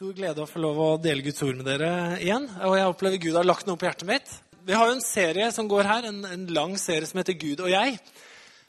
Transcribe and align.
stor 0.00 0.14
glede 0.16 0.40
å 0.40 0.48
få 0.48 0.60
lov 0.64 0.78
å 0.80 0.84
dele 0.96 1.20
Guds 1.20 1.42
ord 1.44 1.58
med 1.58 1.66
dere 1.68 1.88
igjen. 2.24 2.46
Og 2.64 2.72
jeg 2.72 2.88
opplever 2.88 3.20
Gud 3.20 3.34
har 3.36 3.44
lagt 3.44 3.66
noe 3.68 3.76
på 3.76 3.84
hjertet 3.84 4.08
mitt. 4.08 4.30
Vi 4.64 4.72
har 4.72 4.88
jo 4.88 4.94
en 4.94 5.02
serie 5.04 5.50
som 5.52 5.66
går 5.68 5.84
her, 5.84 6.06
en, 6.08 6.22
en 6.24 6.46
lang 6.56 6.72
serie 6.80 7.04
som 7.04 7.18
heter 7.20 7.36
Gud 7.36 7.60
og 7.60 7.68
jeg. 7.68 7.98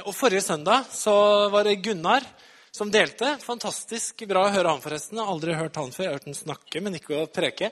Og 0.03 0.11
Forrige 0.11 0.41
søndag 0.43 0.89
så 0.91 1.13
var 1.53 1.63
det 1.63 1.77
Gunnar 1.85 2.25
som 2.75 2.91
delte. 2.91 3.37
Fantastisk 3.45 4.25
bra 4.27 4.43
å 4.43 4.51
høre 4.51 4.73
han, 4.73 4.83
forresten. 4.83 5.21
Jeg 5.21 5.23
har 5.23 5.31
aldri 5.31 5.55
hørt 5.55 5.79
han 5.79 5.93
før. 5.95 6.03
Jeg 6.03 6.11
har 6.11 6.19
hørt 6.19 6.27
han 6.27 6.35
snakke, 6.41 6.81
men 6.83 6.97
ikke 6.99 7.21
å 7.21 7.29
preke. 7.31 7.69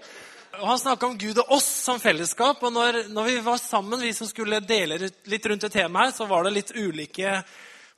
Og 0.61 0.63
Han 0.69 0.79
snakka 0.79 1.09
om 1.09 1.17
Gud 1.19 1.41
og 1.43 1.51
oss 1.57 1.67
som 1.81 1.99
fellesskap. 1.99 2.63
Og 2.63 2.71
når, 2.77 3.01
når, 3.11 3.27
vi 3.27 3.41
var 3.49 3.59
sammen, 3.59 4.05
vi 4.07 4.13
som 4.15 4.29
skulle 4.29 4.61
dele 4.63 5.01
litt 5.03 5.51
rundt 5.51 5.67
det 5.67 5.73
temaet 5.75 6.13
her, 6.13 6.15
så 6.15 6.29
var 6.31 6.47
det 6.47 6.55
litt 6.61 6.71
ulike 6.79 7.41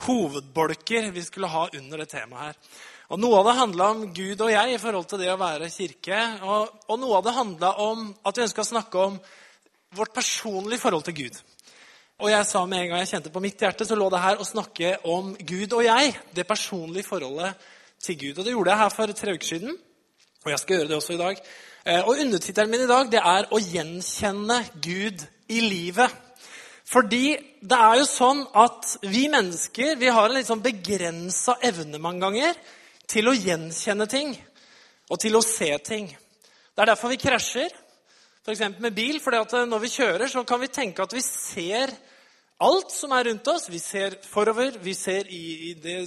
hovedbolker 0.07 1.14
vi 1.14 1.21
skulle 1.21 1.54
ha 1.54 1.68
under 1.70 2.02
det 2.02 2.09
temaet 2.16 2.50
her. 2.50 2.82
Og 3.12 3.20
Noe 3.20 3.41
av 3.41 3.48
det 3.50 3.57
handla 3.57 3.86
om 3.91 4.04
Gud 4.16 4.39
og 4.39 4.50
jeg 4.54 4.71
i 4.71 4.80
forhold 4.80 5.07
til 5.12 5.20
det 5.20 5.34
å 5.34 5.39
være 5.39 5.68
kirke. 5.68 6.20
Og, 6.48 6.70
og 6.88 7.00
noe 7.02 7.18
av 7.18 7.26
det 7.26 7.34
handla 7.36 7.72
om 7.84 8.05
at 8.23 8.38
vi 8.38 8.45
ønska 8.45 8.63
å 8.63 8.70
snakke 8.70 9.02
om 9.03 9.17
vårt 9.98 10.13
personlige 10.16 10.80
forhold 10.80 11.03
til 11.09 11.17
Gud. 11.17 11.41
Og 12.23 12.31
jeg 12.31 12.48
sa 12.48 12.62
med 12.63 12.86
en 12.86 12.94
gang 12.94 13.03
jeg 13.03 13.12
kjente 13.12 13.34
på 13.34 13.44
mitt 13.44 13.59
hjerte, 13.59 13.84
så 13.84 14.00
lå 14.00 14.08
det 14.13 14.23
her 14.23 14.39
å 14.39 14.48
snakke 14.48 14.94
om 15.12 15.36
Gud 15.36 15.76
og 15.76 15.84
jeg. 15.89 16.16
Det 16.31 16.48
personlige 16.48 17.09
forholdet 17.09 17.67
til 18.00 18.20
Gud. 18.23 18.39
Og 18.39 18.48
det 18.48 18.55
gjorde 18.55 18.72
jeg 18.72 18.84
her 18.86 18.95
for 18.95 19.17
tre 19.20 19.36
uker 19.36 19.52
siden. 19.58 19.78
Og 20.45 20.55
jeg 20.55 20.64
skal 20.64 20.78
gjøre 20.78 20.94
det 20.94 21.00
også 21.02 21.20
i 21.20 21.22
dag. 21.25 21.45
Eh, 21.84 22.02
og 22.05 22.16
undertittelen 22.16 22.72
min 22.72 22.88
i 22.88 22.91
dag 22.95 23.12
det 23.12 23.20
er 23.20 23.52
'Å 23.52 23.59
gjenkjenne 23.59 24.64
Gud 24.80 25.28
i 25.50 25.59
livet'. 25.59 26.16
Fordi 26.88 27.36
det 27.59 27.78
er 27.78 27.98
jo 28.00 28.08
sånn 28.08 28.48
at 28.55 28.98
vi 29.03 29.28
mennesker 29.28 29.98
vi 30.00 30.08
har 30.08 30.30
en 30.30 30.36
litt 30.36 30.48
sånn 30.48 30.64
begrensa 30.64 31.59
evne 31.59 32.00
mange 32.00 32.22
ganger 32.22 32.55
til 33.12 33.28
å 33.28 33.36
gjenkjenne 33.36 34.08
ting 34.10 34.34
og 35.12 35.20
til 35.20 35.36
å 35.36 35.44
se 35.44 35.70
ting. 35.84 36.08
Det 36.72 36.84
er 36.84 36.94
derfor 36.94 37.12
vi 37.12 37.20
krasjer, 37.20 37.74
f.eks. 38.46 38.64
med 38.80 38.96
bil. 38.96 39.20
For 39.20 39.36
når 39.68 39.84
vi 39.84 39.92
kjører, 39.92 40.28
så 40.31 40.45
kan 40.48 40.62
vi 40.62 40.72
tenke 40.72 41.03
at 41.03 41.14
vi 41.16 41.23
ser 41.26 41.92
alt 42.62 42.94
som 42.94 43.12
er 43.18 43.28
rundt 43.28 43.48
oss. 43.52 43.68
Vi 43.72 43.81
ser 43.81 44.16
forover, 44.31 44.78
vi 44.84 44.95
ser 44.95 45.28
i, 45.28 45.44
i 45.72 45.73
det 45.76 45.98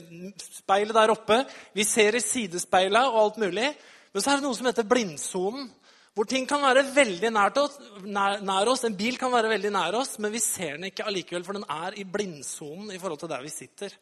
speilet 0.41 0.97
der 0.97 1.13
oppe, 1.13 1.43
vi 1.77 1.85
ser 1.87 2.17
i 2.17 2.25
sidespeila 2.25 3.09
og 3.11 3.21
alt 3.23 3.41
mulig. 3.45 3.73
Men 4.15 4.23
så 4.23 4.31
er 4.31 4.41
det 4.41 4.47
noe 4.47 4.57
som 4.57 4.71
heter 4.71 4.89
blindsonen. 4.89 5.69
Hvor 6.15 6.29
ting 6.31 6.45
kan 6.47 6.63
være 6.63 6.85
veldig 6.95 7.33
oss, 7.59 7.81
nær, 8.07 8.39
nær, 8.47 8.69
oss. 8.71 8.85
En 8.87 8.95
bil 8.95 9.17
kan 9.19 9.33
være 9.33 9.51
veldig 9.51 9.73
nær 9.75 9.97
oss, 9.99 10.13
men 10.23 10.31
vi 10.31 10.39
ser 10.39 10.77
den 10.77 10.87
ikke 10.87 11.09
allikevel, 11.11 11.43
for 11.43 11.59
den 11.59 11.67
er 11.67 11.97
i 11.99 12.05
blindsonen 12.07 12.93
i 12.95 13.01
forhold 13.03 13.19
til 13.25 13.33
der 13.33 13.43
vi 13.43 13.51
sitter. 13.51 13.97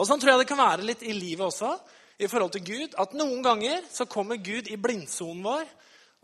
Og 0.00 0.08
Sånn 0.08 0.22
tror 0.22 0.32
jeg 0.32 0.40
det 0.40 0.48
kan 0.48 0.62
være 0.62 0.86
litt 0.88 1.04
i 1.04 1.12
livet 1.12 1.44
også 1.44 1.74
i 2.18 2.26
forhold 2.30 2.52
til 2.54 2.64
Gud 2.66 2.94
at 3.00 3.14
noen 3.18 3.42
ganger 3.44 3.82
så 3.90 4.04
kommer 4.10 4.36
Gud 4.36 4.68
i 4.70 4.76
blindsonen 4.80 5.44
vår, 5.44 5.64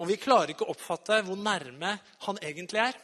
og 0.00 0.08
vi 0.08 0.16
klarer 0.20 0.48
ikke 0.55 0.64
å 0.66 0.70
oppfatte 0.72 1.22
hvor 1.27 1.36
nærme 1.36 1.98
han 2.27 2.38
egentlig 2.41 2.80
er. 2.86 2.94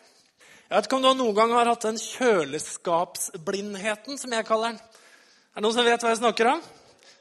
Jeg 0.66 0.74
vet 0.74 0.84
ikke 0.88 0.98
om 0.98 1.04
du 1.04 1.08
noen 1.14 1.36
gang 1.36 1.50
har 1.54 1.66
hatt 1.70 1.86
den 1.86 1.98
kjøleskapsblindheten, 2.00 4.18
som 4.18 4.32
jeg 4.34 4.48
kaller 4.48 4.68
den. 4.72 4.80
Er 4.80 4.84
det 5.60 5.62
noen 5.62 5.76
som 5.76 5.86
vet 5.86 6.02
hva 6.02 6.10
jeg 6.10 6.22
snakker 6.22 6.46
om? 6.56 6.60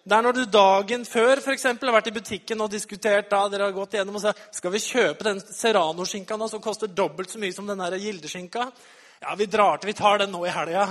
Det 0.05 0.13
er 0.13 0.21
når 0.21 0.35
du 0.37 0.43
dagen 0.53 1.01
før 1.09 1.39
for 1.41 1.49
eksempel, 1.53 1.89
har 1.89 1.97
vært 1.97 2.11
i 2.11 2.17
butikken 2.17 2.61
og 2.61 2.73
diskutert 2.73 3.31
da, 3.31 3.49
dere 3.49 3.63
har 3.67 3.73
gått 3.73 3.93
igjennom 3.95 4.17
og 4.19 4.21
sagt, 4.21 4.39
skal 4.53 4.71
vi 4.73 4.79
kjøpe 4.83 5.25
den 5.25 5.39
serranoskinka 5.41 6.37
som 6.49 6.61
koster 6.61 6.87
dobbelt 6.89 7.29
så 7.33 7.39
mye 7.41 7.55
som 7.55 7.67
den 7.69 7.81
gildeskinka. 8.03 8.63
Ja, 9.21 9.35
vi 9.35 9.45
drar 9.45 9.77
til, 9.79 9.87
vi 9.87 9.97
tar 9.97 10.19
den 10.19 10.33
nå 10.33 10.41
i 10.45 10.51
helga. 10.53 10.89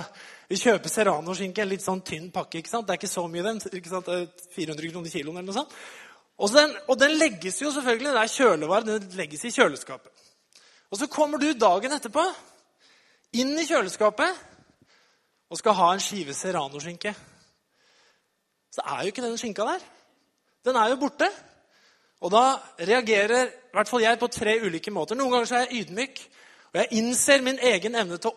Vi 0.48 0.56
kjøper 0.60 0.92
serrano-skinke, 0.92 1.64
en 1.64 1.70
litt 1.70 1.84
sånn 1.84 2.02
tynn 2.04 2.30
pakke. 2.32 2.60
ikke 2.60 2.70
sant? 2.70 2.86
Det 2.86 2.94
er 2.94 3.00
ikke 3.00 3.12
så 3.12 3.26
mye, 3.28 3.44
den. 3.44 3.60
ikke 3.60 3.92
sant? 3.92 4.08
400 4.56 4.90
kroner 4.92 5.12
kiloen 5.12 5.38
eller 5.38 5.48
noe 5.50 5.56
sånt. 5.56 5.76
Og 6.34 6.50
den, 6.50 6.72
og 6.88 6.98
den, 6.98 7.14
legges 7.20 7.60
jo 7.62 7.70
selvfølgelig, 7.74 8.12
det 8.16 8.22
er 8.22 8.32
kjølevare, 8.32 8.86
den 8.88 9.18
legges 9.18 9.44
i 9.46 9.52
kjøleskapet. 9.54 10.24
Og 10.90 10.98
så 10.98 11.08
kommer 11.10 11.40
du 11.40 11.52
dagen 11.58 11.94
etterpå 11.94 12.24
inn 13.40 13.54
i 13.58 13.66
kjøleskapet 13.68 14.42
og 15.50 15.60
skal 15.60 15.76
ha 15.78 15.88
en 15.94 16.02
skive 16.02 16.34
serrano-skinke. 16.34 17.14
Så 18.74 18.82
er 18.82 19.04
jo 19.04 19.12
ikke 19.12 19.22
den 19.22 19.38
skinka 19.38 19.66
der. 19.68 19.82
Den 20.66 20.78
er 20.80 20.90
jo 20.90 21.00
borte. 21.02 21.28
Og 22.24 22.32
da 22.32 22.56
reagerer 22.80 23.50
i 23.50 23.74
hvert 23.76 23.90
fall 23.90 24.02
jeg 24.02 24.18
på 24.18 24.30
tre 24.32 24.56
ulike 24.64 24.92
måter. 24.94 25.18
Noen 25.18 25.30
ganger 25.34 25.50
så 25.50 25.58
er 25.58 25.66
jeg 25.66 25.84
ydmyk. 25.84 26.22
Og 26.74 26.80
jeg 26.80 26.98
innser 26.98 27.42
min, 27.46 27.54
å, 27.54 28.30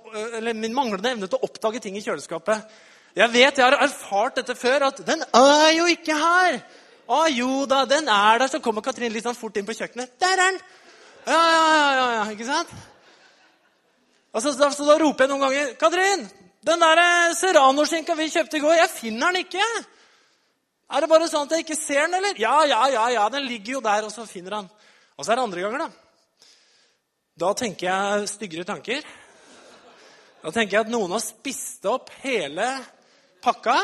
min, 0.53 0.74
manglende 0.75 1.09
evne 1.09 1.25
til 1.25 1.40
å 1.40 1.48
oppdage 1.48 1.80
ting 1.81 1.96
i 1.98 2.03
kjøleskapet. 2.06 2.75
Jeg 3.18 3.34
vet, 3.34 3.58
jeg 3.58 3.66
har 3.66 3.74
erfart 3.81 4.38
dette 4.38 4.53
før, 4.56 4.92
at 4.92 5.00
'den 5.02 5.24
er 5.34 5.72
jo 5.74 5.88
ikke 5.90 6.14
her'. 6.14 6.62
Å 7.09 7.24
jo 7.34 7.66
da, 7.66 7.86
den 7.86 8.08
er 8.08 8.38
der. 8.38 8.48
Så 8.48 8.59
kommer 8.62 8.86
Katrin 8.86 9.14
litt 9.14 9.25
sånn 9.25 9.36
fort 9.36 9.58
inn 9.58 9.66
på 9.66 9.74
kjøkkenet. 9.74 10.20
'Der 10.20 10.34
er 10.34 10.36
den!' 10.44 10.62
Ja, 11.25 11.42
ja, 11.50 11.94
ja, 11.96 12.08
ja, 12.14 12.31
ikke 12.31 12.46
sant? 12.46 12.70
Og 14.34 14.42
så, 14.42 14.54
så, 14.54 14.86
da 14.86 14.98
roper 15.02 15.25
jeg 15.25 15.30
noen 15.30 15.42
ganger 15.42 15.74
'Katrin, 15.74 16.30
den 16.62 16.80
der 16.80 17.34
serranoskinka 17.34 18.16
vi 18.16 18.30
kjøpte 18.30 18.58
i 18.58 18.59
går, 18.59 18.74
jeg 18.84 18.90
finner 18.90 19.31
den 19.31 19.46
ikke.' 19.46 19.86
Er 20.94 21.02
det 21.02 21.09
bare 21.09 21.28
sånn 21.28 21.50
at 21.50 21.52
jeg 21.52 21.66
ikke 21.66 21.75
ser 21.75 22.06
den, 22.06 22.14
eller? 22.14 22.38
Ja, 22.40 22.64
ja, 22.64 22.88
ja, 22.88 23.09
ja, 23.09 23.30
den 23.30 23.44
ligger 23.44 23.74
jo 23.74 23.81
der, 23.81 24.06
og 24.06 24.12
så 24.12 24.28
finner 24.30 24.62
han. 24.62 24.69
Og 25.18 25.25
så 25.25 25.31
er 25.31 25.36
det 25.36 25.44
andre 25.44 25.62
ganger, 25.66 25.80
da. 25.80 26.06
Da 27.38 27.52
tenker 27.53 27.86
jeg 27.86 28.30
styggere 28.31 28.66
tanker. 28.66 29.03
Da 30.42 30.53
tenker 30.53 30.80
jeg 30.80 30.86
at 30.88 30.90
noen 30.90 31.12
har 31.14 31.22
spist 31.22 31.86
opp 31.86 32.09
hele 32.24 32.66
pakka 33.46 33.75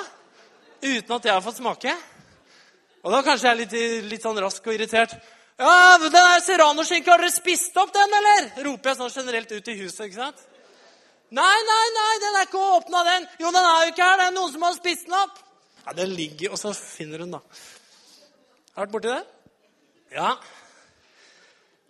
uten 0.81 1.13
at 1.13 1.27
jeg 1.27 1.35
har 1.35 1.43
fått 1.45 1.59
smake. 1.59 1.93
Og 3.03 3.13
da 3.13 3.19
kanskje 3.21 3.45
jeg 3.45 3.53
er 3.53 3.59
litt, 3.59 3.75
litt 4.09 4.25
sånn 4.25 4.41
rask 4.41 4.65
og 4.65 4.73
irritert. 4.73 5.13
Ja, 5.61 5.99
den 6.01 6.15
der 6.15 6.41
serranoskinka, 6.41 7.13
har 7.13 7.21
dere 7.21 7.35
spist 7.35 7.77
opp 7.77 7.93
den, 7.93 8.17
eller? 8.17 8.49
Roper 8.65 8.89
jeg 8.89 8.99
sånn 9.03 9.13
generelt 9.21 9.53
ut 9.53 9.69
i 9.69 9.77
huset. 9.83 10.01
ikke 10.07 10.17
sant? 10.17 10.43
Nei, 11.33 11.57
nei, 11.69 11.85
nei, 11.99 12.11
den 12.25 12.39
er 12.39 12.49
ikke 12.49 12.65
åpna, 12.73 13.05
den. 13.05 13.31
Jo, 13.37 13.53
den 13.53 13.69
er 13.69 13.85
jo 13.85 13.93
ikke 13.93 14.09
her. 14.09 14.17
Det 14.17 14.27
er 14.31 14.35
noen 14.39 14.53
som 14.55 14.65
har 14.65 14.77
spist 14.79 15.05
den 15.09 15.19
opp. 15.19 15.39
Ja, 15.83 15.93
Den 15.93 16.13
ligger 16.17 16.55
Og 16.55 16.61
så 16.61 16.73
finner 16.73 17.21
hun, 17.21 17.37
da. 17.37 17.41
Har 18.73 18.87
du 18.87 18.87
vært 18.87 18.95
borti 18.97 19.13
det? 19.13 19.23
Ja. 20.17 20.37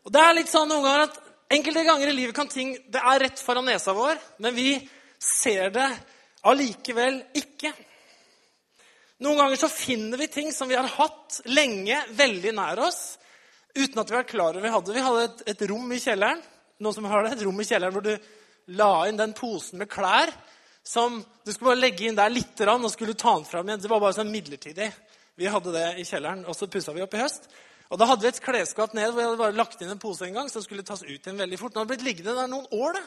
Og 0.04 0.12
det 0.12 0.24
er 0.24 0.42
litt 0.42 0.52
sånn 0.52 0.68
noen 0.68 0.84
ganger 0.84 1.08
at 1.08 1.23
Enkelte 1.54 1.84
ganger 1.86 2.10
i 2.10 2.16
livet 2.18 2.36
kan 2.36 2.50
ting 2.50 2.74
Det 2.90 3.02
er 3.02 3.26
rett 3.28 3.42
foran 3.44 3.68
nesa 3.70 3.94
vår, 3.94 4.18
men 4.42 4.56
vi 4.56 4.70
ser 5.22 5.70
det 5.76 5.90
allikevel 6.50 7.22
ikke. 7.40 7.72
Noen 9.24 9.40
ganger 9.40 9.60
så 9.62 9.70
finner 9.72 10.20
vi 10.20 10.28
ting 10.28 10.50
som 10.52 10.68
vi 10.68 10.76
har 10.76 10.90
hatt 10.98 11.44
lenge, 11.46 12.00
veldig 12.18 12.56
nær 12.58 12.82
oss, 12.90 13.20
uten 13.78 14.02
at 14.02 14.10
vi 14.10 14.18
var 14.18 14.28
klar 14.28 14.58
over 14.58 14.66
vi 14.66 14.74
hadde. 14.74 14.96
Vi 14.98 15.06
hadde 15.06 15.28
et, 15.30 15.46
et 15.54 15.64
rom 15.70 15.94
i 15.94 16.02
kjelleren 16.02 16.42
noen 16.84 16.96
som 16.96 17.06
har 17.08 17.24
det, 17.24 17.36
et 17.38 17.46
rom 17.46 17.62
i 17.62 17.68
kjelleren 17.68 17.96
hvor 17.96 18.06
du 18.06 18.74
la 18.78 18.92
inn 19.08 19.20
den 19.20 19.36
posen 19.38 19.82
med 19.82 19.92
klær 19.92 20.32
som 20.84 21.22
du 21.46 21.52
skulle 21.52 21.72
bare 21.72 21.84
legge 21.84 22.08
inn 22.08 22.18
der 22.18 22.32
litt, 22.34 22.60
og 22.60 22.90
skulle 22.92 23.16
ta 23.16 23.38
den 23.38 23.48
fram 23.48 23.70
igjen. 23.70 23.84
Det 23.86 23.92
var 23.92 24.02
bare 24.04 24.18
sånn 24.18 24.32
midlertidig. 24.32 24.90
Vi 25.40 25.48
hadde 25.50 25.72
det 25.72 25.86
i 26.02 26.04
kjelleren, 26.08 26.44
og 26.44 26.58
så 26.58 26.68
pussa 26.68 26.92
vi 26.96 27.04
opp 27.06 27.16
i 27.16 27.22
høst. 27.22 27.48
Og 27.94 28.00
Da 28.02 28.08
hadde 28.10 28.26
vi 28.26 28.32
et 28.34 28.42
klesskap 28.42 28.96
ned 28.98 29.12
hvor 29.12 29.22
jeg 29.22 29.30
hadde 29.30 29.42
bare 29.44 29.56
lagt 29.56 29.82
inn 29.86 29.94
en 29.94 30.02
pose 30.02 30.26
en 30.26 30.34
gang. 30.34 30.50
som 30.50 30.64
skulle 30.66 30.84
tas 30.84 31.04
ut 31.06 31.14
igjen 31.14 31.38
veldig 31.38 31.60
fort. 31.62 31.74
Den 31.76 31.84
hadde 31.84 31.94
blitt 31.94 32.08
liggende 32.08 32.34
der 32.34 32.50
noen 32.50 32.66
år. 32.74 32.98
da. 32.98 33.04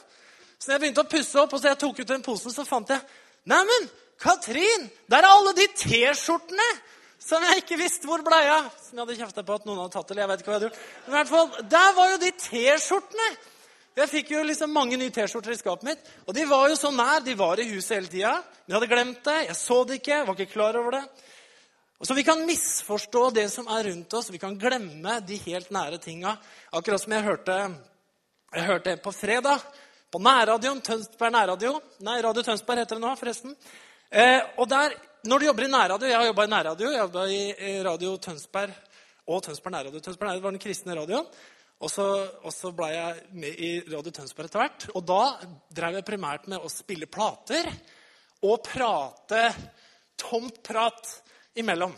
Så 0.59 0.71
når 0.71 0.75
jeg 0.77 0.83
begynte 0.85 1.03
å 1.03 1.11
pusse 1.11 1.41
opp, 1.43 1.53
og 1.53 1.61
så 1.61 1.73
jeg 1.73 1.79
tok 1.83 1.99
ut 2.01 2.13
den 2.13 2.23
posen, 2.23 2.55
så 2.55 2.65
fant 2.65 2.89
jeg 2.89 3.01
Neimen, 3.47 3.91
Katrin! 4.19 4.87
Der 5.11 5.23
er 5.23 5.29
alle 5.29 5.53
de 5.55 5.67
T-skjortene 5.77 6.69
som 7.27 7.43
jeg 7.43 7.63
ikke 7.63 7.79
visste 7.81 8.07
hvor 8.09 8.23
blei 8.27 8.45
av. 8.49 8.71
Som 8.83 8.97
jeg 8.97 9.03
hadde 9.03 9.19
kjefta 9.19 9.45
på 9.47 9.59
at 9.59 9.67
noen 9.67 9.83
hadde 9.83 9.95
tatt. 9.97 10.11
eller 10.11 10.23
jeg 10.23 10.31
vet 10.31 10.41
ikke 10.41 10.51
hva 10.51 10.55
jeg 10.55 10.61
hadde 10.61 10.71
gjort. 10.71 10.81
Men 11.05 11.13
i 11.13 11.19
hvert 11.19 11.35
fall, 11.35 11.69
Der 11.75 11.93
var 11.99 12.11
jo 12.11 12.17
de 12.23 12.33
T-skjortene! 12.47 13.29
Jeg 13.97 14.13
fikk 14.13 14.31
jo 14.35 14.43
liksom 14.45 14.75
mange 14.77 14.99
nye 15.01 15.11
T-skjorter 15.11 15.55
i 15.55 15.57
skapet 15.57 15.87
mitt. 15.89 16.11
Og 16.29 16.35
de 16.37 16.45
var 16.45 16.69
jo 16.69 16.77
så 16.77 16.91
nær. 16.93 17.23
De 17.25 17.35
var 17.35 17.59
i 17.59 17.69
huset 17.71 17.97
hele 17.97 18.13
tida. 18.13 18.35
Men 18.67 18.75
jeg 18.75 18.77
hadde 18.77 18.91
glemt 18.93 19.23
det. 19.25 19.37
Jeg 19.49 19.57
så 19.57 19.79
det 19.89 20.01
ikke. 20.01 20.19
Jeg 20.19 20.27
var 20.27 20.37
ikke 20.37 20.53
klar 20.53 20.77
over 20.77 20.99
det. 20.99 21.05
Og 21.99 22.07
så 22.07 22.15
Vi 22.15 22.25
kan 22.25 22.47
misforstå 22.47 23.31
det 23.31 23.49
som 23.49 23.69
er 23.73 23.89
rundt 23.89 24.15
oss. 24.15 24.31
Vi 24.31 24.39
kan 24.39 24.59
glemme 24.59 25.21
de 25.25 25.37
helt 25.47 25.71
nære 25.73 25.99
tinga. 25.99 26.37
Akkurat 26.73 27.01
som 27.01 27.13
jeg 27.13 27.25
hørte, 27.25 27.57
jeg 28.53 28.67
hørte 28.69 28.97
på 29.01 29.13
fredag 29.13 29.65
på 30.13 30.21
nærradioen. 30.21 30.83
Tønsberg 30.85 31.33
nærradio. 31.33 31.81
Nei, 32.05 32.19
Radio 32.21 32.45
Tønsberg 32.45 32.83
heter 32.83 33.01
det 33.01 33.05
nå, 33.05 33.15
forresten. 33.17 33.57
Eh, 34.11 34.41
og 34.59 34.69
der, 34.69 34.93
Når 35.27 35.39
du 35.39 35.47
jobber 35.47 35.65
i 35.65 35.71
nærradio 35.71 36.07
Jeg 36.07 36.17
har 36.17 36.27
jobba 36.27 36.45
i 36.45 36.53
nærradio. 36.53 36.91
Jeg 36.91 37.01
jobba 37.01 37.27
i 37.27 37.83
Radio 37.83 38.17
Tønsberg 38.17 38.75
og 39.27 39.43
Tønsberg 39.43 39.73
nærradio. 39.73 40.01
Tønsberg 40.01 40.29
nærradio 40.29 40.45
var 40.45 40.51
den 40.51 40.61
kristne 40.61 41.01
radioen. 41.01 41.27
Og 41.81 41.91
så, 41.91 42.05
og 42.43 42.53
så 42.53 42.71
ble 42.73 42.87
jeg 42.93 43.23
med 43.33 43.59
i 43.59 43.71
Radio 43.89 44.13
Tønsberg 44.13 44.47
etter 44.51 44.63
hvert. 44.63 44.91
Og 44.95 45.05
da 45.05 45.23
drev 45.73 45.97
jeg 45.97 46.07
primært 46.13 46.47
med 46.49 46.61
å 46.61 46.73
spille 46.73 47.09
plater 47.09 47.73
og 48.45 48.63
prate 48.69 49.49
tomt 50.21 50.63
prat 50.65 51.23
imellom. 51.61 51.95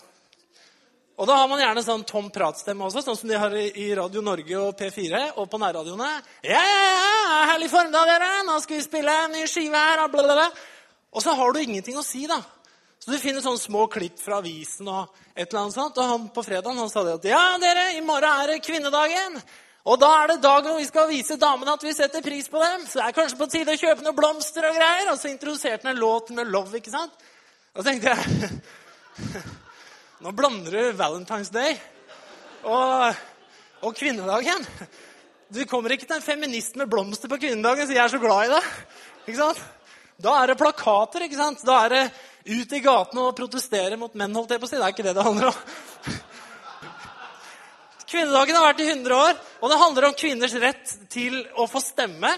Og 1.18 1.26
da 1.26 1.34
har 1.40 1.48
man 1.50 1.58
gjerne 1.58 1.82
sånn 1.82 2.04
tom 2.06 2.28
pratstemme 2.30 2.86
også, 2.86 3.02
sånn 3.02 3.16
som 3.18 3.30
de 3.30 3.38
har 3.42 3.54
i 3.58 3.88
Radio 3.98 4.22
Norge 4.22 4.58
og 4.60 4.76
P4 4.78 5.22
og 5.34 5.48
på 5.50 5.58
nærradioene. 5.58 6.10
Ja, 6.46 6.60
ja, 6.62 6.84
ja, 6.86 7.40
herlig 7.50 7.72
formiddag, 7.72 8.06
dere! 8.06 8.28
Nå 8.46 8.60
skal 8.62 8.78
vi 8.78 8.84
spille 8.84 9.16
en 9.24 9.34
ny 9.34 9.42
skive 9.50 9.80
her. 9.82 10.04
Blablabla. 10.12 10.46
Og 11.10 11.24
så 11.24 11.34
har 11.34 11.52
du 11.52 11.58
ingenting 11.58 11.98
å 11.98 12.06
si, 12.06 12.22
da. 12.30 12.38
Så 13.02 13.10
du 13.10 13.18
finner 13.18 13.42
sånne 13.42 13.58
små 13.58 13.88
klipp 13.90 14.18
fra 14.22 14.38
avisen 14.38 14.86
og 14.90 15.10
et 15.34 15.48
eller 15.48 15.64
annet 15.64 15.74
sånt. 15.74 15.98
Og 15.98 16.12
han 16.12 16.30
på 16.34 16.44
fredag 16.46 16.78
han 16.78 16.90
sa 16.92 17.02
det 17.06 17.18
at 17.18 17.28
ja, 17.32 17.42
dere, 17.62 17.88
i 17.98 18.02
morgen 18.04 18.30
er 18.30 18.54
det 18.54 18.62
kvinnedagen. 18.62 19.38
Og 19.88 19.98
da 19.98 20.14
er 20.20 20.34
det 20.34 20.42
dagen 20.44 20.70
hvor 20.70 20.78
vi 20.78 20.86
skal 20.86 21.10
vise 21.10 21.38
damene 21.40 21.74
at 21.74 21.82
vi 21.82 21.94
setter 21.96 22.22
pris 22.22 22.46
på 22.52 22.62
dem. 22.62 22.86
Så 22.86 23.00
det 23.00 23.06
er 23.08 23.16
kanskje 23.16 23.40
på 23.40 23.50
tide 23.50 23.74
å 23.74 23.80
kjøpe 23.80 24.06
noen 24.06 24.18
blomster 24.18 24.70
og 24.70 24.76
greier. 24.78 25.10
Og 25.10 25.18
så 25.18 25.32
introduserte 25.32 25.86
han 25.86 25.96
en 25.96 26.02
låt 26.02 26.30
med 26.36 26.50
Love, 26.52 26.78
ikke 26.78 26.94
sant? 26.94 27.26
Og 27.74 27.82
så 27.82 27.90
tenkte 27.90 28.14
jeg 28.14 28.58
Nå 30.22 30.32
blander 30.34 30.74
du 30.74 30.98
Valentine's 30.98 31.50
Day 31.54 31.76
og, 32.66 33.14
og 33.82 33.94
kvinnedagen. 33.96 34.64
Du 35.48 35.62
kommer 35.70 35.94
ikke 35.94 36.06
til 36.08 36.18
en 36.18 36.24
feminist 36.24 36.76
med 36.76 36.90
blomster 36.90 37.30
på 37.30 37.38
kvinnedagen, 37.40 37.86
så 37.86 37.94
jeg 37.94 38.04
er 38.04 38.12
så 38.12 38.20
glad 38.20 38.48
i 38.48 38.52
det. 38.52 38.62
Ikke 39.26 39.38
sant? 39.38 39.62
Da 40.18 40.34
er 40.42 40.50
det 40.50 40.58
plakater. 40.60 41.24
ikke 41.24 41.38
sant? 41.38 41.62
Da 41.66 41.78
er 41.84 41.94
det 41.94 42.02
ut 42.48 42.74
i 42.74 42.82
gatene 42.84 43.28
og 43.28 43.36
protestere 43.38 43.98
mot 44.00 44.14
menn. 44.18 44.34
holdt 44.34 44.54
jeg 44.54 44.60
på 44.60 44.68
å 44.68 44.70
si. 44.70 44.76
Det 44.76 44.86
er 44.86 44.94
ikke 44.96 45.06
det 45.06 45.14
det 45.16 45.26
handler 45.26 45.52
om. 45.52 45.58
Kvinnedagen 48.08 48.56
har 48.56 48.70
vært 48.70 48.80
i 48.80 48.88
100 48.88 49.14
år, 49.14 49.34
og 49.60 49.70
det 49.70 49.80
handler 49.82 50.08
om 50.08 50.14
kvinners 50.16 50.54
rett 50.62 50.94
til 51.12 51.42
å 51.60 51.66
få 51.68 51.82
stemme. 51.84 52.30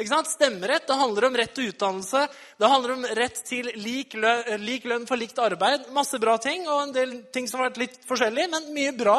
Ikke 0.00 0.14
sant? 0.14 0.30
Stemmerett 0.32 0.86
det 0.88 0.96
handler 0.96 1.26
om 1.28 1.34
rett 1.36 1.52
til 1.56 1.68
utdannelse, 1.70 2.24
det 2.56 2.68
handler 2.72 2.94
om 2.94 3.06
rett 3.18 3.40
til 3.44 3.68
lik 3.76 4.16
lønn, 4.16 4.62
lik 4.64 4.86
lønn 4.88 5.04
for 5.08 5.20
likt 5.20 5.38
arbeid. 5.42 5.90
Masse 5.92 6.16
bra 6.22 6.38
ting, 6.40 6.64
og 6.68 6.86
en 6.86 6.94
del 6.94 7.16
ting 7.34 7.48
som 7.50 7.60
har 7.60 7.68
vært 7.68 7.82
litt 7.82 7.98
forskjellig, 8.08 8.46
men 8.52 8.70
mye 8.76 8.94
bra. 8.96 9.18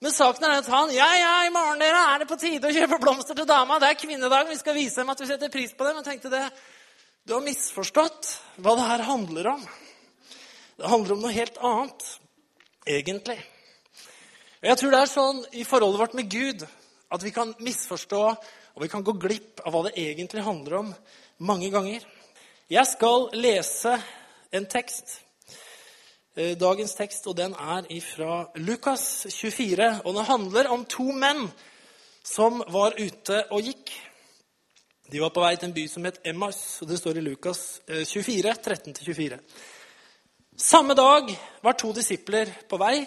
Men 0.00 0.14
saken 0.16 0.46
er 0.48 0.56
at 0.62 0.70
han 0.72 0.90
ja, 0.96 1.06
ja, 1.20 1.32
i 1.44 1.52
morgen 1.54 1.78
dere, 1.82 2.00
er 2.14 2.22
det 2.22 2.30
på 2.30 2.38
tide 2.40 2.66
å 2.66 2.74
kjøpe 2.74 2.98
blomster 3.02 3.36
til 3.36 3.46
dama. 3.46 3.78
Det 3.78 3.92
er 3.92 4.00
kvinnedag, 4.00 4.48
vi 4.48 4.58
skal 4.58 4.74
vise 4.74 5.02
dem 5.02 5.12
at 5.12 5.22
vi 5.22 5.28
setter 5.28 5.52
pris 5.52 5.74
på 5.76 5.86
dem. 5.86 6.00
Jeg 6.00 6.08
tenkte 6.08 6.32
det, 6.32 6.44
Du 7.28 7.34
har 7.36 7.44
misforstått 7.44 8.30
hva 8.64 8.74
det 8.78 8.86
her 8.88 9.06
handler 9.06 9.52
om. 9.52 9.64
Det 10.80 10.88
handler 10.88 11.14
om 11.14 11.26
noe 11.26 11.34
helt 11.36 11.58
annet, 11.60 12.06
egentlig. 12.88 13.36
Jeg 14.64 14.80
tror 14.80 14.94
det 14.96 15.02
er 15.04 15.12
sånn 15.12 15.44
i 15.52 15.66
forholdet 15.68 16.00
vårt 16.00 16.16
med 16.16 16.32
Gud 16.32 16.64
at 17.12 17.22
vi 17.22 17.30
kan 17.36 17.52
misforstå 17.60 18.24
og 18.74 18.84
vi 18.84 18.90
kan 18.92 19.04
gå 19.04 19.16
glipp 19.18 19.62
av 19.64 19.74
hva 19.74 19.86
det 19.88 19.96
egentlig 19.98 20.44
handler 20.46 20.78
om, 20.82 20.94
mange 21.38 21.70
ganger. 21.72 22.04
Jeg 22.70 22.86
skal 22.86 23.30
lese 23.34 23.96
en 24.52 24.66
tekst 24.70 25.20
Eh, 26.36 26.56
dagens 26.56 26.94
tekst, 26.94 27.26
og 27.26 27.34
den 27.36 27.52
er 27.58 27.88
fra 28.00 28.44
Lukas 28.54 29.26
24. 29.30 30.00
Og 30.04 30.14
den 30.14 30.24
handler 30.24 30.68
om 30.70 30.84
to 30.84 31.10
menn 31.12 31.48
som 32.24 32.62
var 32.70 32.94
ute 32.98 33.42
og 33.50 33.66
gikk. 33.66 33.90
De 35.10 35.20
var 35.20 35.32
på 35.34 35.42
vei 35.42 35.56
til 35.56 35.68
en 35.68 35.74
by 35.74 35.86
som 35.90 36.06
het 36.06 36.20
Emmaus, 36.24 36.78
og 36.80 36.88
det 36.88 37.00
står 37.00 37.18
i 37.18 37.24
Lukas 37.26 37.80
24, 37.88 38.48
eh, 38.48 38.62
13-24. 38.62 39.40
Samme 40.56 40.94
dag 40.94 41.34
var 41.62 41.72
to 41.72 41.92
disipler 41.92 42.46
på 42.68 42.78
vei 42.78 43.06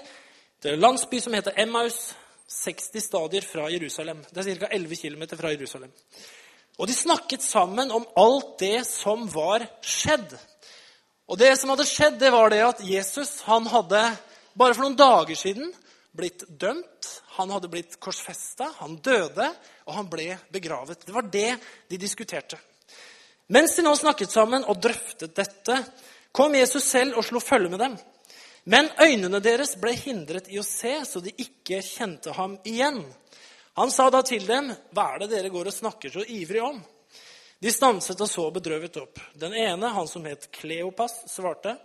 til 0.60 0.74
en 0.74 0.84
landsby 0.84 1.20
som 1.20 1.34
heter 1.34 1.56
Emmaus, 1.58 2.14
60 2.54 3.02
stadier 3.02 3.46
fra 3.46 3.68
Jerusalem. 3.74 4.22
Det 4.30 4.46
er 4.46 4.62
ca. 4.62 4.72
11 4.72 5.02
km 5.02 5.26
fra 5.34 5.52
Jerusalem. 5.54 5.92
Og 6.78 6.90
de 6.90 6.96
snakket 6.98 7.44
sammen 7.46 7.92
om 7.94 8.06
alt 8.18 8.58
det 8.62 8.86
som 8.88 9.26
var 9.30 9.66
skjedd. 9.82 10.36
Og 11.30 11.40
det 11.40 11.54
som 11.60 11.72
hadde 11.74 11.88
skjedd, 11.88 12.20
det 12.22 12.32
var 12.34 12.52
det 12.54 12.62
at 12.66 12.84
Jesus 12.86 13.40
han 13.48 13.68
hadde 13.72 14.02
bare 14.54 14.76
for 14.76 14.86
noen 14.86 14.98
dager 15.00 15.38
siden 15.38 15.72
blitt 16.14 16.46
dømt. 16.48 17.10
Han 17.38 17.50
hadde 17.54 17.70
blitt 17.72 17.98
korsfesta, 18.02 18.70
han 18.80 19.00
døde, 19.02 19.48
og 19.90 19.98
han 19.98 20.10
ble 20.10 20.36
begravet. 20.54 21.06
Det 21.06 21.16
var 21.16 21.30
det 21.34 21.56
de 21.90 21.98
diskuterte. 21.98 22.60
Mens 23.54 23.76
de 23.76 23.86
nå 23.86 23.94
snakket 23.98 24.32
sammen 24.32 24.66
og 24.70 24.82
drøftet 24.82 25.34
dette, 25.36 25.80
kom 26.34 26.54
Jesus 26.58 26.86
selv 26.86 27.18
og 27.18 27.26
slo 27.26 27.42
følge 27.44 27.72
med 27.74 27.82
dem. 27.82 27.98
Men 28.64 28.88
øynene 29.02 29.42
deres 29.44 29.76
ble 29.80 29.92
hindret 29.98 30.48
i 30.48 30.60
å 30.60 30.64
se, 30.64 30.96
så 31.06 31.20
de 31.20 31.34
ikke 31.36 31.82
kjente 31.84 32.32
ham 32.38 32.56
igjen. 32.64 33.02
Han 33.76 33.92
sa 33.92 34.10
da 34.10 34.22
til 34.22 34.46
dem, 34.48 34.72
'Hva 34.94 35.16
er 35.16 35.20
det 35.20 35.30
dere 35.30 35.50
går 35.50 35.68
og 35.68 35.74
snakker 35.74 36.10
så 36.10 36.24
ivrig 36.28 36.62
om?' 36.64 36.84
De 37.60 37.72
stanset 37.72 38.20
og 38.22 38.28
så 38.28 38.52
bedrøvet 38.52 38.98
opp. 38.98 39.20
Den 39.40 39.54
ene, 39.54 39.88
han 39.90 40.08
som 40.08 40.26
het 40.26 40.52
Kleopas, 40.52 41.24
svarte, 41.28 41.78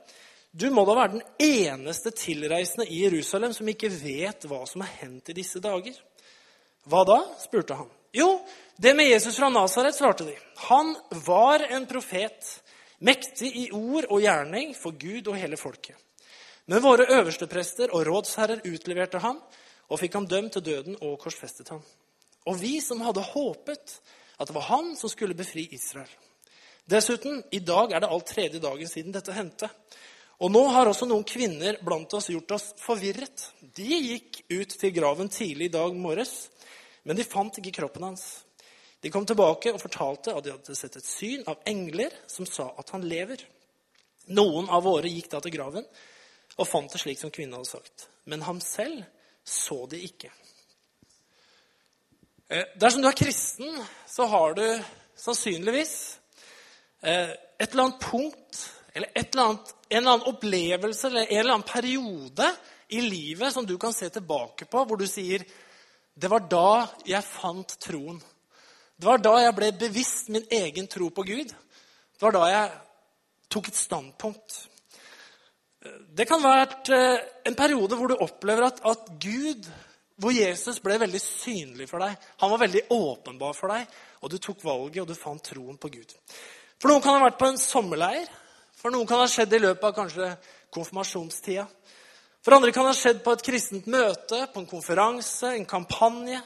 'Du 0.54 0.70
må 0.70 0.84
da 0.84 0.94
være 0.94 1.12
den 1.12 1.22
eneste 1.38 2.10
tilreisende 2.10 2.86
i 2.86 3.04
Jerusalem 3.04 3.52
som 3.52 3.68
ikke 3.68 3.90
vet 3.90 4.42
hva 4.44 4.66
som 4.66 4.80
har 4.80 4.90
hendt 5.00 5.28
i 5.28 5.32
disse 5.32 5.60
dager.' 5.60 6.02
'Hva 6.86 7.04
da?' 7.04 7.34
spurte 7.38 7.74
han. 7.74 7.90
'Jo, 8.12 8.40
det 8.76 8.96
med 8.96 9.06
Jesus 9.06 9.36
fra 9.36 9.48
Nasaret', 9.48 9.98
svarte 9.98 10.24
de. 10.24 10.36
'Han 10.56 10.96
var 11.10 11.60
en 11.60 11.86
profet, 11.86 12.60
mektig 13.00 13.56
i 13.56 13.70
ord 13.72 14.04
og 14.10 14.20
gjerning 14.20 14.74
for 14.76 14.90
Gud 14.90 15.28
og 15.28 15.36
hele 15.36 15.56
folket.' 15.56 16.07
Men 16.68 16.84
våre 16.84 17.06
øversteprester 17.08 17.94
og 17.96 18.04
rådsherrer 18.06 18.60
utleverte 18.68 19.20
ham 19.24 19.40
og 19.88 20.00
fikk 20.00 20.18
ham 20.18 20.26
dømt 20.28 20.52
til 20.56 20.64
døden 20.66 20.98
og 21.00 21.16
korsfestet 21.22 21.70
ham. 21.72 21.80
Og 22.48 22.58
vi 22.60 22.76
som 22.84 23.00
hadde 23.04 23.24
håpet 23.24 23.94
at 24.38 24.48
det 24.48 24.56
var 24.56 24.68
han 24.68 24.92
som 24.96 25.10
skulle 25.10 25.36
befri 25.36 25.64
Israel. 25.72 26.10
Dessuten, 26.88 27.40
i 27.52 27.60
dag 27.60 27.92
er 27.92 28.04
det 28.04 28.10
alt 28.12 28.28
tredje 28.28 28.60
dagen 28.60 28.88
siden 28.88 29.12
dette 29.12 29.32
hendte. 29.36 29.68
Og 30.40 30.52
nå 30.52 30.62
har 30.72 30.88
også 30.88 31.08
noen 31.08 31.24
kvinner 31.26 31.80
blant 31.84 32.12
oss 32.16 32.30
gjort 32.30 32.54
oss 32.56 32.68
forvirret. 32.80 33.48
De 33.60 33.88
gikk 33.88 34.42
ut 34.52 34.76
til 34.80 34.94
graven 34.96 35.32
tidlig 35.32 35.68
i 35.68 35.74
dag 35.74 35.96
morges, 35.96 36.46
men 37.04 37.18
de 37.18 37.26
fant 37.26 37.58
ikke 37.60 37.74
kroppen 37.80 38.06
hans. 38.10 38.26
De 39.00 39.10
kom 39.14 39.26
tilbake 39.26 39.72
og 39.72 39.82
fortalte 39.82 40.34
at 40.34 40.44
de 40.44 40.52
hadde 40.54 40.76
sett 40.78 41.00
et 41.00 41.06
syn 41.06 41.42
av 41.48 41.60
engler 41.68 42.14
som 42.30 42.46
sa 42.48 42.70
at 42.78 42.92
han 42.94 43.08
lever. 43.08 43.42
Noen 44.36 44.68
av 44.68 44.84
våre 44.84 45.10
gikk 45.10 45.30
da 45.32 45.42
til 45.42 45.54
graven 45.56 45.86
og 46.58 46.68
fant 46.68 46.92
det 46.92 47.00
slik 47.00 47.20
som 47.20 47.32
kvinnen 47.34 47.56
hadde 47.56 47.70
sagt. 47.70 48.08
Men 48.28 48.44
ham 48.46 48.60
selv 48.62 49.04
så 49.48 49.84
de 49.90 50.00
ikke. 50.04 50.30
Eh, 52.48 52.64
dersom 52.80 53.02
du 53.02 53.08
er 53.08 53.16
kristen, 53.16 53.84
så 54.08 54.26
har 54.28 54.56
du 54.58 54.64
sannsynligvis 55.18 55.94
eh, 57.02 57.30
et 57.58 57.70
eller 57.70 57.88
annet 57.88 58.00
punkt 58.02 58.64
eller, 58.92 59.10
eller 59.14 59.42
annet, 59.44 59.72
en 59.88 59.98
eller 59.98 60.12
annen 60.12 60.30
opplevelse 60.32 61.06
eller 61.06 61.26
en 61.26 61.40
eller 61.40 61.54
annen 61.54 61.68
periode 61.68 62.50
i 62.88 63.00
livet 63.04 63.52
som 63.52 63.66
du 63.66 63.76
kan 63.78 63.92
se 63.92 64.08
tilbake 64.10 64.64
på, 64.64 64.84
hvor 64.84 64.96
du 64.96 65.06
sier 65.06 65.44
det 66.18 66.30
var 66.32 66.48
da 66.50 66.70
jeg 67.06 67.22
fant 67.22 67.76
troen. 67.78 68.18
Det 68.98 69.06
var 69.06 69.20
da 69.22 69.36
jeg 69.44 69.54
ble 69.54 69.68
bevisst 69.78 70.32
min 70.34 70.46
egen 70.50 70.88
tro 70.90 71.12
på 71.14 71.22
Gud. 71.22 71.52
Det 71.52 72.24
var 72.24 72.34
da 72.34 72.48
jeg 72.50 72.72
tok 73.54 73.68
et 73.70 73.78
standpunkt. 73.78 74.56
Eh, 75.88 76.00
det 76.20 76.28
kan 76.28 76.42
være 76.44 77.02
en 77.48 77.56
periode 77.56 77.96
hvor 77.96 78.12
du 78.12 78.18
opplever 78.20 78.68
at, 78.68 78.82
at 78.84 79.12
Gud 79.22 79.68
hvor 80.18 80.34
Jesus 80.34 80.80
ble 80.82 80.98
veldig 80.98 81.20
synlig 81.22 81.86
for 81.90 82.02
deg. 82.02 82.16
Han 82.42 82.50
var 82.50 82.64
veldig 82.64 82.84
åpenbar 82.90 83.54
for 83.54 83.70
deg, 83.70 83.86
og 84.18 84.32
du 84.32 84.38
tok 84.42 84.64
valget, 84.66 85.02
og 85.04 85.10
du 85.10 85.14
fant 85.14 85.44
troen 85.44 85.78
på 85.78 85.92
Gud. 85.94 86.14
For 86.78 86.90
noen 86.90 87.02
kan 87.04 87.14
ha 87.14 87.28
vært 87.28 87.38
på 87.38 87.50
en 87.52 87.60
sommerleir. 87.60 88.26
For 88.78 88.94
noen 88.94 89.06
kan 89.10 89.22
ha 89.22 89.28
skjedd 89.30 89.54
i 89.54 89.62
løpet 89.62 89.86
av 89.86 89.94
kanskje 89.94 90.32
konfirmasjonstida. 90.74 91.66
For 92.42 92.54
andre 92.54 92.74
kan 92.74 92.86
ha 92.86 92.94
skjedd 92.94 93.22
på 93.24 93.34
et 93.34 93.44
kristent 93.46 93.88
møte, 93.90 94.44
på 94.52 94.62
en 94.62 94.68
konferanse, 94.70 95.54
en 95.54 95.66
kampanje. 95.68 96.38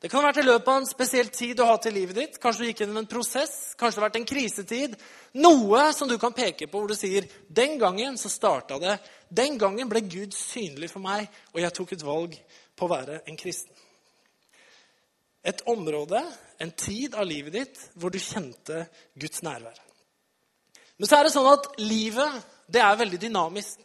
Det 0.00 0.08
kan 0.08 0.22
ha 0.22 0.30
vært 0.30 0.40
i 0.40 0.46
løpet 0.46 0.68
av 0.72 0.78
en 0.80 0.86
spesiell 0.88 1.28
tid 1.28 1.58
du 1.58 1.60
har 1.60 1.74
hatt 1.74 1.86
i 1.90 1.92
livet 1.92 2.16
ditt. 2.16 2.36
Kanskje 2.40 2.64
du 2.64 2.68
gikk 2.70 2.78
gjennom 2.80 3.02
en 3.02 3.08
prosess, 3.08 3.74
kanskje 3.76 3.98
det 3.98 4.00
har 4.00 4.06
vært 4.06 4.16
en 4.22 4.30
krisetid. 4.30 4.94
Noe 5.44 5.82
som 5.92 6.08
du 6.08 6.14
kan 6.18 6.32
peke 6.32 6.70
på 6.70 6.80
hvor 6.80 6.88
du 6.88 6.96
sier 6.96 7.26
'Den 7.48 7.76
gangen 7.78 8.16
så 8.16 8.30
starta 8.32 8.78
det. 8.80 8.98
Den 9.28 9.58
gangen 9.58 9.88
ble 9.88 10.00
Gud 10.00 10.32
synlig 10.32 10.88
for 10.90 11.00
meg, 11.00 11.28
og 11.52 11.60
jeg 11.60 11.72
tok 11.72 11.92
et 11.92 12.06
valg 12.06 12.38
på 12.76 12.86
å 12.86 12.88
være 12.96 13.20
en 13.28 13.36
kristen. 13.36 13.76
Et 15.44 15.62
område, 15.66 16.24
en 16.58 16.70
tid 16.72 17.14
av 17.14 17.26
livet 17.26 17.52
ditt 17.52 17.78
hvor 17.94 18.10
du 18.10 18.18
kjente 18.18 18.88
Guds 19.18 19.42
nærvær. 19.42 19.76
Men 20.96 21.08
så 21.08 21.16
er 21.16 21.24
det 21.24 21.32
sånn 21.32 21.52
at 21.52 21.78
livet 21.78 22.42
det 22.68 22.80
er 22.80 22.96
veldig 22.96 23.20
dynamisk. 23.20 23.78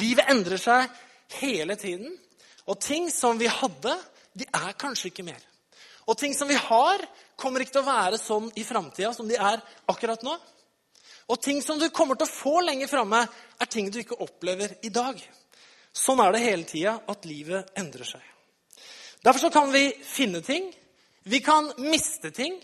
Livet 0.00 0.28
endrer 0.28 0.56
seg 0.56 0.88
hele 1.40 1.76
tiden. 1.76 2.18
Og 2.66 2.80
ting 2.80 3.10
som 3.10 3.38
vi 3.38 3.46
hadde, 3.46 3.98
de 4.32 4.44
er 4.44 4.72
kanskje 4.72 5.08
ikke 5.12 5.24
mer. 5.24 5.44
Og 6.08 6.16
ting 6.16 6.34
som 6.34 6.48
vi 6.48 6.56
har, 6.56 7.02
kommer 7.36 7.62
ikke 7.62 7.76
til 7.76 7.84
å 7.84 7.90
være 7.90 8.20
sånn 8.20 8.48
i 8.56 8.64
framtida 8.64 9.12
som 9.14 9.28
de 9.28 9.36
er 9.36 9.60
akkurat 9.90 10.24
nå. 10.24 10.34
Og 11.28 11.40
ting 11.44 11.60
som 11.62 11.76
du 11.80 11.90
kommer 11.92 12.16
til 12.16 12.24
å 12.24 12.32
få 12.32 12.62
lenger 12.64 12.88
framme, 12.88 13.20
er 13.60 13.68
ting 13.68 13.90
du 13.92 14.00
ikke 14.00 14.16
opplever 14.24 14.78
i 14.82 14.90
dag. 14.92 15.20
Sånn 15.92 16.20
er 16.24 16.32
det 16.32 16.44
hele 16.46 16.68
tida 16.68 16.96
at 17.10 17.28
livet 17.28 17.68
endrer 17.76 18.08
seg. 18.08 18.24
Derfor 19.24 19.52
kan 19.52 19.72
vi 19.74 19.90
finne 20.06 20.40
ting, 20.46 20.70
vi 21.28 21.42
kan 21.44 21.68
miste 21.82 22.30
ting, 22.32 22.56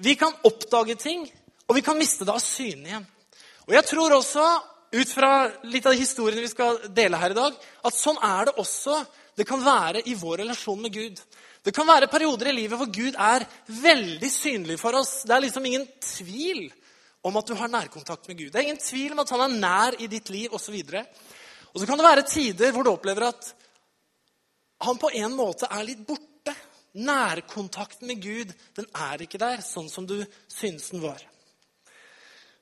vi 0.00 0.14
kan 0.16 0.32
oppdage 0.46 0.96
ting, 0.96 1.26
og 1.68 1.76
vi 1.76 1.82
kan 1.84 1.98
miste 1.98 2.24
det 2.24 2.32
av 2.32 2.40
syne 2.42 2.88
igjen. 2.88 3.06
Og 3.68 3.74
jeg 3.76 3.88
tror 3.90 4.16
også, 4.16 4.46
ut 4.94 5.10
fra 5.10 5.32
litt 5.66 5.86
av 5.90 5.96
historiene 5.98 6.44
vi 6.44 6.52
skal 6.52 6.78
dele 6.94 7.18
her 7.18 7.34
i 7.34 7.36
dag, 7.36 7.56
at 7.58 7.96
sånn 7.98 8.20
er 8.22 8.48
det 8.48 8.56
også 8.62 9.00
det 9.34 9.46
kan 9.48 9.62
være 9.64 10.04
i 10.06 10.14
vår 10.14 10.44
relasjon 10.44 10.82
med 10.84 10.94
Gud. 10.94 11.18
Det 11.64 11.72
kan 11.72 11.88
være 11.88 12.10
perioder 12.12 12.50
i 12.50 12.56
livet 12.58 12.76
hvor 12.76 12.90
Gud 12.92 13.16
er 13.16 13.46
veldig 13.66 14.30
synlig 14.30 14.76
for 14.80 14.96
oss. 14.98 15.22
Det 15.24 15.32
er 15.32 15.46
liksom 15.46 15.64
ingen 15.64 15.86
tvil 16.04 16.66
om 17.24 17.38
at 17.40 17.48
du 17.48 17.54
har 17.56 17.72
nærkontakt 17.72 18.28
med 18.28 18.36
Gud. 18.38 18.50
Det 18.52 18.60
er 18.60 18.68
ingen 18.68 18.82
tvil 18.82 19.14
om 19.14 19.22
at 19.22 19.32
han 19.32 19.46
er 19.46 19.54
nær 19.62 19.96
i 19.96 20.08
ditt 20.12 20.28
liv 20.28 20.52
osv. 20.52 20.76
Og, 20.76 21.80
så 21.80 21.86
kan 21.88 21.96
det 21.96 22.06
være 22.06 22.26
tider 22.28 22.74
hvor 22.74 22.84
du 22.84 22.92
opplever 22.92 23.30
at 23.30 23.48
han 24.84 25.00
på 25.00 25.08
en 25.16 25.36
måte 25.38 25.70
er 25.72 25.86
litt 25.88 26.04
borte. 26.04 26.52
Nærkontakten 26.94 28.06
med 28.06 28.20
Gud 28.22 28.52
den 28.76 28.86
er 28.92 29.24
ikke 29.24 29.40
der 29.40 29.64
sånn 29.64 29.88
som 29.90 30.04
du 30.06 30.20
syns 30.52 30.92
den 30.92 31.02
var. 31.02 31.22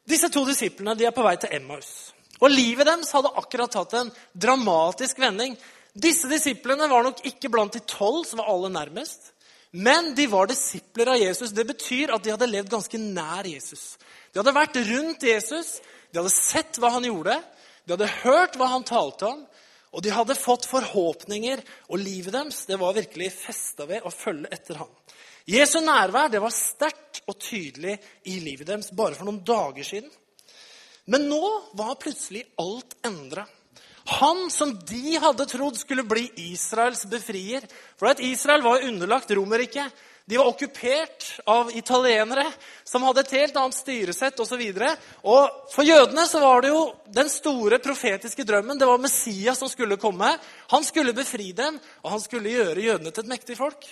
Disse 0.09 0.31
to 0.33 0.47
disiplene 0.47 0.95
de 0.99 1.11
er 1.11 1.15
på 1.15 1.27
vei 1.27 1.35
til 1.43 1.53
Emmaus. 1.59 2.13
Og 2.43 2.51
livet 2.51 2.87
deres 2.87 3.13
hadde 3.15 3.35
akkurat 3.39 3.71
tatt 3.75 3.99
en 3.99 4.15
dramatisk 4.35 5.19
vending. 5.23 5.59
Disse 5.93 6.29
disiplene 6.31 6.89
var 6.89 7.05
nok 7.05 7.21
ikke 7.29 7.51
blant 7.53 7.75
de 7.77 7.83
tolv 7.85 8.25
som 8.29 8.41
var 8.41 8.49
aller 8.53 8.73
nærmest. 8.73 9.33
Men 9.73 10.13
de 10.17 10.27
var 10.29 10.49
disipler 10.49 11.15
av 11.15 11.21
Jesus. 11.21 11.53
Det 11.53 11.65
betyr 11.69 12.13
at 12.13 12.25
de 12.25 12.33
hadde 12.33 12.49
levd 12.49 12.73
ganske 12.73 13.01
nær 13.01 13.49
Jesus. 13.49 13.97
De 14.33 14.41
hadde 14.41 14.57
vært 14.57 14.77
rundt 14.89 15.25
Jesus, 15.25 15.79
de 16.13 16.21
hadde 16.21 16.33
sett 16.33 16.81
hva 16.81 16.93
han 16.97 17.07
gjorde, 17.09 17.39
de 17.85 17.95
hadde 17.95 18.11
hørt 18.23 18.57
hva 18.61 18.69
han 18.73 18.85
talte 18.89 19.29
om, 19.29 19.43
og 19.93 20.05
de 20.05 20.13
hadde 20.13 20.37
fått 20.39 20.69
forhåpninger, 20.69 21.61
og 21.93 22.01
livet 22.01 22.33
deres 22.33 22.63
det 22.69 22.79
var 22.81 22.97
virkelig 22.97 23.29
festa 23.35 23.85
ved 23.89 24.05
å 24.05 24.13
følge 24.13 24.49
etter 24.53 24.81
ham. 24.81 24.93
Jesu 25.49 25.81
nærvær 25.83 26.31
det 26.33 26.41
var 26.41 26.55
sterkt 26.55 27.23
og 27.27 27.37
tydelig 27.41 27.97
i 28.31 28.39
livet 28.45 28.69
deres 28.69 28.93
bare 28.97 29.17
for 29.19 29.29
noen 29.29 29.43
dager 29.45 29.85
siden. 29.85 30.13
Men 31.13 31.27
nå 31.29 31.43
var 31.77 31.99
plutselig 32.01 32.45
alt 32.63 32.95
endra. 33.05 33.45
Han 34.05 34.51
som 34.51 34.73
de 34.89 35.19
hadde 35.23 35.47
trodd 35.47 35.77
skulle 35.79 36.03
bli 36.03 36.25
Israels 36.51 37.05
befrier 37.07 37.63
For 37.97 38.11
at 38.11 38.21
Israel 38.21 38.65
var 38.65 38.83
underlagt 38.83 39.31
Romerriket. 39.31 39.93
De 40.25 40.39
var 40.39 40.47
okkupert 40.47 41.41
av 41.47 41.71
italienere 41.77 42.45
som 42.85 43.03
hadde 43.03 43.25
et 43.25 43.35
helt 43.41 43.57
annet 43.59 43.75
styresett 43.75 44.39
osv. 44.41 44.63
For 45.75 45.83
jødene 45.83 46.27
så 46.31 46.41
var 46.41 46.63
det 46.63 46.71
jo 46.71 46.85
den 47.11 47.31
store 47.31 47.81
profetiske 47.83 48.47
drømmen. 48.47 48.79
Det 48.79 48.87
var 48.87 49.03
Messias 49.03 49.59
som 49.59 49.71
skulle 49.71 49.99
komme. 49.99 50.31
Han 50.71 50.87
skulle 50.87 51.15
befri 51.17 51.51
dem, 51.53 51.81
og 52.05 52.15
han 52.15 52.23
skulle 52.23 52.55
gjøre 52.55 52.87
jødene 52.87 53.11
til 53.11 53.25
et 53.25 53.33
mektig 53.35 53.59
folk. 53.59 53.89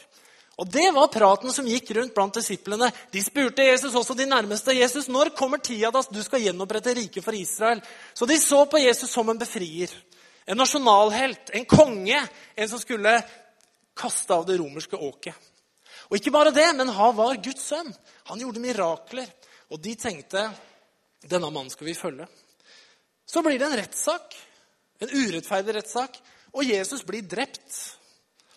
Og 0.59 0.69
Det 0.69 0.90
var 0.92 1.09
praten 1.09 1.52
som 1.52 1.69
gikk 1.69 1.90
rundt 1.97 2.14
blant 2.14 2.35
disiplene. 2.37 2.90
De 3.12 3.23
spurte 3.25 3.64
Jesus 3.64 3.95
også 3.95 4.14
de 4.14 4.26
nærmeste. 4.28 4.75
Jesus, 4.76 5.09
når 5.09 5.33
kommer 5.37 5.59
tida 5.59 5.90
da 5.90 6.02
du 6.11 6.21
skal 6.23 6.42
gjenopprette 6.45 6.95
riket 6.95 7.25
for 7.25 7.37
Israel? 7.37 7.80
Så 8.14 8.26
de 8.26 8.37
så 8.38 8.66
på 8.66 8.78
Jesus 8.83 9.11
som 9.11 9.28
en 9.28 9.40
befrier. 9.40 9.92
En 10.47 10.59
nasjonalhelt, 10.61 11.52
en 11.57 11.64
konge, 11.64 12.21
en 12.57 12.69
som 12.69 12.80
skulle 12.83 13.14
kaste 13.97 14.35
av 14.35 14.45
det 14.49 14.59
romerske 14.61 14.97
åket. 14.97 15.35
Og 16.11 16.19
ikke 16.19 16.33
bare 16.35 16.52
det, 16.52 16.66
men 16.76 16.90
han 16.92 17.16
var 17.16 17.38
Guds 17.42 17.64
sønn. 17.71 17.92
Han 18.28 18.42
gjorde 18.42 18.62
mirakler. 18.62 19.28
Og 19.71 19.78
de 19.80 19.95
tenkte 19.95 20.49
denne 21.23 21.50
mannen 21.50 21.71
skal 21.71 21.87
vi 21.87 21.95
følge. 21.95 22.26
Så 23.26 23.42
blir 23.47 23.59
det 23.61 23.69
en 23.69 23.78
rettssak. 23.78 24.35
En 25.00 25.12
urettferdig 25.14 25.76
rettssak. 25.76 26.19
Og 26.52 26.66
Jesus 26.66 27.04
blir 27.07 27.23
drept. 27.23 28.00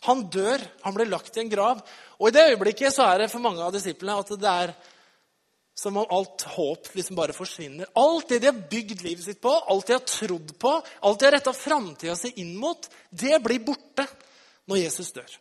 Han 0.07 0.25
dør, 0.31 0.61
han 0.83 0.95
blir 0.95 1.11
lagt 1.11 1.37
i 1.37 1.43
en 1.43 1.51
grav. 1.51 1.83
Og 2.19 2.29
i 2.29 2.35
det 2.35 2.49
øyeblikket 2.51 2.95
så 2.95 3.07
er 3.07 3.23
det 3.23 3.31
for 3.31 3.43
mange 3.43 3.63
av 3.63 3.73
disiplene 3.75 4.17
at 4.19 4.33
det 4.39 4.49
er 4.51 4.73
som 5.75 5.97
om 5.97 6.11
alt 6.13 6.43
håp 6.53 6.91
liksom 6.93 7.17
bare 7.17 7.33
forsvinner. 7.33 7.89
Alt 7.97 8.29
det 8.29 8.41
de 8.43 8.51
har 8.51 8.65
bygd 8.69 9.01
livet 9.01 9.25
sitt 9.25 9.41
på, 9.41 9.51
alt 9.51 9.87
de 9.87 9.95
har 9.95 10.03
trodd 10.05 10.53
på, 10.61 10.73
alt 11.01 11.19
de 11.19 11.27
har 11.27 11.33
retta 11.37 11.53
framtida 11.55 12.15
si 12.17 12.33
inn 12.43 12.53
mot, 12.61 12.85
det 13.09 13.39
blir 13.41 13.63
borte 13.65 14.05
når 14.69 14.83
Jesus 14.83 15.11
dør. 15.15 15.39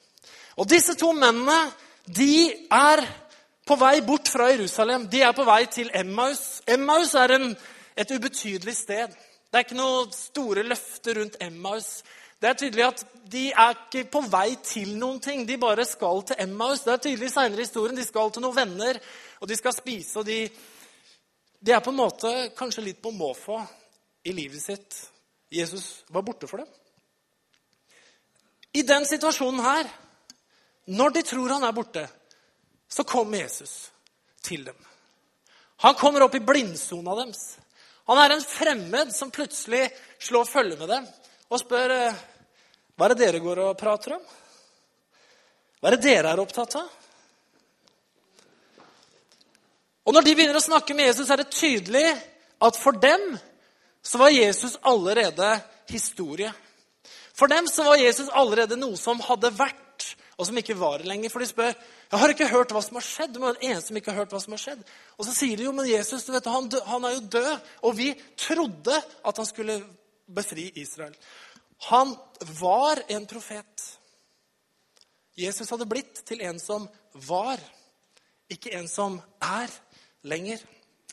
Og 0.57 0.69
disse 0.69 0.97
to 0.99 1.13
mennene 1.17 1.59
de 2.07 2.49
er 2.73 3.05
på 3.69 3.77
vei 3.79 4.01
bort 4.05 4.31
fra 4.33 4.49
Jerusalem. 4.51 5.07
De 5.11 5.23
er 5.23 5.37
på 5.37 5.45
vei 5.47 5.67
til 5.71 5.91
Emmaus. 5.95 6.63
Emmaus 6.67 7.15
er 7.15 7.37
en, 7.37 7.53
et 7.97 8.11
ubetydelig 8.11 8.75
sted. 8.77 9.13
Det 9.53 9.61
er 9.61 9.67
ikke 9.67 9.79
noe 9.79 10.09
store 10.17 10.65
løfter 10.67 11.21
rundt 11.21 11.39
Emmaus. 11.45 12.01
Det 12.43 12.49
er 12.51 12.59
tydelig 12.59 12.87
at 12.89 13.05
De 13.33 13.47
er 13.55 13.77
ikke 13.77 14.11
på 14.13 14.21
vei 14.29 14.57
til 14.67 14.97
noen 14.99 15.21
ting. 15.23 15.47
De 15.49 15.55
bare 15.57 15.87
skal 15.89 16.25
til 16.27 16.41
Emmaus. 16.43 16.83
Det 16.85 16.93
er 16.93 17.05
tydelig 17.07 17.31
senere 17.33 17.63
i 17.63 17.65
historien. 17.65 17.97
De 17.97 18.05
skal 18.05 18.33
til 18.35 18.43
noen 18.45 18.57
venner, 18.57 18.99
og 19.41 19.49
de 19.49 19.57
skal 19.57 19.73
spise. 19.73 20.19
og 20.19 20.27
de, 20.27 20.51
de 21.61 21.73
er 21.73 21.81
på 21.81 21.95
en 21.95 21.97
måte 21.97 22.33
kanskje 22.59 22.85
litt 22.85 23.01
på 23.01 23.15
måfå 23.15 23.57
i 24.27 24.35
livet 24.37 24.61
sitt. 24.61 24.99
Jesus 25.53 26.03
var 26.13 26.27
borte 26.27 26.51
for 26.51 26.61
dem. 26.61 26.69
I 28.75 28.83
den 28.83 29.07
situasjonen 29.07 29.63
her, 29.65 29.89
når 30.93 31.17
de 31.17 31.23
tror 31.23 31.55
han 31.55 31.65
er 31.65 31.73
borte, 31.77 32.05
så 32.89 33.05
kommer 33.05 33.39
Jesus 33.39 33.93
til 34.43 34.67
dem. 34.67 34.77
Han 35.87 35.95
kommer 35.95 36.27
opp 36.27 36.35
i 36.35 36.45
blindsona 36.45 37.17
deres. 37.23 37.57
Han 38.11 38.19
er 38.19 38.35
en 38.35 38.45
fremmed 38.45 39.15
som 39.15 39.31
plutselig 39.31 39.87
slår 40.21 40.45
følge 40.51 40.77
med 40.77 40.89
dem 40.91 41.09
og 41.53 41.61
spør 41.61 41.93
hva 43.03 43.09
er 43.09 43.17
det 43.17 43.25
dere 43.25 43.39
går 43.43 43.59
og 43.59 43.73
prater 43.75 44.13
om? 44.15 44.21
Hva 45.83 45.91
er 45.91 45.97
det 45.97 46.05
dere 46.05 46.31
er 46.31 46.39
opptatt 46.39 46.77
av? 46.79 46.91
Og 50.07 50.15
Når 50.15 50.23
de 50.23 50.35
begynner 50.39 50.59
å 50.61 50.63
snakke 50.63 50.95
med 50.95 51.09
Jesus, 51.09 51.33
er 51.35 51.43
det 51.43 51.49
tydelig 51.51 52.05
at 52.63 52.79
for 52.79 52.95
dem 53.03 53.25
så 54.07 54.21
var 54.23 54.31
Jesus 54.31 54.79
allerede 54.87 55.51
historie. 55.91 56.53
For 57.35 57.51
dem 57.51 57.67
så 57.67 57.89
var 57.89 57.99
Jesus 57.99 58.31
allerede 58.31 58.79
noe 58.79 58.95
som 58.95 59.19
hadde 59.27 59.51
vært, 59.59 60.07
og 60.39 60.47
som 60.47 60.63
ikke 60.63 60.79
var 60.79 61.03
lenger. 61.03 61.35
For 61.35 61.43
de 61.43 61.51
spør 61.51 61.75
jeg 61.75 62.23
har 62.23 62.37
ikke 62.37 62.53
hørt 62.55 62.71
hva 62.71 62.85
som 62.87 63.01
har 63.01 63.09
skjedd. 63.09 63.35
Du 63.35 63.43
er 63.43 63.59
den 63.59 63.73
eneste 63.73 63.91
som 63.91 63.99
ikke 63.99 64.15
har 64.15 64.23
hørt 64.23 64.39
hva 64.39 64.45
som 64.47 64.55
har 64.55 64.63
skjedd. 64.63 64.87
Og 65.19 65.27
så 65.27 65.35
sier 65.35 65.59
de 65.59 65.67
jo, 65.67 65.75
men 65.75 65.91
Jesus 65.91 66.23
du 66.23 66.37
vet, 66.37 66.47
han, 66.55 66.71
han 66.87 67.11
er 67.11 67.19
jo 67.19 67.29
død, 67.35 67.71
og 67.83 67.99
vi 67.99 68.13
trodde 68.39 68.95
at 69.27 69.43
han 69.43 69.51
skulle 69.51 69.81
befri 70.31 70.71
Israel. 70.79 71.19
Han 71.83 72.17
var 72.61 73.03
en 73.09 73.27
profet. 73.27 73.99
Jesus 75.35 75.71
hadde 75.71 75.89
blitt 75.89 76.21
til 76.29 76.43
en 76.45 76.61
som 76.61 76.85
var, 77.27 77.61
ikke 78.53 78.75
en 78.79 78.89
som 78.89 79.17
er 79.43 79.73
lenger. 80.29 80.61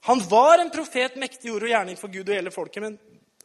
Han 0.06 0.22
var 0.30 0.60
en 0.60 0.72
profet, 0.72 1.16
mektig 1.20 1.52
ord 1.54 1.66
og 1.66 1.72
gjerning 1.72 1.98
for 2.00 2.12
Gud 2.12 2.28
og 2.28 2.36
hele 2.36 2.54
folket. 2.54 2.84
Men 2.84 3.00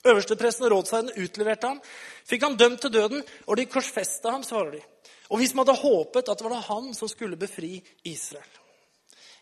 øverstepresten 0.04 0.66
og 0.66 0.74
rådsherrene 0.74 1.16
utleverte 1.24 1.70
ham. 1.70 1.80
Fikk 2.28 2.44
han 2.44 2.58
dømt 2.60 2.82
til 2.84 2.92
døden, 2.92 3.24
og 3.46 3.56
de 3.56 3.66
korsfesta 3.70 4.34
ham, 4.34 4.44
svarer 4.44 4.76
de. 4.76 4.82
Og 5.30 5.40
vi 5.40 5.48
som 5.48 5.62
hadde 5.62 5.78
håpet 5.80 6.28
at 6.28 6.42
det 6.42 6.50
var 6.50 6.68
han 6.68 6.92
som 6.94 7.08
skulle 7.08 7.40
befri 7.40 7.78
Israel. 8.04 8.60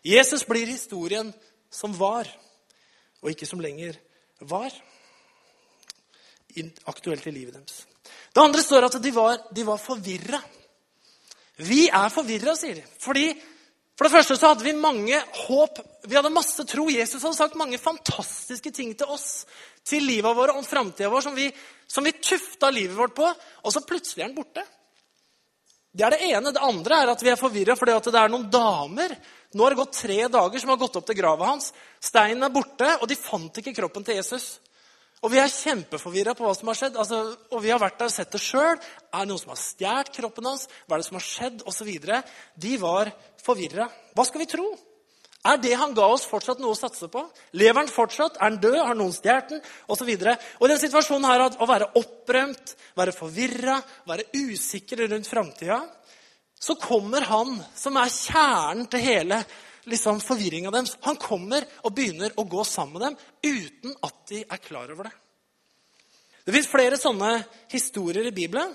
Jesus 0.03 0.45
blir 0.47 0.67
historien 0.67 1.33
som 1.71 1.93
var, 1.99 2.27
og 3.21 3.31
ikke 3.31 3.47
som 3.47 3.61
lenger 3.63 3.99
var 4.39 4.71
aktuelt 6.89 7.27
i 7.27 7.33
livet 7.33 7.55
deres. 7.57 7.83
Det 8.33 8.41
andre 8.41 8.63
står 8.63 8.87
at 8.87 8.99
de 9.01 9.13
var, 9.13 9.39
de 9.53 9.65
var 9.67 9.81
forvirra. 9.81 10.39
Vi 11.61 11.85
er 11.87 12.13
forvirra, 12.13 12.55
sier 12.57 12.81
de. 12.81 12.85
Fordi 12.99 13.31
For 13.93 14.07
det 14.07 14.15
første 14.15 14.35
så 14.35 14.49
hadde 14.49 14.65
vi 14.65 14.71
mange 14.73 15.19
håp. 15.45 15.77
Vi 16.09 16.15
hadde 16.17 16.31
masse 16.33 16.63
tro. 16.65 16.87
Jesus 16.89 17.21
hadde 17.21 17.37
sagt 17.37 17.57
mange 17.59 17.77
fantastiske 17.77 18.71
ting 18.73 18.95
til 18.97 19.11
oss, 19.13 19.45
til 19.85 20.01
livet 20.01 20.33
vårt 20.33 20.49
og 20.49 20.65
framtida 20.65 21.11
vår, 21.13 21.21
som 21.21 21.35
vi, 21.37 21.45
som 21.85 22.01
vi 22.03 22.15
tufta 22.17 22.71
livet 22.73 22.97
vårt 22.97 23.13
på. 23.13 23.27
Og 23.61 23.75
så 23.75 23.83
plutselig 23.85 24.23
er 24.23 24.31
den 24.31 24.39
borte. 24.39 24.65
Det 25.93 26.07
er 26.07 26.15
det 26.15 26.25
ene. 26.25 26.55
Det 26.55 26.65
andre 26.65 27.03
er 27.03 27.13
at 27.13 27.21
vi 27.21 27.29
er 27.29 27.37
forvirra 27.37 27.77
fordi 27.77 27.93
det 28.09 28.17
er 28.17 28.33
noen 28.33 28.49
damer 28.49 29.13
Nå 29.53 29.61
har 29.61 29.73
det 29.73 29.81
gått 29.83 29.99
tre 29.99 30.15
dager 30.33 30.61
som 30.63 30.71
har 30.73 30.79
gått 30.81 30.95
opp 30.97 31.05
til 31.05 31.17
grava 31.19 31.51
hans. 31.51 31.67
Steinen 32.01 32.41
er 32.41 32.53
borte, 32.53 32.87
og 32.97 33.05
de 33.05 33.13
fant 33.13 33.59
ikke 33.61 33.75
kroppen 33.77 34.05
til 34.05 34.17
Jesus. 34.17 34.55
Og 35.23 35.31
vi 35.31 35.39
er 35.39 35.51
kjempeforvirra 35.51 36.33
på 36.35 36.43
hva 36.43 36.53
som 36.57 36.67
har 36.67 36.75
skjedd. 36.77 36.97
Altså, 36.99 37.19
og 37.55 37.61
vi 37.63 37.71
har 37.71 37.79
vært 37.79 38.01
der 38.01 38.09
og 38.11 38.15
sett 38.15 38.33
det 38.33 38.41
sjøl. 38.43 38.75
Er 38.75 39.21
det 39.21 39.29
noen 39.29 39.39
som 39.39 39.53
har 39.53 39.61
stjålet 39.61 40.11
kroppen 40.17 40.49
hans? 40.49 40.65
Hva 40.83 40.97
er 40.97 41.03
det 41.03 41.07
som 41.07 41.19
har 41.19 41.27
skjedd? 41.27 41.61
Og 41.63 41.75
så 41.75 41.87
videre. 41.87 42.19
De 42.59 42.73
var 42.81 43.11
forvirra. 43.43 43.87
Hva 44.17 44.27
skal 44.27 44.43
vi 44.43 44.49
tro? 44.51 44.67
Er 45.43 45.57
det 45.59 45.73
han 45.75 45.95
ga 45.95 46.05
oss, 46.11 46.23
fortsatt 46.27 46.59
noe 46.63 46.75
å 46.75 46.79
satse 46.79 47.09
på? 47.11 47.23
Lever 47.59 47.81
han 47.81 47.91
fortsatt? 47.91 48.37
Er 48.39 48.49
han 48.49 48.59
død? 48.63 48.77
Har 48.79 48.99
noen 48.99 49.15
stjålet 49.15 49.55
den? 49.55 49.63
Og 49.87 49.99
så 49.99 50.07
videre. 50.07 50.35
Og 50.59 50.71
den 50.71 50.79
situasjonen 50.83 51.27
her, 51.31 51.47
å 51.55 51.71
være 51.71 51.91
opprømt, 51.99 52.75
være 52.99 53.15
forvirra, 53.15 53.79
være 54.07 54.27
usikker 54.35 55.05
rundt 55.07 55.31
framtida, 55.31 55.81
så 56.63 56.75
kommer 56.79 57.23
han 57.27 57.57
som 57.75 57.99
er 57.99 58.11
kjernen 58.11 58.87
til 58.91 59.03
hele 59.03 59.39
liksom, 59.89 60.21
forvirringa 60.23 60.71
deres. 60.73 60.97
Han 61.07 61.19
kommer 61.21 61.65
og 61.83 61.93
begynner 61.95 62.33
å 62.37 62.45
gå 62.49 62.65
sammen 62.67 62.97
med 62.97 63.05
dem 63.07 63.61
uten 63.63 63.95
at 64.03 64.21
de 64.29 64.43
er 64.43 64.63
klar 64.63 64.91
over 64.93 65.09
det. 65.09 65.15
Det 66.43 66.53
fins 66.55 66.67
flere 66.67 66.99
sånne 66.99 67.37
historier 67.71 68.27
i 68.27 68.35
Bibelen 68.35 68.73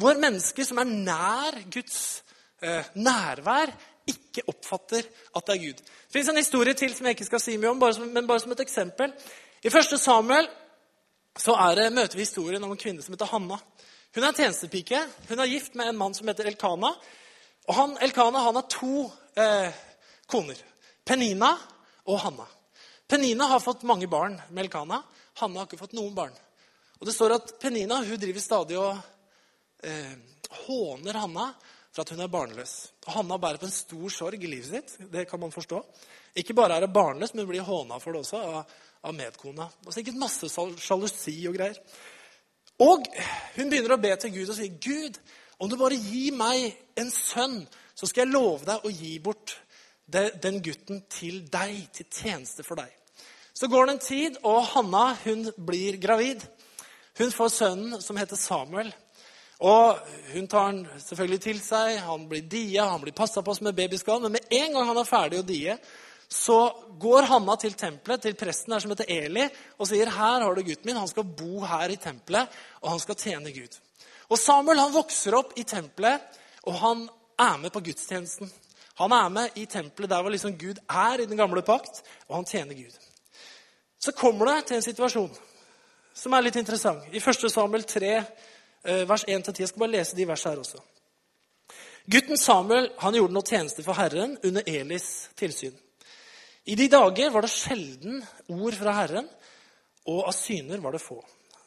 hvor 0.00 0.16
mennesker 0.16 0.64
som 0.64 0.80
er 0.80 0.88
nær 0.88 1.58
Guds 1.72 2.22
eh, 2.64 2.86
nærvær, 2.96 3.74
ikke 4.08 4.46
oppfatter 4.48 5.04
at 5.36 5.46
det 5.46 5.54
er 5.54 5.62
Gud. 5.66 5.82
Det 5.82 6.14
fins 6.16 6.30
en 6.32 6.40
historie 6.40 6.74
til 6.74 6.94
som 6.96 7.06
jeg 7.06 7.18
ikke 7.18 7.28
skal 7.28 7.42
si 7.44 7.58
mye 7.60 7.74
om, 7.74 7.80
bare 7.82 7.98
som, 7.98 8.08
men 8.08 8.26
bare 8.26 8.42
som 8.42 8.54
et 8.54 8.64
eksempel. 8.64 9.12
I 9.62 9.68
1. 9.68 9.94
Samuel 10.00 10.48
så 11.38 11.54
det, 11.76 11.92
møter 11.92 12.18
vi 12.18 12.26
historien 12.26 12.64
om 12.64 12.72
en 12.72 12.80
kvinne 12.80 13.04
som 13.04 13.14
heter 13.14 13.30
Hanna. 13.30 13.56
Hun 14.12 14.24
er 14.24 14.28
en 14.28 14.36
tjenestepike. 14.36 14.98
Hun 15.30 15.40
er 15.40 15.48
gift 15.48 15.76
med 15.78 15.88
en 15.88 16.00
mann 16.00 16.14
som 16.16 16.28
heter 16.28 16.50
Elkana. 16.50 16.90
Og 17.68 17.76
han, 17.76 17.94
Elkana 18.04 18.42
han 18.44 18.58
har 18.58 18.66
to 18.68 19.06
eh, 19.38 19.70
koner. 20.32 20.58
Penina 21.04 21.52
og 22.08 22.20
Hanna. 22.24 22.46
Penina 23.08 23.50
har 23.50 23.60
fått 23.60 23.84
mange 23.88 24.08
barn 24.08 24.38
med 24.50 24.64
Elkana. 24.64 25.02
Hanna 25.40 25.60
har 25.60 25.68
ikke 25.68 25.80
fått 25.82 25.96
noen 25.96 26.14
barn. 26.16 26.34
Og 27.00 27.08
det 27.08 27.14
står 27.16 27.36
at 27.36 27.56
Penina 27.60 27.98
hun 28.00 28.20
driver 28.20 28.40
stadig 28.40 28.78
og 28.78 28.96
eh, 29.84 30.14
håner 30.66 31.18
Hanna 31.18 31.50
for 31.92 32.04
at 32.04 32.12
hun 32.14 32.22
er 32.24 32.30
barnløs. 32.32 32.74
Og 33.04 33.10
Hanna 33.18 33.36
bærer 33.42 33.60
på 33.60 33.68
en 33.68 33.74
stor 33.74 34.14
sorg 34.14 34.40
i 34.40 34.48
livet 34.48 34.70
sitt. 34.70 35.10
Det 35.12 35.26
kan 35.28 35.40
man 35.42 35.52
forstå. 35.52 35.82
Ikke 36.40 36.56
bare 36.56 36.78
er 36.78 36.86
hun 36.86 36.94
barnløs, 36.94 37.34
men 37.34 37.44
hun 37.44 37.50
blir 37.50 37.66
håna 37.66 37.98
for 38.00 38.14
det 38.14 38.22
også 38.22 38.40
av, 38.40 38.72
av 39.04 39.16
medkona. 39.16 39.68
Og 39.84 39.92
sikkert 39.92 40.20
masse 40.20 40.48
sjalusi 40.48 41.36
og 41.50 41.58
greier. 41.58 41.82
Og 42.80 43.04
hun 43.58 43.68
begynner 43.68 43.96
å 43.96 44.00
be 44.00 44.14
til 44.16 44.32
Gud 44.38 44.48
og 44.48 44.56
sier, 44.56 44.72
'Gud, 44.72 45.18
om 45.60 45.68
du 45.68 45.76
bare 45.78 45.98
gir 45.98 46.32
meg 46.34 46.72
en 46.98 47.12
sønn, 47.12 47.60
så 47.94 48.08
skal 48.08 48.24
jeg 48.24 48.34
love 48.34 48.66
deg 48.66 48.86
å 48.86 48.90
gi 48.90 49.18
bort 49.22 49.58
den 50.12 50.60
gutten 50.64 51.02
til 51.10 51.42
deg, 51.52 51.88
til 51.92 52.06
tjeneste 52.10 52.66
for 52.66 52.80
deg.' 52.80 52.98
Så 53.52 53.68
går 53.68 53.86
det 53.86 53.92
en 53.92 54.06
tid, 54.06 54.36
og 54.42 54.64
Hanna 54.72 55.16
hun 55.24 55.44
blir 55.56 55.98
gravid. 56.00 56.40
Hun 57.18 57.32
får 57.32 57.48
sønnen 57.48 58.00
som 58.02 58.16
heter 58.16 58.36
Samuel. 58.36 58.92
Og 59.62 59.98
Hun 60.32 60.46
tar 60.48 60.64
han 60.70 60.86
selvfølgelig 60.98 61.40
til 61.40 61.60
seg. 61.62 61.98
Han 62.02 62.24
blir 62.28 62.42
dia, 62.48 62.86
han 62.88 63.00
blir 63.00 63.12
passa 63.12 63.42
på 63.42 63.54
som 63.54 63.66
en 63.66 63.76
babyskall. 63.76 64.22
Men 64.22 64.32
med 64.32 64.48
en 64.50 64.72
gang 64.72 64.88
han 64.88 64.98
er 64.98 65.06
ferdig 65.06 65.38
å 65.38 65.46
die, 65.46 65.76
så 66.32 66.58
går 66.98 67.28
Hanna 67.28 67.56
til 67.60 67.76
tempelet, 67.76 68.22
til 68.24 68.34
presten 68.40 68.72
der 68.72 68.82
som 68.82 68.94
heter 68.94 69.10
Eli, 69.12 69.44
og 69.76 69.86
sier 69.86 70.10
her 70.10 70.42
har 70.42 70.54
du 70.56 70.62
gutten 70.64 70.88
min. 70.88 70.96
Han 70.96 71.10
skal 71.10 71.28
bo 71.28 71.60
her 71.68 71.92
i 71.92 72.00
tempelet, 72.00 72.48
og 72.80 72.94
han 72.94 73.02
skal 73.02 73.18
tjene 73.20 73.52
Gud. 73.52 73.76
Og 74.32 74.40
Samuel 74.40 74.80
han 74.80 74.94
vokser 74.94 75.36
opp 75.36 75.52
i 75.60 75.66
tempelet, 75.68 76.24
og 76.64 76.78
han 76.80 77.04
er 77.38 77.58
med 77.60 77.74
på 77.74 77.84
gudstjenesten. 77.84 78.48
Han 79.00 79.12
er 79.12 79.28
med 79.32 79.56
i 79.56 79.66
tempelet 79.66 80.10
der 80.10 80.22
hvor 80.22 80.30
liksom 80.30 80.58
Gud 80.58 80.78
er 80.88 81.20
i 81.20 81.26
den 81.26 81.36
gamle 81.36 81.62
pakt, 81.62 82.02
og 82.28 82.36
han 82.36 82.44
tjener 82.48 82.74
Gud. 82.74 82.98
Så 83.98 84.12
kommer 84.12 84.46
det 84.46 84.66
til 84.66 84.76
en 84.76 84.82
situasjon 84.82 85.36
som 86.14 86.34
er 86.34 86.44
litt 86.44 86.58
interessant. 86.60 87.04
I 87.12 87.20
1. 87.20 87.48
Samuel 87.50 87.84
3, 87.88 88.10
eh, 88.84 89.04
vers 89.08 89.24
1-10. 89.24 89.60
Jeg 89.60 89.68
skal 89.68 89.80
bare 89.84 89.96
lese 89.96 90.16
de 90.16 90.28
versene 90.28 90.54
her 90.54 90.60
også. 90.60 90.82
Gutten 92.10 92.36
Samuel 92.38 92.90
han 92.98 93.14
gjorde 93.14 93.32
noe 93.32 93.46
tjeneste 93.46 93.84
for 93.86 93.94
Herren 93.94 94.36
under 94.42 94.66
Elis 94.66 95.28
tilsyn. 95.38 95.74
I 96.64 96.74
de 96.74 96.88
dager 96.88 97.30
var 97.30 97.42
det 97.42 97.50
sjelden 97.50 98.22
ord 98.48 98.74
fra 98.78 98.92
Herren, 98.92 99.28
og 100.06 100.26
av 100.28 100.34
syner 100.34 100.82
var 100.82 100.92
det 100.92 101.02
få. 101.02 101.20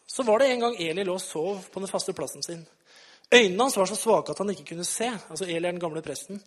Så 0.07 0.23
var 0.23 0.39
det 0.39 0.51
en 0.51 0.59
gang 0.59 0.75
Eli 0.79 1.03
lå 1.03 1.15
og 1.15 1.23
sov 1.23 1.63
på 1.71 1.81
den 1.81 1.89
faste 1.89 2.13
plassen 2.13 2.43
sin. 2.43 2.65
Øynene 3.33 3.63
hans 3.63 3.77
var 3.77 3.89
så 3.89 3.95
svake 3.95 4.31
at 4.31 4.37
han 4.37 4.49
ikke 4.49 4.67
kunne 4.69 4.85
se. 4.85 5.07
altså 5.29 5.45
Eli 5.45 5.67
er 5.67 5.71
den 5.71 5.79
gamle 5.79 6.01
presten. 6.01 6.43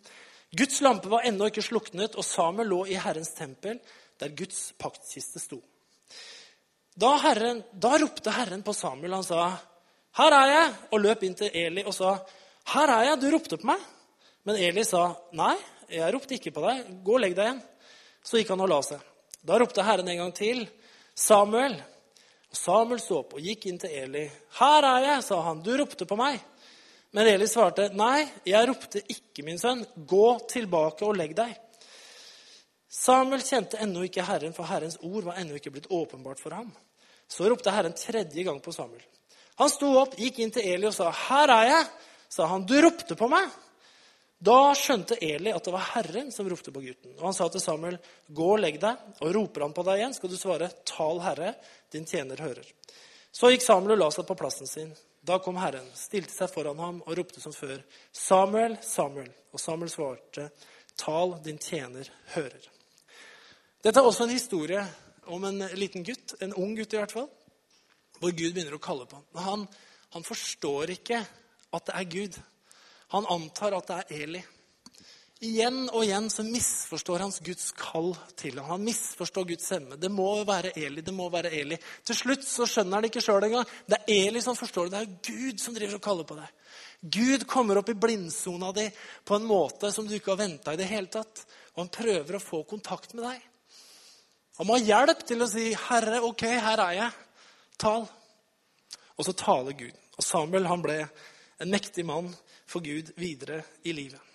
Guds 0.50 0.80
lampe 0.80 1.10
var 1.12 1.26
ennå 1.28 1.50
ikke 1.50 1.64
sluknet, 1.64 2.14
og 2.16 2.24
Samuel 2.24 2.70
lå 2.72 2.84
i 2.88 2.96
Herrens 3.00 3.34
tempel, 3.36 3.80
der 4.18 4.32
Guds 4.36 4.72
paktkiste 4.80 5.42
sto. 5.42 5.60
Da, 6.98 7.12
herren, 7.22 7.60
da 7.72 7.98
ropte 8.00 8.32
Herren 8.34 8.64
på 8.66 8.74
Samuel. 8.74 9.12
Han 9.12 9.24
sa, 9.24 9.58
'Her 10.16 10.32
er 10.32 10.48
jeg!' 10.50 10.74
og 10.90 11.00
løp 11.00 11.22
inn 11.22 11.34
til 11.34 11.50
Eli 11.54 11.84
og 11.84 11.94
sa, 11.94 12.18
'Her 12.66 12.90
er 12.90 13.04
jeg, 13.04 13.20
du 13.20 13.30
ropte 13.30 13.56
på 13.56 13.66
meg.' 13.66 13.84
Men 14.44 14.56
Eli 14.56 14.84
sa, 14.84 15.14
'Nei, 15.32 15.56
jeg 15.88 16.14
ropte 16.14 16.34
ikke 16.34 16.50
på 16.50 16.64
deg. 16.64 17.04
Gå 17.04 17.14
og 17.14 17.20
legg 17.20 17.36
deg 17.36 17.44
igjen.' 17.44 17.62
Så 18.24 18.38
gikk 18.38 18.48
han 18.48 18.60
og 18.60 18.68
la 18.68 18.80
seg. 18.82 19.00
Da 19.44 19.58
ropte 19.58 19.84
Herren 19.84 20.08
en 20.08 20.18
gang 20.18 20.34
til, 20.34 20.68
'Samuel.' 21.14 21.82
Samuel 22.50 23.00
så 23.00 23.18
opp 23.20 23.34
og 23.34 23.44
gikk 23.44 23.66
inn 23.66 23.78
til 23.78 23.90
Eli. 23.90 24.30
'Her 24.58 24.82
er 24.82 25.00
jeg', 25.06 25.22
sa 25.22 25.40
han. 25.42 25.62
'Du 25.62 25.76
ropte 25.76 26.04
på 26.06 26.16
meg.' 26.16 26.40
Men 27.10 27.26
Eli 27.26 27.48
svarte, 27.48 27.88
'Nei, 27.88 28.26
jeg 28.44 28.68
ropte 28.68 29.00
ikke, 29.00 29.44
min 29.44 29.58
sønn. 29.58 29.86
Gå 29.96 30.38
tilbake 30.50 31.06
og 31.06 31.16
legg 31.16 31.34
deg.' 31.36 31.56
Samuel 32.88 33.44
kjente 33.44 33.78
ennå 33.84 34.02
ikke 34.06 34.24
Herren, 34.24 34.54
for 34.56 34.68
Herrens 34.68 34.98
ord 35.04 35.24
var 35.28 35.38
ennå 35.40 35.56
ikke 35.56 35.72
blitt 35.72 35.90
åpenbart 35.92 36.40
for 36.40 36.56
ham. 36.56 36.72
Så 37.28 37.48
ropte 37.48 37.72
Herren 37.72 37.92
tredje 37.92 38.42
gang 38.44 38.60
på 38.64 38.72
Samuel. 38.72 39.04
Han 39.60 39.70
sto 39.70 39.90
opp, 40.00 40.16
gikk 40.16 40.38
inn 40.40 40.52
til 40.54 40.64
Eli 40.64 40.86
og 40.88 40.94
sa, 40.94 41.10
'Her 41.10 41.50
er 41.50 41.64
jeg', 41.68 41.90
sa 42.28 42.46
han. 42.46 42.66
'Du 42.66 42.80
ropte 42.80 43.16
på 43.16 43.28
meg.' 43.28 43.50
Da 44.40 44.72
skjønte 44.74 45.18
Eli 45.20 45.50
at 45.50 45.64
det 45.64 45.72
var 45.72 45.90
Herren 45.94 46.30
som 46.30 46.48
ropte 46.48 46.70
på 46.70 46.80
gutten. 46.80 47.16
Og 47.18 47.24
han 47.24 47.34
sa 47.34 47.48
til 47.48 47.60
Samuel, 47.60 47.98
'Gå 48.30 48.52
og 48.52 48.60
legg 48.60 48.80
deg.' 48.80 48.96
Og 49.20 49.34
roper 49.34 49.60
han 49.62 49.72
på 49.72 49.82
deg 49.82 49.98
igjen, 49.98 50.14
skal 50.14 50.30
du 50.30 50.36
svare, 50.36 50.70
'Tal, 50.84 51.20
Herre, 51.20 51.54
din 51.90 52.06
tjener 52.06 52.36
hører.' 52.36 52.72
Så 53.32 53.50
gikk 53.50 53.62
Samuel 53.62 53.92
og 53.92 53.98
la 53.98 54.10
seg 54.10 54.26
på 54.26 54.36
plassen 54.36 54.66
sin. 54.66 54.94
Da 55.28 55.36
kom 55.44 55.58
Herren, 55.60 55.84
stilte 55.92 56.32
seg 56.32 56.48
foran 56.48 56.78
ham 56.80 57.02
og 57.04 57.16
ropte 57.18 57.40
som 57.42 57.52
før, 57.52 57.82
'Samuel, 58.12 58.78
Samuel.' 58.80 59.32
Og 59.52 59.60
Samuel 59.60 59.90
svarte, 59.90 60.50
'Tal, 60.96 61.34
din 61.44 61.58
tjener 61.58 62.08
hører.' 62.34 62.70
Dette 63.84 64.00
er 64.00 64.04
også 64.04 64.24
en 64.24 64.32
historie 64.32 64.86
om 65.26 65.44
en 65.44 65.58
liten 65.74 66.04
gutt, 66.04 66.34
en 66.40 66.54
ung 66.54 66.76
gutt 66.76 66.92
i 66.92 66.96
hvert 66.96 67.12
fall, 67.12 67.28
hvor 68.18 68.32
Gud 68.32 68.54
begynner 68.54 68.74
å 68.74 68.80
kalle 68.82 69.06
på 69.06 69.16
ham. 69.16 69.26
Han, 69.44 69.66
han 70.16 70.24
forstår 70.24 70.90
ikke 70.96 71.20
at 71.72 71.86
det 71.86 71.94
er 71.94 72.08
Gud. 72.10 72.38
Han 73.12 73.28
antar 73.30 73.76
at 73.76 73.86
det 73.86 73.98
er 73.98 74.22
Eli. 74.22 74.42
Igjen 75.38 75.84
og 75.92 76.02
igjen 76.02 76.24
så 76.34 76.42
misforstår 76.42 77.22
hans 77.22 77.36
Guds 77.46 77.68
kall 77.78 78.08
til 78.34 78.56
ham. 78.58 78.72
Han 78.72 78.86
misforstår 78.88 79.44
Guds 79.46 79.68
stemme. 79.68 79.94
Det 79.94 80.10
må 80.10 80.26
være 80.42 80.72
Eli. 80.74 81.04
det 81.06 81.14
må 81.14 81.28
være 81.30 81.52
Eli. 81.54 81.78
Til 82.02 82.18
slutt 82.18 82.42
så 82.42 82.66
skjønner 82.66 82.98
han 82.98 83.06
det 83.06 83.12
ikke 83.12 83.22
sjøl 83.22 83.46
engang. 83.46 83.68
Det 83.86 84.00
er 84.00 84.10
Eli 84.16 84.42
som 84.42 84.58
forstår 84.58 84.90
det. 84.90 84.98
Det 84.98 85.04
er 85.04 85.38
Gud 85.38 85.62
som 85.62 85.76
driver 85.76 85.94
og 86.00 86.02
kaller 86.02 86.26
på 86.26 86.40
deg. 86.40 86.50
Gud 87.18 87.46
kommer 87.46 87.78
opp 87.78 87.92
i 87.92 87.94
blindsona 87.94 88.72
di 88.74 88.88
på 89.30 89.38
en 89.38 89.46
måte 89.46 89.92
som 89.94 90.08
du 90.08 90.16
ikke 90.18 90.34
har 90.34 90.42
venta 90.42 90.74
i 90.74 90.80
det 90.80 90.90
hele 90.90 91.06
tatt. 91.12 91.46
Og 91.76 91.84
han 91.84 91.94
prøver 92.00 92.34
å 92.34 92.42
få 92.42 92.64
kontakt 92.66 93.14
med 93.14 93.28
deg. 93.28 93.48
Han 94.58 94.66
må 94.66 94.74
ha 94.74 94.82
hjelp 94.82 95.22
til 95.22 95.42
å 95.44 95.46
si, 95.46 95.70
'Herre, 95.70 96.18
ok, 96.18 96.42
her 96.42 96.80
er 96.82 96.94
jeg. 96.98 97.10
Tal.' 97.78 98.08
Og 99.18 99.24
så 99.24 99.32
taler 99.32 99.72
Gud. 99.72 99.94
Og 100.18 100.24
Samuel 100.24 100.66
han 100.66 100.82
ble 100.82 101.04
en 101.60 101.70
mektig 101.70 102.04
mann 102.04 102.34
for 102.66 102.82
Gud 102.82 103.14
videre 103.14 103.62
i 103.84 103.92
livet. 103.92 104.27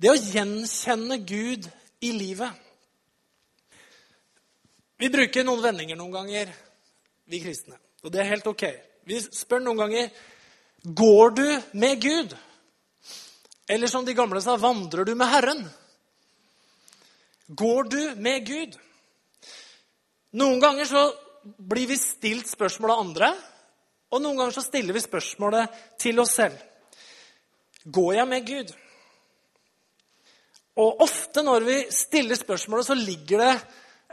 Det 0.00 0.08
å 0.08 0.16
gjenkjenne 0.16 1.20
Gud 1.28 1.66
i 2.00 2.12
livet 2.16 2.68
Vi 5.00 5.08
bruker 5.12 5.44
noen 5.44 5.62
vendinger 5.64 5.96
noen 5.96 6.12
ganger, 6.12 6.50
vi 7.24 7.40
kristne. 7.40 7.76
Og 8.04 8.12
det 8.12 8.20
er 8.20 8.32
helt 8.34 8.48
ok. 8.48 8.64
Vi 9.08 9.20
spør 9.24 9.62
noen 9.64 9.80
ganger 9.80 10.10
Går 10.84 11.34
du 11.36 11.46
med 11.72 12.00
Gud? 12.00 12.34
Eller 13.68 13.88
som 13.92 14.04
de 14.04 14.16
gamle 14.16 14.40
sa, 14.42 14.56
vandrer 14.60 15.04
du 15.04 15.14
med 15.14 15.28
Herren? 15.28 15.64
Går 17.46 17.90
du 17.92 18.00
med 18.16 18.46
Gud? 18.48 18.76
Noen 20.40 20.60
ganger 20.62 20.88
så 20.88 21.04
blir 21.42 21.88
vi 21.90 21.98
stilt 22.00 22.48
spørsmål 22.48 22.92
av 22.94 23.02
andre, 23.04 23.30
og 24.10 24.22
noen 24.22 24.40
ganger 24.40 24.56
så 24.56 24.64
stiller 24.64 24.96
vi 24.96 25.02
spørsmålet 25.04 25.80
til 26.00 26.20
oss 26.22 26.36
selv. 26.40 26.56
Går 27.84 28.14
jeg 28.20 28.30
med 28.30 28.48
Gud? 28.48 28.72
Og 30.78 31.02
ofte 31.02 31.42
når 31.42 31.66
vi 31.66 31.78
stiller 31.90 32.38
spørsmålet, 32.38 32.86
så 32.86 32.94
ligger 32.94 33.42
det 33.42 33.54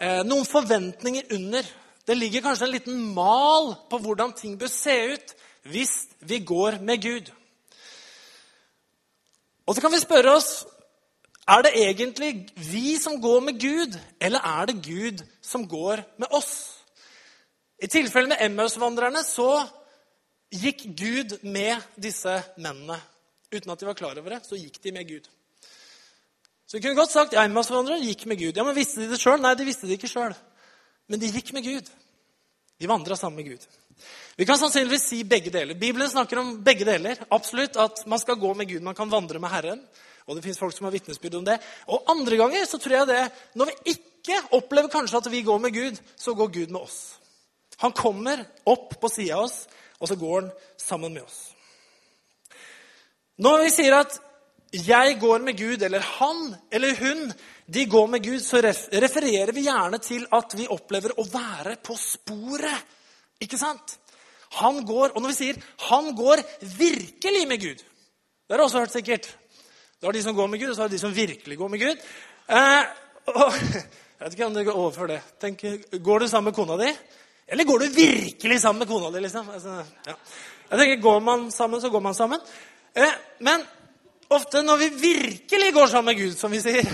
eh, 0.02 0.24
noen 0.26 0.46
forventninger 0.46 1.34
under. 1.38 1.67
Det 2.08 2.17
ligger 2.17 2.46
kanskje 2.46 2.65
en 2.65 2.74
liten 2.74 3.04
mal 3.13 3.74
på 3.91 4.00
hvordan 4.02 4.34
ting 4.34 4.58
bør 4.60 4.72
se 4.72 4.96
ut 5.13 5.36
hvis 5.67 5.93
vi 6.24 6.39
går 6.39 6.80
med 6.82 7.02
Gud. 7.04 7.30
Og 9.67 9.76
så 9.76 9.84
kan 9.84 9.91
vi 9.91 10.00
spørre 10.00 10.36
oss 10.38 10.52
er 11.48 11.63
det 11.63 11.72
egentlig 11.80 12.32
vi 12.56 12.98
som 13.00 13.22
går 13.22 13.39
med 13.39 13.60
Gud, 13.60 13.93
eller 14.20 14.39
er 14.43 14.65
det 14.65 14.82
Gud 14.84 15.24
som 15.41 15.67
går 15.67 16.04
med 16.20 16.28
oss? 16.32 16.84
I 17.80 17.88
tilfellet 17.88 18.34
med 18.34 18.41
Emmaus-vandrerne 18.41 19.24
så 19.24 19.62
gikk 20.52 20.84
Gud 20.98 21.38
med 21.43 21.80
disse 21.96 22.41
mennene. 22.58 23.00
Uten 23.54 23.72
at 23.72 23.80
de 23.80 23.88
var 23.88 23.96
klar 23.96 24.20
over 24.20 24.36
det, 24.36 24.41
så 24.43 24.60
gikk 24.60 24.82
de 24.84 24.91
med 24.91 25.08
Gud. 25.08 25.30
Så 26.67 26.77
vi 26.77 26.84
kunne 26.84 26.99
godt 26.99 27.13
sagt 27.15 27.36
ja, 27.36 27.45
Emmaus-vandrerne 27.47 28.03
gikk 28.03 28.25
med 28.27 28.41
Gud. 28.41 28.58
Ja, 28.58 28.65
Men 28.67 28.75
visste 28.75 28.99
de 28.99 29.08
det 29.13 29.21
sjøl? 29.21 29.39
Nei, 29.39 29.56
de 29.56 29.67
visste 29.67 29.88
det 29.88 29.95
ikke 29.95 30.12
sjøl. 30.12 30.36
Men 31.08 31.21
de 31.21 31.30
gikk 31.32 31.53
med 31.56 31.63
Gud. 31.63 31.88
De 32.77 32.89
vandra 32.91 33.15
sammen 33.15 33.39
med 33.39 33.53
Gud. 33.53 33.67
Vi 34.38 34.45
kan 34.45 34.60
sannsynligvis 34.60 35.08
si 35.10 35.21
begge 35.25 35.49
deler. 35.53 35.80
Bibelen 35.80 36.10
snakker 36.12 36.41
om 36.41 36.58
begge 36.63 36.86
deler. 36.86 37.23
Absolutt 37.32 37.80
At 37.80 38.03
man 38.06 38.19
skal 38.19 38.36
gå 38.36 38.53
med 38.53 38.67
Gud, 38.69 38.84
man 38.84 38.95
kan 38.95 39.12
vandre 39.12 39.39
med 39.39 39.49
Herren. 39.49 39.82
Og 40.27 40.36
det 40.36 40.43
fins 40.43 40.60
folk 40.60 40.75
som 40.75 40.86
har 40.86 40.91
vitnesbyrd 40.91 41.39
om 41.39 41.47
det. 41.47 41.56
Og 41.88 42.03
andre 42.12 42.38
ganger 42.38 42.67
så 42.67 42.77
tror 42.77 42.97
jeg 42.97 43.08
det 43.08 43.32
Når 43.56 43.71
vi 43.71 43.95
ikke 43.95 44.41
opplever 44.51 44.91
kanskje 44.91 45.17
at 45.17 45.32
vi 45.32 45.41
går 45.47 45.58
med 45.63 45.73
Gud, 45.73 46.03
så 46.19 46.36
går 46.36 46.51
Gud 46.51 46.67
med 46.67 46.82
oss. 46.82 47.15
Han 47.77 47.95
kommer 47.95 48.43
opp 48.65 48.99
på 48.99 49.10
sida 49.10 49.38
av 49.38 49.45
oss, 49.45 49.67
og 50.01 50.10
så 50.10 50.15
går 50.15 50.41
han 50.41 50.51
sammen 50.77 51.13
med 51.13 51.23
oss. 51.23 51.53
Når 53.38 53.63
vi 53.63 53.69
sier 53.69 53.95
at 53.99 54.17
'jeg 54.71 55.19
går 55.19 55.39
med 55.39 55.56
Gud', 55.58 55.84
eller 55.84 55.99
'han' 55.99 56.56
eller 56.71 56.93
'hun' 56.93 57.34
de 57.73 57.86
går 57.86 58.08
med 58.08 58.23
Gud, 58.23 58.39
så 58.39 58.62
refererer 58.93 59.51
vi 59.51 59.62
gjerne 59.62 59.97
til 59.97 60.27
at 60.32 60.53
vi 60.58 60.67
opplever 60.67 61.12
å 61.19 61.23
være 61.23 61.75
på 61.84 61.95
sporet. 61.95 62.86
Ikke 63.41 63.58
sant? 63.58 63.99
Han 64.51 64.86
går, 64.86 65.12
Og 65.15 65.21
når 65.21 65.27
vi 65.27 65.34
sier 65.34 65.56
'han 65.80 66.15
går 66.15 66.38
virkelig 66.77 67.47
med 67.47 67.60
Gud' 67.60 67.84
Det 68.47 68.53
har 68.53 68.58
du 68.58 68.63
også 68.63 68.80
hørt 68.80 68.91
sikkert. 68.91 69.38
Du 70.01 70.08
har 70.08 70.13
de 70.13 70.23
som 70.23 70.36
går 70.36 70.47
med 70.47 70.60
Gud, 70.60 70.69
og 70.69 70.75
så 70.75 70.82
har 70.82 70.89
de 70.89 70.99
som 70.99 71.15
virkelig 71.15 71.58
går 71.58 71.67
med 71.67 71.80
Gud. 71.80 71.97
Eh, 72.49 72.84
og, 73.27 73.53
Jeg 74.19 74.25
vet 74.25 74.34
ikke 74.34 74.45
om 74.45 74.53
det 74.53 74.65
går 74.65 74.73
overfor 74.73 75.08
det. 75.08 75.21
Tenk, 75.41 75.62
går 76.03 76.19
du 76.19 76.27
sammen 76.27 76.49
med 76.49 76.56
kona 76.56 76.77
di? 76.77 76.88
Eller 77.47 77.63
går 77.63 77.80
du 77.80 77.86
virkelig 77.93 78.62
sammen 78.62 78.80
med 78.80 78.88
kona 78.88 79.12
di? 79.13 79.19
liksom? 79.21 79.49
Altså, 79.49 79.84
ja. 80.08 80.13
Jeg 80.71 80.80
tenker, 80.80 81.01
Går 81.01 81.19
man 81.19 81.51
sammen, 81.51 81.82
så 81.82 81.89
går 81.89 81.99
man 81.99 82.15
sammen. 82.15 82.39
Eh, 82.95 83.13
men 83.39 83.62
ofte 84.34 84.62
når 84.66 84.82
vi 84.84 84.90
virkelig 85.02 85.74
går 85.74 85.92
sammen 85.92 86.12
med 86.12 86.22
Gud, 86.22 86.38
som 86.38 86.52
vi 86.52 86.62
sier, 86.63 86.88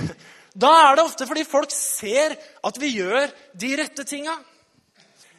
da 0.54 0.72
er 0.88 0.98
det 0.98 1.06
ofte 1.08 1.28
fordi 1.30 1.46
folk 1.48 1.72
ser 1.74 2.36
at 2.38 2.82
vi 2.82 2.96
gjør 3.00 3.32
de 3.58 3.72
rette 3.80 4.06
tinga. 4.08 4.36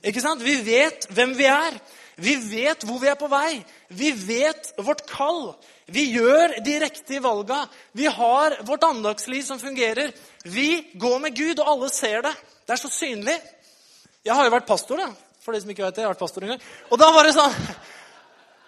Ikke 0.04 0.22
sant? 0.22 0.42
Vi 0.44 0.56
vet 0.66 1.06
hvem 1.14 1.36
vi 1.38 1.46
er. 1.48 1.78
Vi 2.20 2.34
vet 2.36 2.84
hvor 2.86 3.00
vi 3.02 3.08
er 3.10 3.18
på 3.18 3.28
vei. 3.30 3.62
Vi 3.88 4.12
vet 4.14 4.74
vårt 4.84 5.04
kall. 5.10 5.54
Vi 5.90 6.06
gjør 6.14 6.58
de 6.64 6.76
riktige 6.82 7.22
valga. 7.24 7.64
Vi 7.92 8.06
har 8.06 8.58
vårt 8.66 8.84
andagsliv 8.86 9.42
som 9.46 9.60
fungerer. 9.60 10.12
Vi 10.44 10.94
går 10.94 11.18
med 11.24 11.36
Gud, 11.36 11.58
og 11.58 11.70
alle 11.72 11.90
ser 11.92 12.22
det. 12.26 12.34
Det 12.66 12.76
er 12.76 12.80
så 12.80 12.90
synlig. 12.92 13.36
Jeg 14.24 14.34
har 14.34 14.46
jo 14.46 14.54
vært 14.54 14.68
pastor, 14.68 15.00
da. 15.00 15.10
For 15.44 15.52
de 15.52 15.60
som 15.60 15.72
ikke 15.72 15.84
vet 15.84 15.96
det, 15.96 16.04
jeg 16.04 16.08
har 16.08 16.14
vært 16.14 16.24
pastor 16.24 16.44
en 16.44 16.54
gang. 16.54 16.62
Og 16.90 17.00
da 17.00 17.10
var 17.12 17.26
det 17.26 17.36
sånn 17.36 17.58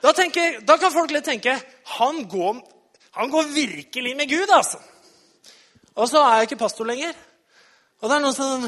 Da, 0.04 0.12
tenker, 0.12 0.58
da 0.68 0.76
kan 0.78 0.92
folk 0.92 1.10
litt 1.10 1.24
tenke 1.24 1.54
han 1.96 2.18
går, 2.28 2.58
han 3.16 3.30
går 3.32 3.48
virkelig 3.54 4.16
med 4.16 4.28
Gud, 4.28 4.50
altså. 4.52 4.78
Og 5.96 6.08
så 6.08 6.20
er 6.20 6.34
jeg 6.34 6.50
ikke 6.50 6.58
pastor 6.60 6.84
lenger. 6.84 7.14
Og 8.02 8.10
det 8.10 8.16
er 8.16 8.24
noen 8.24 8.36
som 8.36 8.66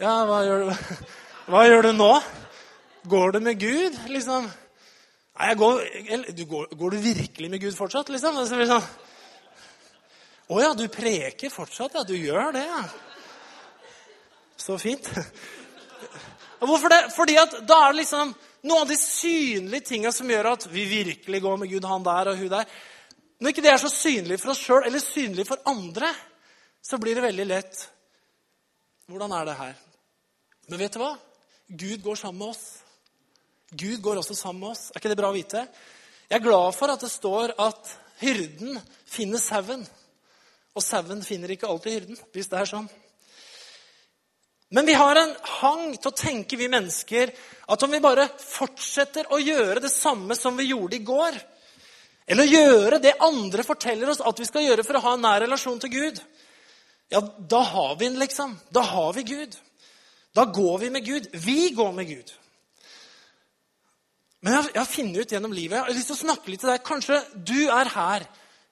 Ja, 0.00 0.14
hva 0.26 0.40
gjør 0.42 0.64
du, 0.64 0.96
hva 1.52 1.62
gjør 1.68 1.86
du 1.86 1.92
nå? 1.94 2.10
Går 3.10 3.36
du 3.36 3.38
med 3.44 3.60
Gud, 3.60 4.00
liksom? 4.10 4.48
Nei, 5.40 5.54
går, 5.56 5.78
du 6.34 6.42
går, 6.48 6.66
går, 6.74 6.90
du 6.96 7.04
virkelig 7.04 7.52
med 7.52 7.62
Gud 7.62 7.76
fortsatt, 7.76 8.10
liksom? 8.12 8.42
Så 8.42 8.58
sånn, 8.72 8.90
Å 10.50 10.60
ja, 10.64 10.74
du 10.74 10.88
preker 10.90 11.54
fortsatt? 11.54 11.94
Ja, 11.94 12.04
du 12.04 12.16
gjør 12.18 12.50
det, 12.58 12.66
ja. 12.66 12.82
Så 14.60 14.76
fint. 14.82 15.06
Hvorfor 16.60 16.90
det? 16.92 17.04
Fordi 17.14 17.38
at 17.40 17.60
da 17.62 17.84
er 17.86 17.94
det 17.94 18.02
liksom 18.02 18.34
noen 18.66 18.82
av 18.82 18.90
de 18.90 18.98
synlige 19.00 19.86
tinga 19.94 20.10
som 20.12 20.28
gjør 20.28 20.50
at 20.56 20.66
vi 20.68 20.82
virkelig 20.90 21.40
går 21.46 21.62
med 21.62 21.70
Gud, 21.70 21.86
han 21.88 22.04
der 22.04 22.34
og 22.34 22.42
hun 22.42 22.50
der. 22.58 22.66
Når 23.40 23.54
ikke 23.54 23.64
det 23.64 23.72
er 23.72 23.80
så 23.80 23.90
synlig 23.92 24.36
for 24.40 24.52
oss 24.52 24.60
sjøl 24.60 24.84
eller 24.84 25.00
synlig 25.02 25.46
for 25.48 25.62
andre, 25.70 26.10
så 26.84 26.98
blir 27.00 27.16
det 27.16 27.24
veldig 27.24 27.48
lett 27.48 27.86
Hvordan 29.10 29.32
er 29.34 29.48
det 29.48 29.56
her? 29.58 29.78
Men 30.70 30.78
vet 30.78 30.94
du 30.94 31.00
hva? 31.02 31.14
Gud 31.66 32.02
går 32.04 32.18
sammen 32.20 32.38
med 32.38 32.52
oss. 32.52 32.66
Gud 33.74 33.98
går 34.04 34.20
også 34.20 34.36
sammen 34.38 34.60
med 34.62 34.68
oss. 34.70 34.84
Er 34.92 35.00
ikke 35.00 35.10
det 35.10 35.16
bra 35.18 35.32
å 35.32 35.34
vite? 35.34 35.64
Jeg 36.30 36.38
er 36.38 36.44
glad 36.44 36.76
for 36.76 36.92
at 36.94 37.02
det 37.02 37.10
står 37.10 37.56
at 37.58 37.90
hyrden 38.20 38.78
finner 39.10 39.42
sauen. 39.42 39.82
Og 40.78 40.84
sauen 40.86 41.24
finner 41.26 41.50
ikke 41.50 41.66
alltid 41.66 41.96
hyrden, 41.96 42.20
hvis 42.30 42.50
det 42.52 42.60
er 42.60 42.70
sånn. 42.70 42.86
Men 44.70 44.86
vi 44.86 44.94
har 44.94 45.18
en 45.18 45.32
hang 45.58 45.96
til 45.96 46.12
å 46.12 46.14
tenke, 46.14 46.54
vi 46.54 46.70
mennesker, 46.70 47.32
at 47.66 47.82
om 47.82 47.90
vi 47.90 48.02
bare 48.02 48.28
fortsetter 48.38 49.32
å 49.34 49.40
gjøre 49.42 49.82
det 49.82 49.90
samme 49.90 50.38
som 50.38 50.54
vi 50.54 50.68
gjorde 50.70 51.00
i 51.00 51.02
går, 51.02 51.40
eller 52.30 52.46
gjøre 52.46 53.00
det 53.02 53.16
andre 53.26 53.64
forteller 53.66 54.12
oss 54.12 54.22
at 54.22 54.38
vi 54.38 54.46
skal 54.46 54.64
gjøre 54.64 54.84
for 54.86 54.98
å 54.98 55.02
ha 55.04 55.14
en 55.16 55.24
nær 55.24 55.42
relasjon 55.42 55.80
til 55.82 55.92
Gud, 55.92 56.20
ja, 57.10 57.20
da 57.50 57.60
har 57.66 57.96
vi 57.98 58.06
den, 58.06 58.20
liksom. 58.22 58.52
Da 58.70 58.84
har 58.86 59.12
vi 59.16 59.24
Gud. 59.26 59.56
Da 60.34 60.44
går 60.46 60.78
vi 60.78 60.90
med 60.94 61.04
Gud. 61.04 61.26
Vi 61.32 61.70
går 61.74 61.92
med 61.92 62.06
Gud. 62.06 62.28
Men 64.40 64.54
jeg, 64.54 64.76
har 64.78 64.88
funnet 64.88 65.18
ut 65.20 65.32
gjennom 65.34 65.52
livet 65.52 65.76
Jeg 65.76 65.84
har 65.84 65.96
lyst 65.98 66.08
til 66.08 66.16
å 66.16 66.22
snakke 66.22 66.52
litt 66.52 66.62
til 66.62 66.70
deg. 66.70 66.84
Kanskje 66.86 67.18
du 67.34 67.58
er 67.66 67.90
her 67.92 68.24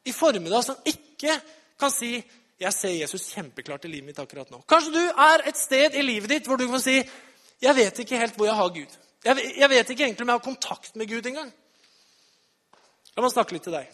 i 0.07 0.15
formiddag 0.17 0.65
som 0.65 0.79
ikke 0.87 1.35
kan 1.79 1.93
si 1.93 2.15
jeg 2.59 2.75
ser 2.75 2.95
Jesus 2.95 3.29
kjempeklart 3.35 3.85
i 3.87 3.91
livet 3.91 4.09
mitt 4.11 4.23
akkurat 4.23 4.49
nå. 4.51 4.63
Kanskje 4.71 4.95
du 4.95 5.03
er 5.03 5.45
et 5.51 5.59
sted 5.59 5.99
i 5.99 6.07
livet 6.07 6.31
ditt 6.33 6.49
hvor 6.49 6.59
du 6.59 6.67
kan 6.71 6.83
si 6.83 6.97
jeg 7.59 7.75
vet 7.75 8.01
ikke 8.03 8.19
helt 8.23 8.39
hvor 8.39 8.47
jeg 8.47 8.59
har 8.59 8.71
Gud. 8.75 8.97
Jeg, 9.27 9.51
jeg 9.59 9.71
vet 9.75 9.91
ikke 9.91 10.07
egentlig 10.07 10.25
om 10.25 10.31
jeg 10.31 10.41
har 10.41 10.47
kontakt 10.47 10.95
med 10.99 11.11
Gud 11.11 11.27
engang. 11.27 11.51
La 13.19 13.23
meg 13.25 13.33
snakke 13.35 13.57
litt 13.57 13.65
til 13.67 13.75
deg. 13.75 13.89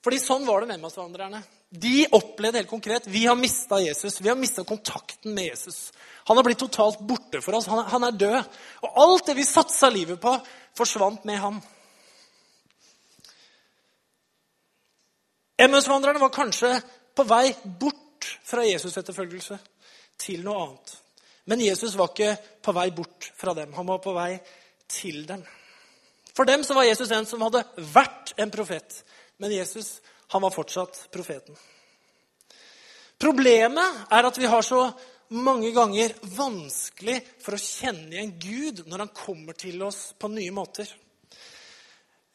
Fordi 0.00 0.16
sånn 0.16 0.46
var 0.48 0.62
det 0.62 0.70
med 0.70 0.78
Emmausvandrerne. 0.78 1.42
De 1.68 2.06
opplevde 2.16 2.62
helt 2.62 2.70
konkret 2.70 3.04
vi 3.12 3.26
har 3.28 3.36
mista 3.36 3.76
Jesus. 3.82 4.22
Vi 4.24 4.30
har 4.30 4.38
mista 4.40 4.62
kontakten 4.64 5.34
med 5.36 5.50
Jesus. 5.50 5.90
Han 6.24 6.38
har 6.38 6.46
blitt 6.46 6.62
totalt 6.62 7.02
borte 7.04 7.42
for 7.44 7.58
oss. 7.58 7.68
Han 7.68 7.82
er, 7.82 7.90
han 7.92 8.06
er 8.08 8.16
død. 8.22 8.54
Og 8.88 9.00
alt 9.04 9.28
det 9.28 9.34
vi 9.36 9.44
satsa 9.44 9.90
livet 9.92 10.16
på, 10.22 10.32
forsvant 10.80 11.26
med 11.28 11.36
ham. 11.42 11.58
Emmausvandrerne 15.60 16.22
var 16.22 16.32
kanskje 16.32 16.70
på 17.12 17.26
vei 17.28 17.50
bort 17.64 18.30
fra 18.48 18.64
Jesus-etterfølgelse 18.64 19.58
til 20.24 20.40
noe 20.46 20.62
annet. 20.62 20.96
Men 21.52 21.66
Jesus 21.66 21.98
var 22.00 22.14
ikke 22.14 22.32
på 22.64 22.72
vei 22.80 22.88
bort 22.96 23.28
fra 23.36 23.52
dem. 23.60 23.76
Han 23.76 23.92
var 23.92 24.00
på 24.00 24.16
vei 24.16 24.30
til 24.88 25.26
dem. 25.28 25.44
For 26.34 26.44
dem 26.44 26.64
så 26.64 26.74
var 26.74 26.88
Jesus 26.88 27.10
en 27.14 27.26
som 27.26 27.42
hadde 27.46 27.62
vært 27.94 28.34
en 28.36 28.50
profet. 28.50 29.04
Men 29.38 29.54
Jesus 29.54 30.00
han 30.34 30.42
var 30.42 30.50
fortsatt 30.50 31.06
profeten. 31.14 31.56
Problemet 33.18 34.08
er 34.10 34.26
at 34.26 34.38
vi 34.38 34.50
har 34.50 34.62
så 34.66 34.88
mange 35.34 35.70
ganger 35.74 36.14
vanskelig 36.34 37.20
for 37.42 37.56
å 37.56 37.62
kjenne 37.62 38.12
igjen 38.12 38.34
Gud 38.42 38.82
når 38.90 39.04
han 39.04 39.14
kommer 39.14 39.56
til 39.58 39.82
oss 39.86 40.12
på 40.18 40.30
nye 40.32 40.52
måter. 40.54 40.90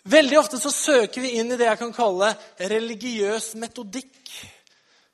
Veldig 0.10 0.40
ofte 0.40 0.58
så 0.62 0.72
søker 0.72 1.22
vi 1.22 1.36
inn 1.38 1.52
i 1.52 1.60
det 1.60 1.68
jeg 1.68 1.82
kan 1.82 1.94
kalle 1.94 2.32
religiøs 2.72 3.52
metodikk 3.60 4.32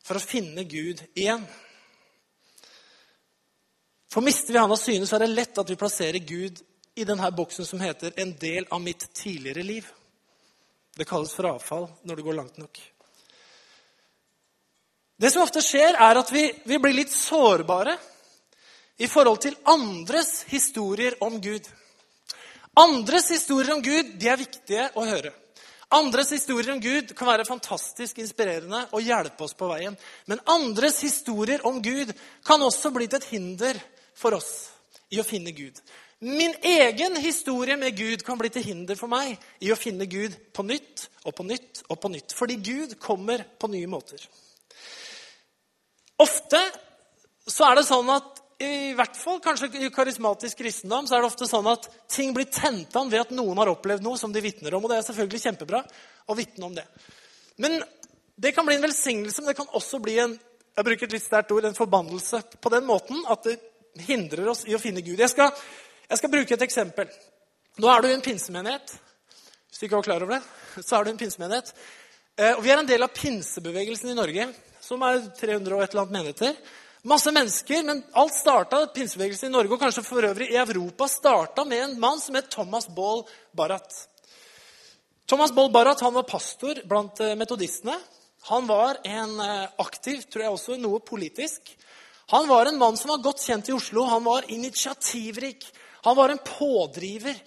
for 0.06 0.20
å 0.20 0.24
finne 0.24 0.64
Gud 0.70 1.02
igjen. 1.18 1.44
For 4.14 4.24
mister 4.24 4.54
vi 4.54 4.62
han 4.62 4.72
av 4.72 4.80
syne, 4.80 5.10
så 5.10 5.18
er 5.18 5.26
det 5.26 5.34
lett 5.34 5.58
at 5.60 5.70
vi 5.74 5.80
plasserer 5.80 6.22
Gud 6.24 6.62
i 6.96 7.04
denne 7.04 7.32
boksen 7.32 7.66
som 7.66 7.80
heter 7.80 8.14
'en 8.16 8.34
del 8.40 8.68
av 8.72 8.82
mitt 8.82 9.14
tidligere 9.14 9.64
liv'. 9.64 9.92
Det 10.96 11.06
kalles 11.06 11.34
frafall 11.34 11.90
når 12.04 12.16
det 12.16 12.24
går 12.24 12.34
langt 12.34 12.58
nok. 12.58 12.80
Det 15.18 15.32
som 15.32 15.42
ofte 15.42 15.62
skjer, 15.62 15.96
er 15.96 16.18
at 16.18 16.32
vi, 16.32 16.52
vi 16.66 16.78
blir 16.78 16.94
litt 16.94 17.12
sårbare 17.12 17.98
i 18.98 19.08
forhold 19.08 19.42
til 19.42 19.56
andres 19.64 20.44
historier 20.48 21.16
om 21.24 21.42
Gud. 21.42 21.68
Andres 22.76 23.30
historier 23.30 23.74
om 23.74 23.82
Gud 23.82 24.20
de 24.20 24.28
er 24.28 24.38
viktige 24.38 24.90
å 24.96 25.06
høre. 25.08 25.32
Andres 25.96 26.32
historier 26.36 26.74
om 26.74 26.82
Gud 26.84 27.14
kan 27.16 27.28
være 27.28 27.48
fantastisk 27.48 28.18
inspirerende 28.20 28.82
og 28.92 29.04
hjelpe 29.06 29.46
oss 29.46 29.54
på 29.56 29.70
veien. 29.70 29.96
Men 30.28 30.44
andres 30.52 31.00
historier 31.06 31.64
om 31.68 31.82
Gud 31.84 32.12
kan 32.44 32.62
også 32.62 32.92
bli 32.92 33.08
til 33.08 33.22
et 33.22 33.30
hinder 33.30 33.80
for 34.18 34.36
oss 34.36 34.52
i 35.14 35.22
å 35.22 35.28
finne 35.28 35.54
Gud. 35.56 35.80
Min 36.20 36.54
egen 36.64 37.18
historie 37.20 37.76
med 37.78 37.98
Gud 37.98 38.24
kan 38.24 38.40
bli 38.40 38.50
til 38.50 38.64
hinder 38.64 38.96
for 38.96 39.12
meg 39.12 39.36
i 39.60 39.72
å 39.74 39.80
finne 39.80 40.08
Gud 40.08 40.36
på 40.56 40.64
nytt 40.64 41.10
og 41.26 41.36
på 41.36 41.44
nytt 41.44 41.84
og 41.90 42.00
på 42.00 42.12
nytt. 42.14 42.36
Fordi 42.38 42.56
Gud 42.64 42.96
kommer 43.04 43.44
på 43.60 43.68
nye 43.74 43.90
måter. 43.92 44.24
Ofte 46.24 46.62
så 47.46 47.68
er 47.68 47.78
det 47.80 47.88
sånn 47.90 48.10
at 48.14 48.42
i 48.64 48.94
hvert 48.96 49.18
fall 49.20 49.42
kanskje 49.44 49.68
i 49.84 49.92
karismatisk 49.92 50.62
kristendom 50.62 51.10
så 51.10 51.18
er 51.18 51.26
det 51.26 51.28
ofte 51.28 51.48
sånn 51.50 51.68
at 51.68 51.90
ting 52.08 52.32
blir 52.34 52.48
tent 52.48 52.96
an 52.96 53.12
ved 53.12 53.26
at 53.26 53.36
noen 53.36 53.60
har 53.60 53.74
opplevd 53.74 54.06
noe 54.06 54.18
som 54.18 54.32
de 54.32 54.40
vitner 54.42 54.78
om. 54.78 54.88
Og 54.88 54.94
det 54.94 55.02
er 55.02 55.08
selvfølgelig 55.10 55.44
kjempebra 55.44 55.84
å 56.32 56.38
vitne 56.40 56.70
om 56.70 56.78
det. 56.78 56.88
Men 57.60 57.82
det 58.40 58.56
kan 58.56 58.68
bli 58.68 58.80
en 58.80 58.88
velsignelse, 58.88 59.44
men 59.44 59.52
det 59.52 59.60
kan 59.60 59.76
også 59.76 60.00
bli 60.04 60.18
en 60.24 60.40
jeg 60.76 60.84
bruker 60.84 61.08
et 61.08 61.14
litt 61.16 61.24
sterkt 61.24 61.54
ord, 61.56 61.64
en 61.64 61.78
forbannelse 61.78 62.42
på 62.60 62.72
den 62.74 62.84
måten 62.84 63.22
at 63.32 63.46
det 63.48 63.56
hindrer 64.10 64.50
oss 64.52 64.66
i 64.68 64.76
å 64.76 64.82
finne 64.82 65.04
Gud. 65.06 65.22
Jeg 65.22 65.32
skal, 65.32 65.54
jeg 66.10 66.22
skal 66.22 66.32
bruke 66.32 66.54
et 66.54 66.66
eksempel. 66.66 67.10
Nå 67.82 67.90
er 67.92 68.02
du 68.02 68.10
i 68.10 68.16
en 68.16 68.24
pinsemenighet. 68.24 68.96
Hvis 69.70 69.82
du 69.82 69.86
ikke 69.88 70.00
var 70.00 70.08
klar 70.08 70.24
over 70.24 70.38
det, 70.38 70.42
så 70.86 70.98
er 70.98 71.04
du 71.04 71.12
i 71.12 71.16
en 71.16 71.20
pinsemenighet. 71.20 71.72
Eh, 72.38 72.54
og 72.54 72.64
vi 72.64 72.72
er 72.72 72.82
en 72.82 72.90
del 72.90 73.04
av 73.04 73.14
pinsebevegelsen 73.16 74.12
i 74.12 74.18
Norge, 74.18 74.50
som 74.84 75.04
er 75.08 75.22
300 75.40 75.76
og 75.76 75.84
et 75.84 75.94
eller 75.94 76.06
annet 76.06 76.18
menigheter. 76.18 76.58
Masse 77.06 77.30
mennesker, 77.30 77.84
men 77.86 78.02
alt 78.18 78.34
starta, 78.34 78.80
pinsebevegelsen 78.96 79.52
i 79.52 79.54
Norge 79.54 79.76
og 79.76 79.82
kanskje 79.82 80.04
for 80.08 80.26
øvrig 80.26 80.48
i 80.54 80.58
Europa 80.58 81.08
starta 81.12 81.66
med 81.68 81.84
en 81.84 82.00
mann 82.02 82.22
som 82.22 82.38
het 82.38 82.50
Thomas 82.54 82.88
Baal 82.90 83.22
Barrat. 83.54 83.94
Thomas 85.30 85.54
Baal 85.54 85.72
Barrat 85.74 86.02
var 86.02 86.26
pastor 86.30 86.82
blant 86.90 87.20
eh, 87.22 87.36
metodistene. 87.38 87.98
Han 88.50 88.68
var 88.68 89.00
en 89.04 89.40
eh, 89.40 89.68
aktiv, 89.82 90.24
tror 90.30 90.44
jeg 90.44 90.56
også, 90.58 90.78
noe 90.82 91.00
politisk. 91.02 91.72
Han 92.34 92.48
var 92.50 92.66
en 92.66 92.78
mann 92.78 92.98
som 92.98 93.14
var 93.14 93.24
godt 93.26 93.42
kjent 93.42 93.70
i 93.70 93.76
Oslo. 93.76 94.08
Han 94.10 94.24
var 94.26 94.50
initiativrik. 94.54 95.66
Han 96.06 96.18
var 96.18 96.30
en 96.34 96.42
pådriver. 96.46 97.38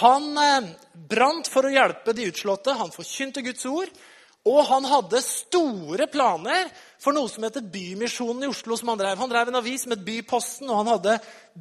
Han 0.00 0.32
eh, 0.38 0.72
brant 1.10 1.50
for 1.50 1.66
å 1.66 1.72
hjelpe 1.74 2.14
de 2.14 2.28
utslåtte. 2.30 2.76
Han 2.78 2.94
forkynte 2.94 3.42
Guds 3.42 3.66
ord. 3.66 3.90
Og 4.44 4.60
han 4.68 4.84
hadde 4.84 5.22
store 5.24 6.06
planer 6.12 6.68
for 7.00 7.16
noe 7.16 7.30
som 7.32 7.46
heter 7.46 7.64
Bymisjonen 7.64 8.44
i 8.44 8.50
Oslo. 8.50 8.76
som 8.76 8.90
Han 8.92 9.00
drev 9.00 9.18
Han 9.18 9.30
drev 9.32 9.48
en 9.48 9.60
avis 9.60 9.82
som 9.82 9.94
het 9.94 10.04
Byposten, 10.04 10.68
og 10.68 10.82
han 10.82 10.90
hadde 10.92 11.14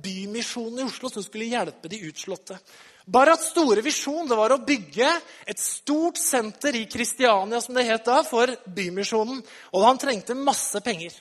Bymisjonen 0.03 0.81
i 0.81 0.87
Oslo 0.89 1.09
som 1.09 1.23
skulle 1.23 1.47
hjelpe 1.47 1.87
de 1.87 2.01
utslåtte. 2.09 2.59
Barats 3.05 3.49
store 3.51 3.81
visjon 3.83 4.27
det 4.27 4.35
var 4.39 4.51
å 4.55 4.61
bygge 4.63 5.09
et 5.47 5.59
stort 5.59 6.19
senter 6.19 6.75
i 6.75 6.85
Kristiania 6.91 7.59
som 7.63 7.75
det 7.75 7.87
het 7.87 8.05
da, 8.07 8.21
for 8.27 8.51
Bymisjonen. 8.67 9.41
Og 9.73 9.87
han 9.87 9.99
trengte 9.99 10.35
masse 10.35 10.79
penger. 10.83 11.15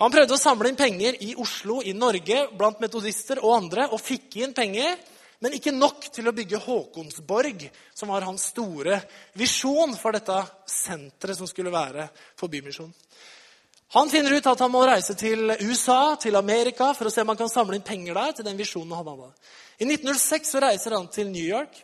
Han 0.00 0.10
prøvde 0.10 0.34
å 0.34 0.40
samle 0.40 0.70
inn 0.70 0.78
penger 0.78 1.20
i 1.22 1.34
Oslo, 1.38 1.78
i 1.82 1.92
Norge, 1.94 2.48
blant 2.58 2.80
metodister 2.82 3.38
og 3.44 3.54
andre, 3.60 3.86
og 3.94 4.02
fikk 4.02 4.40
inn 4.42 4.54
penger, 4.56 4.96
men 5.44 5.54
ikke 5.54 5.74
nok 5.74 6.08
til 6.14 6.26
å 6.26 6.34
bygge 6.34 6.62
Håkonsborg, 6.64 7.66
som 7.94 8.10
var 8.10 8.26
hans 8.26 8.48
store 8.50 8.98
visjon 9.38 9.94
for 10.00 10.16
dette 10.16 10.40
senteret 10.70 11.38
som 11.38 11.46
skulle 11.50 11.74
være 11.74 12.08
for 12.38 12.50
Bymisjonen. 12.50 12.94
Han 13.94 14.10
finner 14.10 14.34
ut 14.34 14.46
at 14.50 14.62
han 14.64 14.72
må 14.72 14.80
reise 14.88 15.14
til 15.14 15.52
USA, 15.60 16.16
til 16.18 16.34
Amerika, 16.34 16.88
for 16.98 17.06
å 17.06 17.12
se 17.14 17.22
om 17.22 17.30
han 17.30 17.38
kan 17.38 17.52
samle 17.52 17.76
inn 17.78 17.84
penger 17.86 18.16
der 18.18 18.32
til 18.34 18.48
den 18.48 18.58
visjonen 18.58 18.96
han 18.96 19.06
hadde. 19.06 19.28
I 19.78 19.86
1906 19.86 20.50
så 20.50 20.62
reiser 20.64 20.96
han 20.96 21.06
til 21.14 21.30
New 21.30 21.44
York 21.44 21.78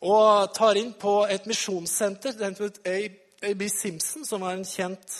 og 0.00 0.54
tar 0.56 0.80
inn 0.80 0.94
på 0.96 1.18
et 1.28 1.44
misjonssenter. 1.50 2.38
A.B. 2.40 3.68
Simpson, 3.68 4.24
som 4.24 4.40
var 4.40 4.56
en 4.56 4.64
kjent, 4.64 5.18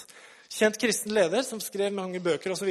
kjent, 0.51 0.79
kristen 0.81 1.15
leder 1.15 1.45
som 1.47 1.61
skrev 1.63 1.93
mange 1.95 2.21
bøker 2.23 2.55
osv. 2.55 2.71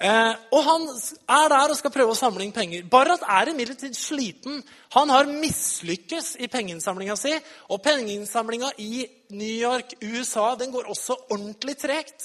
Eh, 0.00 0.34
og 0.56 0.62
han 0.64 0.86
er 0.88 1.48
der 1.52 1.72
og 1.72 1.76
skal 1.76 1.92
prøve 1.92 2.14
å 2.14 2.18
samle 2.18 2.46
inn 2.46 2.54
penger. 2.56 2.86
Barrat 2.88 3.24
er 3.28 3.50
imidlertid 3.52 3.96
sliten. 3.98 4.62
Han 4.96 5.12
har 5.12 5.28
mislykkes 5.28 6.38
i 6.40 6.48
pengeinnsamlinga 6.48 7.18
si. 7.20 7.34
Og 7.68 7.82
pengeinnsamlinga 7.84 8.72
i 8.80 9.04
New 9.34 9.56
York, 9.60 9.98
USA, 10.00 10.54
den 10.56 10.72
går 10.72 10.88
også 10.88 11.18
ordentlig 11.28 11.76
tregt. 11.82 12.24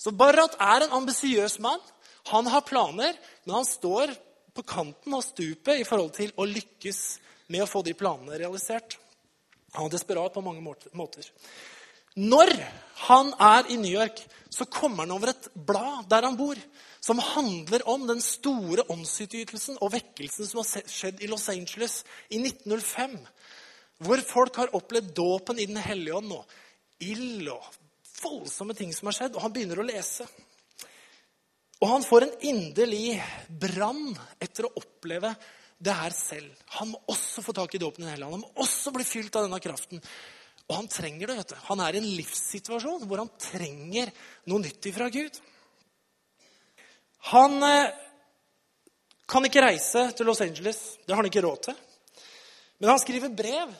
Så 0.00 0.14
Barrat 0.16 0.56
er 0.60 0.86
en 0.86 0.96
ambisiøs 1.02 1.58
mann. 1.64 1.82
Han 2.32 2.48
har 2.50 2.64
planer, 2.66 3.12
men 3.44 3.58
han 3.58 3.68
står 3.68 4.14
på 4.56 4.64
kanten 4.64 5.14
av 5.14 5.22
stupet 5.22 5.82
i 5.82 5.84
forhold 5.84 6.14
til 6.16 6.32
å 6.40 6.48
lykkes 6.48 7.00
med 7.52 7.62
å 7.62 7.68
få 7.70 7.84
de 7.84 7.92
planene 7.94 8.38
realisert. 8.40 8.96
Han 9.76 9.86
er 9.86 9.92
desperat 9.92 10.32
på 10.32 10.42
mange 10.44 10.64
måter. 10.64 11.28
Når 12.16 12.52
han 13.06 13.32
er 13.36 13.68
i 13.72 13.76
New 13.76 13.92
York, 13.92 14.22
så 14.48 14.64
kommer 14.72 15.04
han 15.04 15.12
over 15.12 15.34
et 15.34 15.48
blad 15.52 16.06
der 16.08 16.24
han 16.24 16.36
bor, 16.38 16.56
som 17.04 17.20
handler 17.20 17.84
om 17.88 18.06
den 18.08 18.22
store 18.24 18.86
åndsutytelsen 18.90 19.76
og 19.84 19.92
vekkelsen 19.92 20.48
som 20.48 20.62
har 20.62 20.86
skjedd 20.90 21.20
i 21.22 21.28
Los 21.30 21.48
Angeles 21.52 22.00
i 22.32 22.40
1905. 22.40 23.18
Hvor 24.06 24.22
folk 24.28 24.56
har 24.60 24.72
opplevd 24.76 25.12
dåpen 25.16 25.60
i 25.60 25.68
Den 25.68 25.78
hellige 25.80 26.16
ånd 26.16 26.32
og 26.36 26.56
ild 27.04 27.48
og 27.52 27.68
voldsomme 28.22 28.74
ting 28.76 28.92
som 28.96 29.10
har 29.10 29.16
skjedd. 29.18 29.36
Og 29.36 29.44
han 29.44 29.52
begynner 29.52 29.80
å 29.80 29.86
lese. 29.86 30.26
Og 31.82 31.90
han 31.90 32.04
får 32.04 32.24
en 32.26 32.34
inderlig 32.48 33.20
brann 33.48 34.16
etter 34.40 34.66
å 34.66 34.72
oppleve 34.80 35.34
det 35.76 35.92
her 35.92 36.16
selv. 36.16 36.48
Han 36.78 36.94
må 36.94 37.02
også 37.12 37.44
få 37.44 37.52
tak 37.56 37.76
i 37.76 37.80
dåpen 37.82 38.04
i 38.04 38.06
Den 38.06 38.14
hellige 38.14 38.32
Han 38.32 38.44
må 38.44 38.64
også 38.64 38.92
bli 38.96 39.04
fylt 39.04 39.36
av 39.36 39.44
denne 39.44 39.60
kraften. 39.60 40.00
Og 40.66 40.74
han 40.80 40.88
trenger 40.90 41.30
det. 41.30 41.36
vet 41.40 41.52
du. 41.52 41.58
Han 41.68 41.82
er 41.84 41.94
i 41.94 42.00
en 42.02 42.08
livssituasjon 42.18 43.04
hvor 43.06 43.22
han 43.22 43.30
trenger 43.40 44.10
noe 44.50 44.64
nytt 44.64 44.88
fra 44.94 45.08
Gud. 45.14 45.38
Han 47.30 47.58
eh, 47.66 47.94
kan 49.30 49.46
ikke 49.46 49.62
reise 49.62 50.08
til 50.16 50.26
Los 50.26 50.42
Angeles. 50.42 50.80
Det 51.06 51.14
har 51.14 51.22
han 51.22 51.30
ikke 51.30 51.44
råd 51.46 51.68
til. 51.68 51.78
Men 52.78 52.92
han 52.92 53.02
skriver 53.02 53.34
brev 53.34 53.74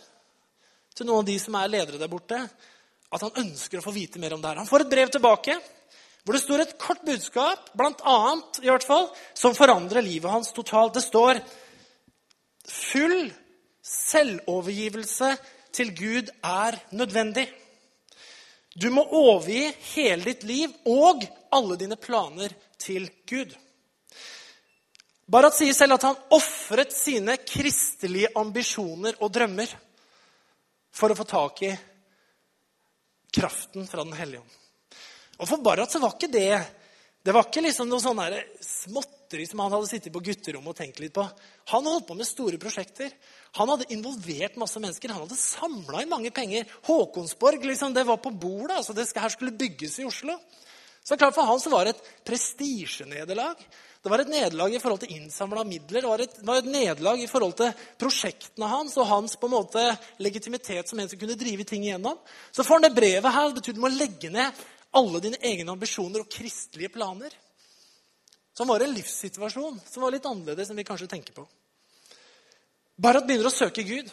til 0.97 1.09
noen 1.09 1.25
av 1.25 1.29
de 1.29 1.37
som 1.43 1.59
er 1.59 1.73
ledere 1.73 2.01
der 2.01 2.11
borte, 2.11 2.39
at 3.07 3.23
han 3.23 3.43
ønsker 3.45 3.79
å 3.79 3.85
få 3.85 3.93
vite 3.95 4.21
mer 4.23 4.35
om 4.35 4.43
det 4.43 4.51
her. 4.51 4.63
Han 4.63 4.71
får 4.71 4.87
et 4.87 4.95
brev 4.95 5.11
tilbake 5.13 5.59
hvor 6.27 6.35
det 6.35 6.43
står 6.43 6.63
et 6.65 6.73
kort 6.83 7.05
budskap, 7.07 7.69
blant 7.79 8.01
annet, 8.03 8.57
i 8.65 8.67
hvert 8.67 8.83
fall, 8.83 9.05
som 9.31 9.55
forandrer 9.55 10.03
livet 10.03 10.27
hans 10.27 10.51
totalt. 10.51 10.97
Det 10.97 11.05
står 11.05 11.39
Full 12.67 13.29
selvovergivelse 13.87 15.29
til 15.77 15.93
Gud 15.97 16.33
er 16.45 16.79
nødvendig. 16.97 17.47
Du 18.77 18.89
må 18.93 19.05
overgi 19.05 19.71
hele 19.95 20.25
ditt 20.25 20.45
liv 20.49 20.73
og 20.89 21.25
alle 21.55 21.79
dine 21.81 21.97
planer 22.01 22.53
til 22.81 23.09
Gud. 23.29 23.55
Barat 25.27 25.57
sier 25.57 25.75
selv 25.75 25.97
at 25.97 26.07
han 26.07 26.19
ofret 26.37 26.93
sine 26.95 27.35
kristelige 27.43 28.31
ambisjoner 28.39 29.17
og 29.21 29.33
drømmer 29.35 29.73
for 30.97 31.13
å 31.13 31.19
få 31.19 31.27
tak 31.29 31.63
i 31.67 31.73
kraften 33.37 33.89
fra 33.89 34.05
Den 34.05 34.17
hellige 34.17 34.45
ånd. 34.45 34.53
Og 35.37 35.49
For 35.49 35.61
Barat 35.61 35.93
så 35.93 36.01
var 36.01 36.15
ikke 36.15 36.33
det 36.33 36.51
det 37.27 37.35
var 37.35 37.49
ikke 37.49 37.65
liksom 37.65 37.89
noe 37.91 37.99
sånn 37.99 38.21
småtteri 39.27 39.47
som 39.47 39.61
han 39.61 39.73
hadde 39.73 39.89
sittet 39.89 40.13
på 40.13 40.21
gutterommet 40.23 40.71
og 40.71 40.77
tenkt 40.77 41.01
litt 41.01 41.15
på. 41.15 41.27
Han 41.73 41.87
holdt 41.87 42.07
på 42.07 42.15
med 42.15 42.27
store 42.27 42.59
prosjekter. 42.59 43.11
Han 43.59 43.69
hadde 43.69 43.91
involvert 43.91 44.57
masse 44.57 44.79
mennesker. 44.79 45.11
Han 45.11 45.27
hadde 45.27 45.37
samla 45.37 46.03
inn 46.03 46.11
mange 46.11 46.31
penger. 46.31 46.65
Håkonsborg 46.87 47.65
liksom, 47.65 47.95
det 47.95 48.07
var 48.07 48.19
på 48.19 48.31
bordet. 48.31 48.77
altså 48.77 48.93
Det 48.93 49.09
her 49.15 49.29
skulle 49.29 49.53
bygges 49.53 49.99
i 49.99 50.05
Oslo. 50.05 50.39
Så 51.05 51.17
klart 51.17 51.35
For 51.35 51.43
han 51.43 51.61
så 51.61 51.71
var 51.71 51.85
det 51.85 51.97
et 51.97 52.25
prestisjenederlag. 52.25 53.57
Det 54.03 54.11
var 54.11 54.21
et 54.21 54.31
nederlag 54.31 54.75
i 54.75 54.79
forhold 54.79 55.01
til 55.01 55.15
innsamla 55.17 55.65
midler. 55.65 56.03
Det 56.03 56.09
var, 56.09 56.21
et, 56.21 56.37
det 56.39 56.57
et 56.57 56.71
nederlag 56.71 57.23
i 57.23 57.27
forhold 57.27 57.55
til 57.59 57.73
prosjektene 57.99 58.67
hans 58.71 58.97
og 58.97 59.07
hans 59.07 59.37
på 59.37 59.47
en 59.47 59.55
måte 59.55 59.85
legitimitet 60.19 60.89
som 60.89 60.99
en 60.99 61.09
som 61.09 61.19
kunne 61.19 61.39
drive 61.39 61.65
ting 61.65 61.87
igjennom. 61.87 62.19
Så 62.53 62.67
for 62.67 62.83
det 62.83 62.95
brevet 62.95 63.33
her 63.33 63.51
det 63.51 63.61
betydde 63.61 63.79
du 63.79 63.87
må 63.87 63.91
legge 63.91 64.31
ned 64.31 64.67
alle 64.97 65.23
dine 65.23 65.39
egne 65.43 65.75
ambisjoner 65.75 66.23
og 66.23 66.31
kristelige 66.31 66.95
planer. 66.95 67.35
Som 68.57 68.71
var 68.73 68.81
en 68.81 68.95
livssituasjon 68.97 69.81
som 69.85 70.05
var 70.05 70.15
litt 70.15 70.27
annerledes 70.27 70.71
enn 70.73 70.79
vi 70.81 70.87
kanskje 70.89 71.11
tenker 71.11 71.37
på. 71.37 71.45
Barat 72.97 73.27
begynner 73.29 73.51
å 73.51 73.53
søke 73.53 73.85
Gud. 73.85 74.09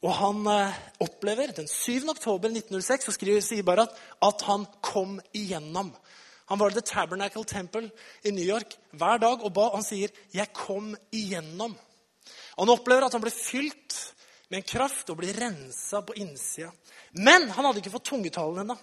Og 0.00 0.12
han 0.16 0.46
eh, 0.48 0.76
opplever 1.02 1.50
den 1.56 1.66
7. 1.68 2.06
oktober 2.12 2.52
1906 2.54 3.10
så 3.10 3.14
sier 3.42 3.66
Barat 3.66 3.96
at 4.22 4.44
han 4.46 4.68
kom 4.80 5.18
igjennom. 5.36 5.90
Han 6.50 6.58
var 6.58 6.70
i 6.70 6.78
The 6.78 6.86
Tabernacle 6.86 7.44
Temple 7.44 7.90
i 8.22 8.32
New 8.34 8.46
York 8.46 8.78
hver 8.98 9.18
dag 9.22 9.42
og 9.42 9.52
ba. 9.54 9.68
Han 9.74 9.84
sier, 9.86 10.10
'Jeg 10.32 10.52
kom 10.54 10.96
igjennom'. 11.12 11.76
Han 12.58 12.68
opplever 12.70 13.06
at 13.06 13.12
han 13.12 13.22
ble 13.22 13.30
fylt 13.30 14.14
med 14.48 14.62
en 14.62 14.70
kraft 14.70 15.10
og 15.10 15.18
blir 15.18 15.34
rensa 15.34 16.00
på 16.02 16.16
innsida. 16.18 16.72
Men 17.12 17.50
han 17.50 17.64
hadde 17.64 17.78
ikke 17.78 17.94
fått 17.94 18.10
tungetalen 18.10 18.64
ennå. 18.64 18.78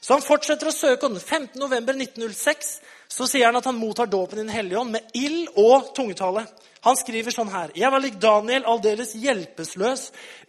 Så 0.00 0.14
han 0.14 0.22
fortsetter 0.22 0.68
å 0.70 0.72
søke, 0.72 1.06
og 1.06 1.12
den 1.12 1.20
15. 1.20 1.58
november 1.60 1.92
1906 1.92 2.80
så 3.08 3.26
sier 3.26 3.48
han 3.48 3.56
at 3.56 3.64
han 3.64 3.78
mottar 3.80 4.06
dåpen 4.06 4.38
i 4.38 4.42
Den 4.42 4.52
hellige 4.52 4.78
ånd 4.78 4.92
med 4.92 5.14
ild 5.16 5.48
og 5.56 5.94
tungetale. 5.96 6.44
Han 6.84 6.96
skriver 6.96 7.34
sånn 7.34 7.50
her.: 7.50 7.72
Jeg 7.74 7.90
var 7.90 8.02
lik 8.04 8.18
Daniel 8.20 8.66
aldeles 8.68 9.14
hjelpeløs 9.16 10.02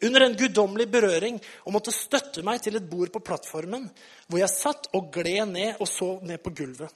under 0.04 0.26
en 0.26 0.36
guddommelig 0.38 0.90
berøring 0.92 1.40
og 1.66 1.74
måtte 1.74 1.96
støtte 1.96 2.44
meg 2.44 2.62
til 2.62 2.76
et 2.76 2.90
bord 2.90 3.12
på 3.14 3.24
plattformen, 3.24 3.88
hvor 4.28 4.44
jeg 4.44 4.52
satt 4.54 4.92
og 4.94 5.08
gled 5.14 5.56
ned 5.56 5.80
og 5.80 5.88
så 5.88 6.18
ned 6.22 6.44
på 6.44 6.54
gulvet. 6.62 6.92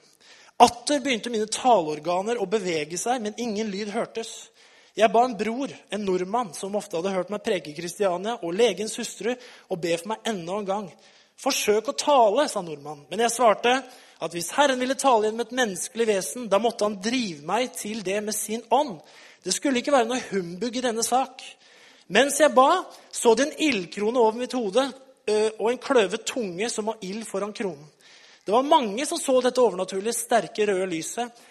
Atter 0.62 1.00
begynte 1.02 1.32
mine 1.34 1.48
taleorganer 1.50 2.38
å 2.38 2.46
bevege 2.46 2.98
seg, 3.00 3.24
men 3.24 3.34
ingen 3.42 3.72
lyd 3.72 3.90
hørtes. 3.90 4.50
Jeg 4.94 5.10
ba 5.10 5.24
en 5.26 5.34
bror, 5.34 5.72
en 5.90 6.04
nordmann, 6.06 6.52
som 6.54 6.76
ofte 6.78 7.00
hadde 7.00 7.10
hørt 7.16 7.32
meg 7.32 7.42
preke 7.42 7.74
Kristiania, 7.74 8.36
og 8.38 8.54
legens 8.54 8.94
hustru, 9.00 9.32
å 9.66 9.76
be 9.80 9.96
for 9.98 10.12
meg 10.12 10.28
enda 10.30 10.60
en 10.60 10.68
gang. 10.68 10.86
Forsøk 11.42 11.90
å 11.90 11.96
tale, 11.98 12.46
sa 12.46 12.62
nordmannen. 12.62 13.08
Men 13.10 13.24
jeg 13.24 13.34
svarte 13.34 13.80
at 14.22 14.34
hvis 14.34 14.52
Herren 14.54 14.80
ville 14.80 14.96
tale 14.98 15.28
gjennom 15.28 15.44
et 15.44 15.54
menneskelig 15.56 16.06
vesen, 16.08 16.48
da 16.50 16.60
måtte 16.62 16.86
han 16.86 17.00
drive 17.02 17.42
meg 17.46 17.72
til 17.76 18.02
det 18.06 18.20
med 18.24 18.36
sin 18.36 18.62
ånd. 18.70 18.98
Det 19.44 19.52
skulle 19.52 19.82
ikke 19.82 19.92
være 19.94 20.08
noe 20.08 20.22
humbug 20.30 20.76
i 20.78 20.84
denne 20.84 21.02
sak. 21.04 21.42
Mens 22.14 22.38
jeg 22.40 22.52
ba, 22.54 22.84
så 23.12 23.34
de 23.34 23.46
en 23.46 23.58
ildkrone 23.66 24.20
over 24.20 24.38
mitt 24.38 24.54
hode 24.56 24.84
og 25.58 25.66
en 25.70 25.80
kløvet 25.80 26.26
tunge 26.28 26.68
som 26.72 26.90
har 26.92 27.04
ild 27.04 27.24
foran 27.28 27.52
kronen. 27.56 27.84
Det 28.44 28.52
var 28.52 28.66
mange 28.68 29.06
som 29.08 29.18
så 29.20 29.38
dette 29.40 29.60
overnaturlig 29.60 30.12
sterke, 30.12 30.66
røde 30.68 30.86
lyset. 30.90 31.44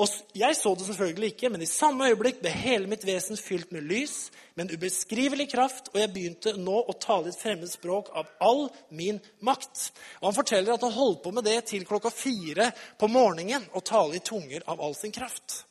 Og 0.00 0.08
jeg 0.32 0.56
så 0.56 0.70
det 0.74 0.86
selvfølgelig 0.86 1.28
ikke, 1.34 1.50
men 1.52 1.60
i 1.60 1.68
samme 1.68 2.06
øyeblikk 2.08 2.38
ble 2.40 2.52
hele 2.54 2.88
mitt 2.88 3.02
vesen 3.04 3.36
fylt 3.36 3.72
med 3.74 3.84
lys, 3.84 4.30
med 4.56 4.64
en 4.64 4.78
ubeskrivelig 4.80 5.50
kraft, 5.52 5.90
og 5.92 5.98
jeg 6.00 6.12
begynte 6.14 6.54
nå 6.56 6.78
å 6.88 6.94
tale 6.96 7.28
et 7.28 7.36
fremmed 7.36 7.68
språk 7.68 8.08
av 8.16 8.30
all 8.40 8.62
min 8.96 9.20
makt. 9.44 9.90
Og 10.22 10.30
Han 10.30 10.38
forteller 10.38 10.72
at 10.72 10.86
han 10.86 10.96
holdt 10.96 11.20
på 11.26 11.34
med 11.36 11.44
det 11.44 11.58
til 11.68 11.84
klokka 11.88 12.12
fire 12.14 12.70
på 12.96 13.10
morgenen, 13.12 13.66
å 13.76 13.84
tale 13.84 14.16
i 14.16 14.24
tunger 14.24 14.64
av 14.66 14.80
all 14.80 14.96
sin 14.96 15.12
kraft. 15.12 15.66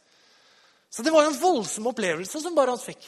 Så 0.94 1.02
det 1.06 1.14
var 1.14 1.26
jo 1.26 1.34
en 1.34 1.42
voldsom 1.42 1.90
opplevelse 1.90 2.42
som 2.42 2.56
bare 2.58 2.78
han 2.78 2.82
fikk. 2.82 3.02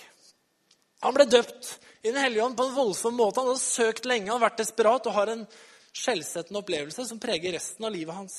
Han 1.05 1.13
ble 1.17 1.29
døpt 1.29 1.77
i 2.01 2.09
Den 2.09 2.17
hellige 2.17 2.43
ånd 2.43 2.57
på 2.57 2.65
en 2.65 2.73
voldsom 2.73 3.13
måte. 3.13 3.41
Han 3.41 3.51
hadde 3.51 3.61
søkt 3.61 4.07
lenge, 4.09 4.25
han 4.25 4.39
hadde 4.39 4.47
vært 4.47 4.61
desperat 4.63 5.05
og 5.05 5.13
har 5.13 5.29
en 5.29 5.43
skjellsettende 5.93 6.61
opplevelse 6.63 7.05
som 7.05 7.19
preger 7.21 7.53
resten 7.53 7.85
av 7.85 7.93
livet 7.93 8.15
hans. 8.15 8.37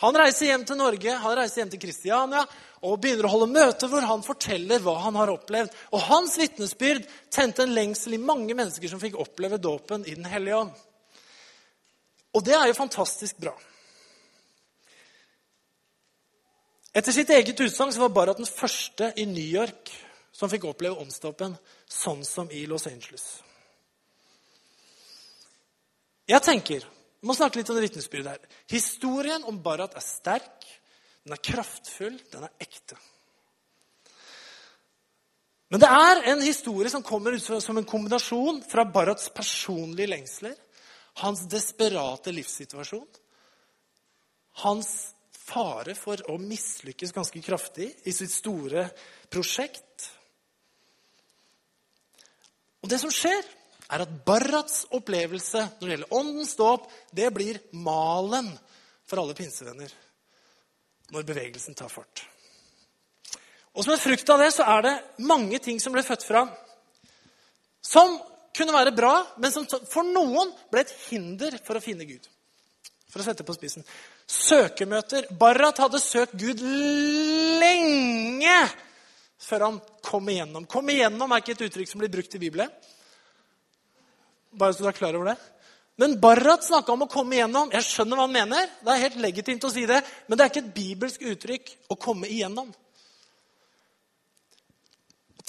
Han 0.00 0.16
reiser 0.16 0.48
hjem 0.48 0.64
til 0.64 0.78
Norge, 0.80 1.14
han 1.22 1.36
reiser 1.36 1.60
hjem 1.60 1.72
til 1.74 1.82
Kristiania 1.82 2.44
og 2.88 3.00
begynner 3.02 3.26
å 3.28 3.32
holde 3.34 3.50
møter 3.52 3.90
hvor 3.92 4.04
han 4.08 4.22
forteller 4.24 4.80
hva 4.80 4.94
han 5.04 5.18
har 5.20 5.32
opplevd. 5.32 5.74
Og 5.92 6.06
hans 6.06 6.38
vitnesbyrd 6.40 7.04
tente 7.32 7.66
en 7.66 7.74
lengsel 7.76 8.16
i 8.16 8.22
mange 8.22 8.56
mennesker 8.56 8.88
som 8.88 9.02
fikk 9.02 9.18
oppleve 9.20 9.60
dåpen 9.60 10.06
i 10.08 10.16
Den 10.16 10.28
hellige 10.30 10.62
ånd. 10.62 10.72
Og 12.32 12.46
det 12.46 12.54
er 12.56 12.70
jo 12.70 12.78
fantastisk 12.78 13.42
bra. 13.42 13.52
Etter 16.96 17.14
sitt 17.14 17.30
eget 17.30 17.60
utsagn 17.60 17.92
var 18.00 18.14
Barrat 18.14 18.40
den 18.40 18.48
første 18.48 19.12
i 19.20 19.26
New 19.28 19.44
York 19.44 19.92
som 20.34 20.50
fikk 20.50 20.64
oppleve 20.70 20.98
åndsdåpen 21.02 21.54
sånn 21.90 22.24
som 22.26 22.48
i 22.50 22.64
Los 22.70 22.88
Angeles. 22.88 23.26
Jeg 26.30 26.42
tenker 26.46 26.86
Vi 27.20 27.28
må 27.28 27.36
snakke 27.36 27.60
litt 27.60 27.70
om 27.70 27.76
det 27.76 27.84
vitnesbyrdet 27.84 28.32
her. 28.32 28.60
Historien 28.72 29.44
om 29.48 29.60
Barat 29.62 29.96
er 29.98 30.04
sterk, 30.04 30.66
den 31.24 31.36
er 31.36 31.42
kraftfull, 31.44 32.16
den 32.32 32.46
er 32.46 32.64
ekte. 32.64 32.96
Men 35.70 35.82
det 35.82 35.90
er 35.92 36.22
en 36.32 36.40
historie 36.42 36.90
som 36.90 37.04
kommer 37.06 37.36
ut 37.36 37.44
som 37.62 37.78
en 37.78 37.86
kombinasjon 37.86 38.62
fra 38.66 38.86
Barats 38.88 39.28
personlige 39.34 40.10
lengsler, 40.10 40.56
hans 41.20 41.44
desperate 41.50 42.32
livssituasjon, 42.34 43.06
hans 44.64 44.90
fare 45.50 45.94
for 45.98 46.20
å 46.30 46.38
mislykkes 46.40 47.14
ganske 47.14 47.42
kraftig 47.44 47.90
i 48.08 48.14
sitt 48.14 48.32
store 48.32 48.88
prosjekt. 49.30 50.08
Og 52.80 52.90
det 52.90 52.98
som 53.02 53.12
skjer, 53.12 53.44
er 53.90 54.04
at 54.04 54.16
Barats 54.26 54.84
opplevelse 54.94 55.64
når 55.78 55.86
det 55.86 55.94
gjelder 55.94 56.16
åndens 56.20 56.54
dåp, 56.58 56.86
det 57.12 57.30
blir 57.34 57.60
malen 57.72 58.50
for 59.08 59.22
alle 59.22 59.36
pinsevenner 59.38 59.92
når 61.10 61.26
bevegelsen 61.26 61.74
tar 61.74 61.90
fart. 61.90 62.24
Og 63.74 63.84
Som 63.84 63.94
en 63.94 64.02
frukt 64.02 64.30
av 64.30 64.42
det 64.42 64.50
så 64.54 64.66
er 64.66 64.82
det 64.86 64.96
mange 65.26 65.58
ting 65.62 65.78
som 65.82 65.94
ble 65.94 66.02
født 66.06 66.26
fra, 66.26 66.44
som 67.82 68.18
kunne 68.56 68.74
være 68.74 68.94
bra, 68.94 69.14
men 69.38 69.52
som 69.54 69.66
for 69.66 70.06
noen 70.06 70.50
ble 70.70 70.82
et 70.84 70.94
hinder 71.08 71.56
for 71.64 71.78
å 71.78 71.82
finne 71.82 72.06
Gud. 72.06 72.26
For 73.10 73.22
å 73.22 73.26
sette 73.26 73.46
på 73.46 73.54
spissen. 73.56 73.86
Søkemøter. 74.30 75.30
Barrat 75.38 75.80
hadde 75.82 76.02
søkt 76.02 76.36
Gud 76.38 76.62
lenge 77.62 78.58
før 79.40 79.66
han 79.66 79.80
kom 80.04 80.28
igjennom. 80.30 80.66
Kom 80.70 80.90
igjennom 80.92 81.32
er 81.32 81.42
ikke 81.42 81.56
et 81.56 81.64
uttrykk 81.66 81.90
som 81.90 82.02
blir 82.02 82.12
brukt 82.12 82.36
i 82.36 82.42
Bibelen. 82.42 82.70
Bare 84.52 84.74
så 84.74 84.84
du 84.84 84.90
er 84.90 84.96
klar 84.96 85.14
over 85.14 85.32
det. 85.32 85.38
Men 86.00 86.16
Barrat 86.20 86.64
snakka 86.64 86.94
om 86.94 87.04
å 87.04 87.10
komme 87.12 87.36
igjennom. 87.36 87.72
Jeg 87.74 87.84
skjønner 87.84 88.16
hva 88.16 88.24
han 88.24 88.32
mener. 88.32 88.70
Det 88.80 88.92
er 88.92 89.02
helt 89.04 89.18
legitimt 89.20 89.66
å 89.68 89.72
si 89.72 89.82
det, 89.88 90.00
men 90.26 90.38
det 90.38 90.44
er 90.44 90.52
ikke 90.52 90.62
et 90.62 90.76
bibelsk 90.76 91.26
uttrykk 91.32 91.74
å 91.92 91.98
komme 92.00 92.30
igjennom. 92.30 92.70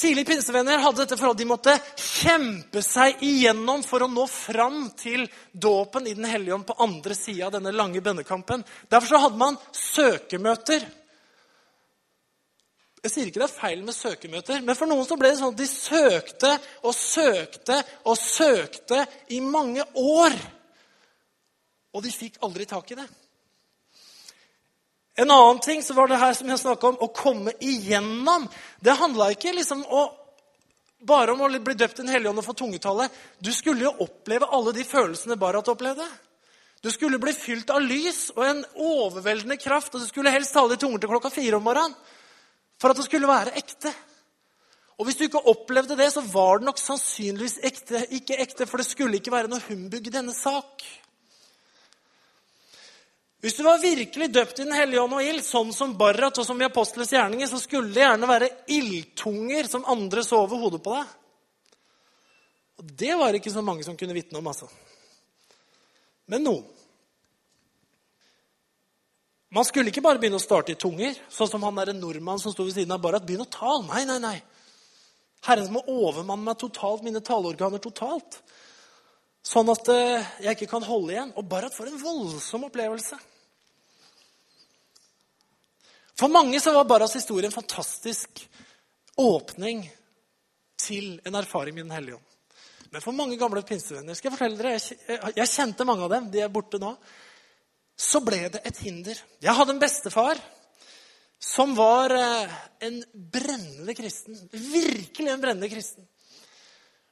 Tidlig 0.01 0.25
pinsevenner 0.25 0.81
hadde 0.81 1.03
dette 1.03 1.15
forholdet. 1.15 1.43
De 1.43 1.49
måtte 1.49 1.75
kjempe 1.99 2.81
seg 2.83 3.21
igjennom 3.23 3.83
for 3.85 4.01
å 4.01 4.09
nå 4.09 4.25
fram 4.27 4.87
til 4.97 5.27
dåpen 5.53 6.07
i 6.09 6.15
Den 6.17 6.25
hellige 6.25 6.55
ånd 6.57 6.65
på 6.67 6.77
andre 6.81 7.15
sida 7.15 7.47
av 7.47 7.55
denne 7.55 7.71
lange 7.75 8.01
bønnekampen. 8.01 8.65
Derfor 8.89 9.07
så 9.07 9.21
hadde 9.27 9.39
man 9.39 9.59
søkemøter. 9.71 10.87
Jeg 13.01 13.11
sier 13.11 13.29
ikke 13.31 13.41
det 13.41 13.47
er 13.47 13.55
feil 13.55 13.79
med 13.81 13.95
søkemøter, 13.97 14.61
men 14.61 14.77
for 14.77 14.89
noen 14.89 15.07
så 15.07 15.15
ble 15.17 15.31
det 15.31 15.39
sånn 15.39 15.55
at 15.55 15.61
de 15.61 15.65
søkte 15.69 16.51
og 16.85 16.93
søkte 16.93 17.79
og 18.05 18.17
søkte 18.19 18.99
i 19.33 19.39
mange 19.41 19.85
år. 19.97 20.35
Og 21.97 22.05
de 22.05 22.13
fikk 22.13 22.37
aldri 22.45 22.67
tak 22.69 22.93
i 22.93 22.99
det. 22.99 23.07
En 25.17 25.33
annen 25.33 25.59
ting 25.65 25.81
så 25.83 25.97
var 25.97 26.07
det 26.07 26.21
her 26.21 26.37
som 26.37 26.49
jeg 26.49 26.61
om, 26.61 27.01
å 27.01 27.09
komme 27.09 27.55
igjennom. 27.59 28.45
Det 28.79 28.95
handla 29.01 29.31
ikke 29.33 29.55
liksom 29.57 29.81
å, 29.81 30.05
bare 31.01 31.33
om 31.33 31.41
å 31.41 31.49
bli 31.57 31.73
døpt 31.73 31.99
i 31.99 32.05
Den 32.05 32.13
hellige 32.13 32.29
ånd 32.29 32.45
og 32.45 32.47
få 32.51 32.57
tungetallet. 32.61 33.11
Du 33.41 33.49
skulle 33.51 33.89
jo 33.89 33.97
oppleve 34.05 34.45
alle 34.53 34.77
de 34.77 34.85
følelsene 34.85 35.41
Barat 35.41 35.73
opplevde. 35.73 36.05
Du 36.85 36.93
skulle 36.93 37.19
bli 37.21 37.33
fylt 37.33 37.73
av 37.73 37.81
lys 37.81 38.29
og 38.37 38.45
en 38.45 38.63
overveldende 38.77 39.57
kraft, 39.57 39.93
og 39.93 40.05
du 40.05 40.07
skulle 40.07 40.33
helst 40.33 40.53
tale 40.53 40.77
i 40.77 40.81
tunger 40.81 41.01
til 41.01 41.11
klokka 41.11 41.33
fire 41.33 41.57
om 41.57 41.65
morgenen 41.65 41.97
for 42.81 42.91
at 42.91 42.97
det 42.97 43.05
skulle 43.05 43.29
være 43.29 43.53
ekte. 43.59 43.91
Og 44.97 45.05
hvis 45.05 45.17
du 45.17 45.23
ikke 45.25 45.43
opplevde 45.49 45.97
det, 45.97 46.09
så 46.13 46.23
var 46.33 46.59
det 46.59 46.67
nok 46.67 46.81
sannsynligvis 46.81 47.59
ekte, 47.65 48.03
ikke 48.17 48.37
ekte, 48.41 48.67
for 48.69 48.81
det 48.81 48.89
skulle 48.89 49.21
ikke 49.21 49.33
være 49.33 49.49
noe 49.49 49.61
humbug 49.67 50.09
i 50.09 50.13
denne 50.13 50.33
sak. 50.35 50.83
Hvis 53.41 53.57
du 53.57 53.63
var 53.65 53.81
virkelig 53.81 54.27
døpt 54.29 54.59
i 54.59 54.67
Den 54.67 54.75
hellige 54.77 55.01
ånd 55.01 55.15
og 55.17 55.25
ild, 55.25 55.41
sånn 55.41 55.71
som 55.73 55.95
Barrat 55.97 56.37
og 56.37 56.45
som 56.45 56.59
i 56.61 56.67
Apostelens 56.67 57.13
gjerninger, 57.15 57.49
så 57.49 57.57
skulle 57.61 57.89
det 57.93 58.03
gjerne 58.03 58.29
være 58.29 58.51
ildtunger 58.69 59.69
som 59.69 59.87
andre 59.89 60.21
så 60.25 60.43
over 60.43 60.61
hodet 60.61 60.81
på 60.85 60.93
deg. 60.93 61.15
Og 62.81 62.93
det 63.01 63.15
var 63.17 63.37
ikke 63.37 63.53
så 63.53 63.65
mange 63.65 63.85
som 63.85 63.97
kunne 63.97 64.13
vitne 64.13 64.37
om, 64.37 64.51
altså. 64.53 64.69
Men 66.29 66.45
noen. 66.45 66.80
Man 69.51 69.67
skulle 69.67 69.91
ikke 69.91 70.03
bare 70.03 70.19
begynne 70.21 70.39
å 70.39 70.43
starte 70.43 70.71
i 70.71 70.79
tunger, 70.79 71.17
sånn 71.27 71.49
som 71.51 71.63
han 71.67 71.79
der 71.81 71.91
nordmann 71.95 72.39
som 72.39 72.53
sto 72.53 72.63
ved 72.63 72.77
siden 72.77 72.93
av 72.95 73.01
Barat. 73.03 73.25
Begynn 73.27 73.43
å 73.43 73.51
tale. 73.51 73.83
Nei, 73.89 74.05
nei, 74.07 74.19
nei. 74.23 74.37
Herren 75.43 75.73
må 75.73 75.81
overmanne 75.91 76.45
meg 76.45 76.59
totalt, 76.61 77.03
mine 77.03 77.19
taleorganer 77.25 77.81
totalt. 77.83 78.37
Sånn 79.43 79.67
at 79.73 79.89
eh, 79.91 80.29
jeg 80.45 80.55
ikke 80.55 80.69
kan 80.71 80.85
holde 80.87 81.15
igjen. 81.15 81.33
Og 81.35 81.49
Barat 81.51 81.75
får 81.75 81.89
en 81.89 81.99
voldsom 81.99 82.67
opplevelse. 82.69 83.17
For 86.21 86.31
mange 86.31 86.59
så 86.61 86.71
var 86.75 86.87
Barats 86.87 87.17
historie 87.17 87.49
en 87.49 87.55
fantastisk 87.55 88.43
åpning 89.19 89.83
til 90.79 91.17
en 91.25 91.35
erfaring 91.39 91.75
med 91.75 91.87
Den 91.89 91.95
hellige 91.97 92.19
ånd. 92.19 92.27
Men 92.91 93.03
for 93.03 93.15
mange 93.15 93.39
gamle 93.39 93.63
pinsevenner 93.67 94.15
skal 94.15 94.29
jeg 94.29 94.37
fortelle 94.37 94.59
dere, 94.59 95.31
jeg 95.35 95.51
kjente 95.51 95.87
mange 95.87 96.05
av 96.05 96.13
dem. 96.13 96.31
De 96.31 96.41
er 96.43 96.51
borte 96.51 96.79
nå 96.79 96.91
så 98.01 98.21
ble 98.25 98.47
det 98.53 98.63
et 98.65 98.79
hinder. 98.81 99.17
Jeg 99.43 99.53
hadde 99.57 99.75
en 99.75 99.81
bestefar 99.81 100.39
som 101.41 101.75
var 101.77 102.13
eh, 102.15 102.55
en 102.87 102.97
brennende 103.13 103.93
kristen. 103.97 104.37
Virkelig 104.51 105.29
en 105.29 105.41
brennende 105.41 105.69
kristen. 105.69 106.07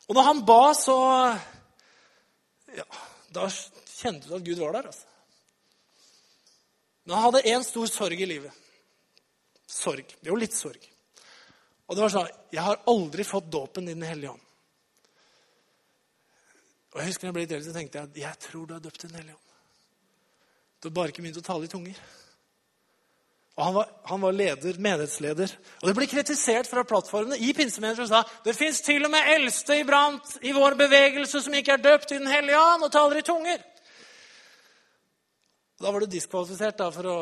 Og 0.09 0.17
når 0.17 0.27
han 0.31 0.45
ba, 0.45 0.63
så 0.73 0.97
Ja, 2.69 2.85
da 3.33 3.47
kjente 3.49 4.29
du 4.29 4.35
at 4.37 4.45
Gud 4.45 4.59
var 4.61 4.75
der, 4.77 4.89
altså. 4.91 5.05
Men 7.05 7.15
han 7.17 7.25
hadde 7.25 7.49
én 7.49 7.65
stor 7.65 7.89
sorg 7.89 8.21
i 8.21 8.29
livet. 8.29 8.53
Sorg. 9.65 10.05
Jo, 10.25 10.37
litt 10.37 10.53
sorg. 10.53 10.83
Og 11.89 11.97
det 11.97 12.05
var 12.05 12.13
sånn 12.13 12.29
Jeg 12.53 12.65
har 12.65 12.81
aldri 12.89 13.25
fått 13.25 13.49
dåpen 13.49 13.89
i 13.89 13.97
Den 13.97 14.05
hellige 14.05 14.35
ånd. 14.35 14.45
Og 16.93 17.01
jeg 17.01 17.11
husker 17.11 17.25
når 17.25 17.29
jeg 17.29 17.37
ble 17.37 17.45
eldre, 17.45 17.65
så 17.65 17.77
tenkte 17.77 17.97
jeg 17.99 18.09
at 18.09 18.19
jeg 18.23 18.41
tror 18.45 18.65
du 18.65 18.75
er 18.77 18.85
døpt 18.85 19.05
i 19.05 19.07
Den 19.09 19.21
hellige 19.21 19.37
ånd. 19.37 19.48
Bare 20.87 21.11
ikke 21.11 21.25
begynt 21.25 21.41
å 21.41 21.43
tale 21.43 21.67
i 21.67 21.71
tunger. 21.71 21.97
Og 23.59 23.65
han 23.65 23.73
var, 23.75 23.89
han 24.07 24.21
var 24.23 24.31
leder, 24.31 24.77
menighetsleder. 24.79 25.51
Og 25.81 25.89
det 25.89 25.93
ble 25.97 26.05
kritisert 26.07 26.69
fra 26.69 26.85
plattformene 26.87 27.35
i 27.43 27.49
pinsemenigheter 27.51 28.07
som 28.07 28.21
sa 28.21 28.43
det 28.45 28.55
fins 28.55 28.79
til 28.85 29.03
og 29.03 29.11
med 29.11 29.27
eldste 29.33 29.81
iblant 29.81 30.37
i 30.47 30.53
vår 30.55 30.77
bevegelse 30.79 31.41
som 31.43 31.57
ikke 31.59 31.75
er 31.75 31.83
døpt 31.83 32.13
i 32.13 32.21
Den 32.21 32.31
hellige 32.31 32.61
ånd 32.61 32.87
og 32.87 32.93
taler 32.93 33.19
i 33.19 33.25
tunger. 33.27 33.59
Da 35.79 35.91
var 35.91 35.99
du 35.99 36.07
diskvalifisert 36.11 36.79
da, 36.79 36.87
for 36.95 37.11
å 37.11 37.17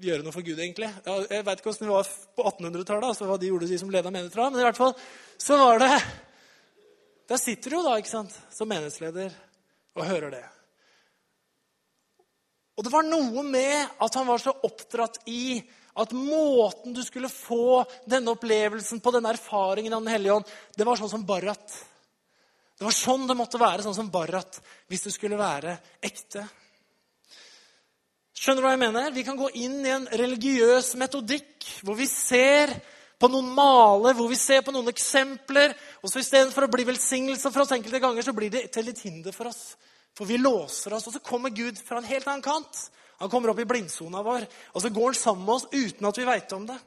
gjøre 0.00 0.24
noe 0.24 0.32
for 0.32 0.44
Gud, 0.44 0.56
egentlig. 0.56 0.88
Jeg 1.04 1.44
vet 1.44 1.60
ikke 1.60 1.70
hvordan 1.70 1.90
det 1.90 1.92
var 1.92 2.08
på 2.08 2.48
1800-tallet, 2.48 3.06
altså 3.10 3.28
hva 3.28 3.38
de 3.40 3.52
gjorde, 3.52 3.68
de 3.68 3.80
som 3.80 3.92
leda 3.92 4.12
menigheter. 4.12 4.40
Men 4.48 4.64
i 4.64 4.66
hvert 4.66 4.80
fall 4.80 4.96
så 5.36 5.60
var 5.60 5.84
det 5.84 5.92
Der 7.28 7.40
sitter 7.40 7.72
du 7.72 7.76
jo 7.78 7.86
da, 7.86 7.98
ikke 8.00 8.12
sant, 8.12 8.32
som 8.52 8.68
menighetsleder 8.68 9.36
og 9.96 10.08
hører 10.08 10.32
det. 10.32 10.44
Og 12.74 12.84
det 12.84 12.92
var 12.92 13.06
noe 13.06 13.44
med 13.46 13.98
at 14.02 14.18
han 14.18 14.26
var 14.26 14.42
så 14.42 14.54
oppdratt 14.66 15.20
i 15.30 15.62
at 15.94 16.10
måten 16.16 16.94
du 16.94 17.02
skulle 17.06 17.30
få 17.30 17.84
denne 18.10 18.32
opplevelsen 18.34 18.98
på, 19.00 19.12
denne 19.14 19.30
erfaringen 19.30 19.94
av 19.94 20.02
Den 20.02 20.14
hellige 20.16 20.40
ånd, 20.40 20.48
det 20.74 20.86
var 20.86 20.98
sånn 20.98 21.12
som 21.12 21.26
Barrat. 21.26 21.76
Det 22.74 22.82
var 22.82 22.96
sånn 22.96 23.28
det 23.30 23.36
måtte 23.38 23.60
være, 23.62 23.84
sånn 23.86 23.94
som 23.94 24.10
Barrat, 24.10 24.58
hvis 24.90 25.06
det 25.06 25.14
skulle 25.14 25.38
være 25.38 25.76
ekte. 26.02 26.42
Skjønner 28.34 28.60
du 28.60 28.66
hva 28.66 28.74
jeg 28.74 28.82
mener? 28.82 29.14
Vi 29.14 29.22
kan 29.24 29.38
gå 29.38 29.46
inn 29.62 29.78
i 29.86 29.94
en 29.94 30.08
religiøs 30.10 30.96
metodikk 30.98 31.68
hvor 31.86 31.94
vi 31.96 32.08
ser 32.10 32.74
på 33.22 33.30
noen 33.30 33.46
maler, 33.54 34.16
hvor 34.18 34.28
vi 34.28 34.36
ser 34.36 34.64
på 34.66 34.74
noen 34.74 34.90
eksempler. 34.90 35.72
Og 36.02 36.10
så 36.10 36.20
istedenfor 36.20 36.66
å 36.66 36.72
bli 36.74 36.84
velsignelse 36.90 37.52
for 37.54 37.62
oss 37.62 37.72
enkelte 37.76 38.02
ganger, 38.02 38.26
så 38.26 38.34
blir 38.36 38.50
det 38.52 38.66
til 38.74 38.90
litt 38.90 39.00
hinder 39.06 39.32
for 39.32 39.48
oss. 39.52 39.76
For 40.14 40.28
vi 40.28 40.38
låser 40.38 40.94
oss, 40.94 41.06
og 41.08 41.16
så 41.16 41.22
kommer 41.22 41.50
Gud 41.50 41.78
fra 41.78 41.98
en 41.98 42.08
helt 42.08 42.26
annen 42.28 42.44
kant. 42.44 42.84
Han 43.18 43.30
kommer 43.30 43.50
opp 43.50 43.62
i 43.62 43.66
blindsona 43.66 44.22
vår, 44.22 44.46
og 44.74 44.82
så 44.82 44.90
går 44.94 45.10
han 45.10 45.18
sammen 45.18 45.46
med 45.46 45.54
oss 45.54 45.66
uten 45.72 46.06
at 46.06 46.18
vi 46.18 46.28
veit 46.28 46.52
om 46.54 46.66
det. 46.68 46.78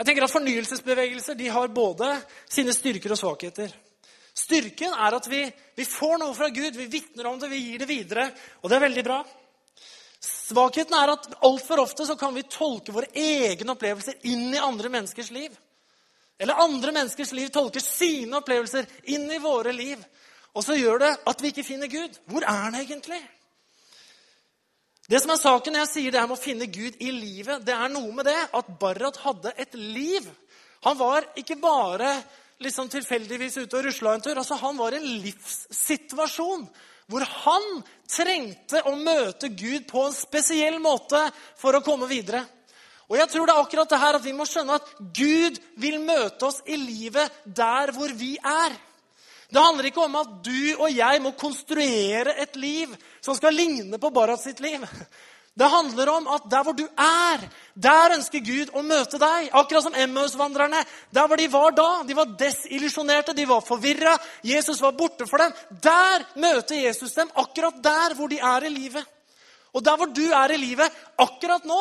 Jeg 0.00 0.08
tenker 0.08 0.24
at 0.24 0.32
Fornyelsesbevegelser 0.32 1.36
de 1.36 1.48
har 1.52 1.72
både 1.76 2.08
sine 2.48 2.72
styrker 2.72 3.12
og 3.12 3.20
svakheter. 3.20 3.74
Styrken 4.34 4.94
er 4.94 5.16
at 5.18 5.26
vi, 5.28 5.42
vi 5.76 5.84
får 5.84 6.16
noe 6.22 6.34
fra 6.34 6.48
Gud, 6.48 6.76
vi 6.76 6.86
vitner 6.88 7.28
om 7.28 7.38
det, 7.38 7.50
vi 7.52 7.58
gir 7.66 7.82
det 7.82 7.88
videre. 7.90 8.30
Og 8.62 8.70
det 8.70 8.78
er 8.78 8.86
veldig 8.86 9.04
bra. 9.04 9.18
Svakheten 10.20 10.96
er 10.96 11.12
at 11.14 11.28
altfor 11.44 11.82
ofte 11.84 12.06
så 12.08 12.16
kan 12.20 12.34
vi 12.36 12.46
tolke 12.48 12.94
våre 12.94 13.10
egne 13.12 13.74
opplevelser 13.74 14.24
inn 14.30 14.48
i 14.54 14.62
andre 14.62 14.88
menneskers 14.92 15.30
liv. 15.36 15.52
Eller 16.40 16.62
andre 16.64 16.92
menneskers 16.96 17.34
liv 17.36 17.52
tolker 17.52 17.84
sine 17.84 18.40
opplevelser 18.40 18.88
inn 19.12 19.28
i 19.32 19.40
våre 19.42 19.72
liv. 19.76 20.00
Og 20.54 20.64
så 20.66 20.76
gjør 20.78 21.04
det 21.04 21.12
at 21.30 21.42
vi 21.42 21.52
ikke 21.52 21.66
finner 21.66 21.90
Gud. 21.90 22.16
Hvor 22.26 22.42
er 22.42 22.64
han 22.66 22.78
egentlig? 22.80 23.20
Det 25.10 25.18
som 25.22 25.32
er 25.34 25.40
saken 25.42 25.74
når 25.74 25.84
jeg 25.84 25.92
sier 25.94 26.14
det 26.14 26.20
her 26.22 26.28
med 26.30 26.38
å 26.38 26.42
finne 26.42 26.68
Gud 26.70 27.00
i 27.02 27.10
livet, 27.14 27.64
det 27.66 27.74
er 27.74 27.90
noe 27.90 28.12
med 28.14 28.28
det 28.30 28.38
at 28.54 28.68
Barrat 28.78 29.18
hadde 29.24 29.54
et 29.58 29.74
liv. 29.74 30.28
Han 30.86 30.98
var 30.98 31.26
ikke 31.38 31.58
bare 31.60 32.12
liksom 32.62 32.90
tilfeldigvis 32.92 33.58
ute 33.62 33.78
og 33.78 33.88
rusla 33.88 34.14
en 34.14 34.22
tur. 34.22 34.38
Altså, 34.38 34.54
Han 34.60 34.78
var 34.78 34.94
i 34.94 35.00
en 35.00 35.10
livssituasjon 35.24 36.68
hvor 37.10 37.24
han 37.26 37.64
trengte 38.06 38.84
å 38.86 38.92
møte 38.94 39.48
Gud 39.50 39.88
på 39.90 40.04
en 40.06 40.14
spesiell 40.14 40.76
måte 40.78 41.18
for 41.58 41.74
å 41.74 41.82
komme 41.82 42.06
videre. 42.06 42.44
Og 43.10 43.16
jeg 43.18 43.32
tror 43.32 43.48
det 43.48 43.54
er 43.56 43.64
akkurat 43.64 43.90
det 43.90 43.98
her 43.98 44.18
at 44.20 44.22
vi 44.22 44.34
må 44.36 44.46
skjønne 44.46 44.76
at 44.78 44.92
Gud 45.18 45.58
vil 45.82 45.98
møte 46.04 46.46
oss 46.46 46.60
i 46.70 46.78
livet 46.78 47.40
der 47.44 47.90
hvor 47.96 48.14
vi 48.14 48.36
er. 48.38 48.76
Det 49.50 49.62
handler 49.62 49.88
ikke 49.90 50.04
om 50.04 50.14
at 50.20 50.36
du 50.46 50.76
og 50.76 50.92
jeg 50.94 51.22
må 51.22 51.32
konstruere 51.38 52.36
et 52.38 52.54
liv 52.56 52.92
som 53.20 53.34
skal 53.34 53.56
ligne 53.56 53.98
på 53.98 54.12
Barat 54.14 54.42
sitt 54.42 54.62
liv. 54.62 54.84
Det 55.60 55.66
handler 55.68 56.08
om 56.08 56.28
at 56.30 56.44
der 56.50 56.62
hvor 56.64 56.76
du 56.78 56.84
er, 56.86 57.42
der 57.74 58.14
ønsker 58.14 58.40
Gud 58.46 58.70
å 58.72 58.84
møte 58.86 59.18
deg. 59.20 59.50
Akkurat 59.58 59.84
som 59.84 59.96
Emmaus-vandrerne. 59.98 60.84
Der 61.12 61.26
hvor 61.26 61.40
de 61.40 61.48
var 61.52 61.74
da. 61.74 61.88
De 62.06 62.16
var 62.16 62.30
desillusjonerte, 62.38 63.34
de 63.36 63.48
var 63.50 63.64
forvirra. 63.66 64.14
Jesus 64.46 64.80
var 64.80 64.94
borte 64.96 65.26
for 65.28 65.42
dem. 65.42 65.52
Der 65.82 66.24
møter 66.40 66.78
Jesus 66.78 67.16
dem, 67.18 67.32
akkurat 67.34 67.82
der 67.82 68.14
hvor 68.16 68.30
de 68.30 68.38
er 68.38 68.68
i 68.68 68.72
livet. 68.72 69.04
Og 69.74 69.84
der 69.84 69.98
hvor 69.98 70.10
du 70.14 70.24
er 70.30 70.54
i 70.54 70.60
livet 70.62 71.02
akkurat 71.18 71.66
nå, 71.66 71.80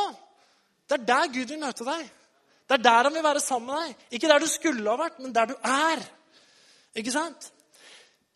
det 0.90 0.98
er 0.98 1.06
der 1.06 1.32
Gud 1.34 1.54
vil 1.54 1.62
møte 1.62 1.86
deg. 1.86 2.04
Det 2.70 2.78
er 2.78 2.84
der 2.84 3.08
han 3.08 3.14
vil 3.14 3.26
være 3.26 3.42
sammen 3.46 3.70
med 3.70 3.86
deg. 3.86 4.04
Ikke 4.18 4.34
der 4.34 4.42
du 4.42 4.50
skulle 4.50 4.90
ha 4.90 4.98
vært, 4.98 5.22
men 5.22 5.34
der 5.34 5.54
du 5.54 5.56
er. 5.62 6.04
Ikke 6.98 7.14
sant? 7.14 7.52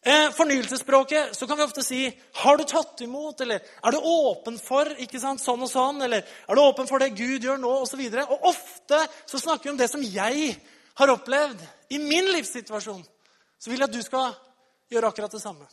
Eh, 0.05 0.31
fornyelsesspråket 0.35 1.35
så 1.35 1.47
kan 1.47 1.57
vi 1.57 1.63
ofte 1.63 1.83
si 1.83 2.19
'Har 2.33 2.57
du 2.57 2.63
tatt 2.63 3.01
imot?' 3.01 3.41
eller 3.41 3.59
'Er 3.83 3.91
du 3.91 3.97
åpen 3.97 4.59
for?' 4.59 4.95
ikke 4.99 5.19
sant, 5.19 5.39
sånn 5.39 5.61
og 5.63 5.69
sånn, 5.69 6.01
eller 6.03 6.17
'Er 6.49 6.55
du 6.55 6.61
åpen 6.61 6.87
for 6.87 6.99
det 6.99 7.15
Gud 7.15 7.41
gjør 7.41 7.57
nå?' 7.57 7.81
osv. 7.81 7.99
Og, 7.99 8.31
og 8.31 8.43
ofte 8.43 9.07
så 9.25 9.39
snakker 9.39 9.63
vi 9.63 9.69
om 9.69 9.77
det 9.77 9.89
som 9.89 10.01
jeg 10.01 10.59
har 10.95 11.07
opplevd 11.07 11.61
i 11.89 11.97
min 11.97 12.25
livssituasjon. 12.25 13.05
Så 13.59 13.69
vil 13.69 13.79
jeg 13.79 13.89
at 13.89 13.95
du 13.95 14.01
skal 14.01 14.35
gjøre 14.91 15.07
akkurat 15.07 15.31
det 15.31 15.41
samme. 15.41 15.65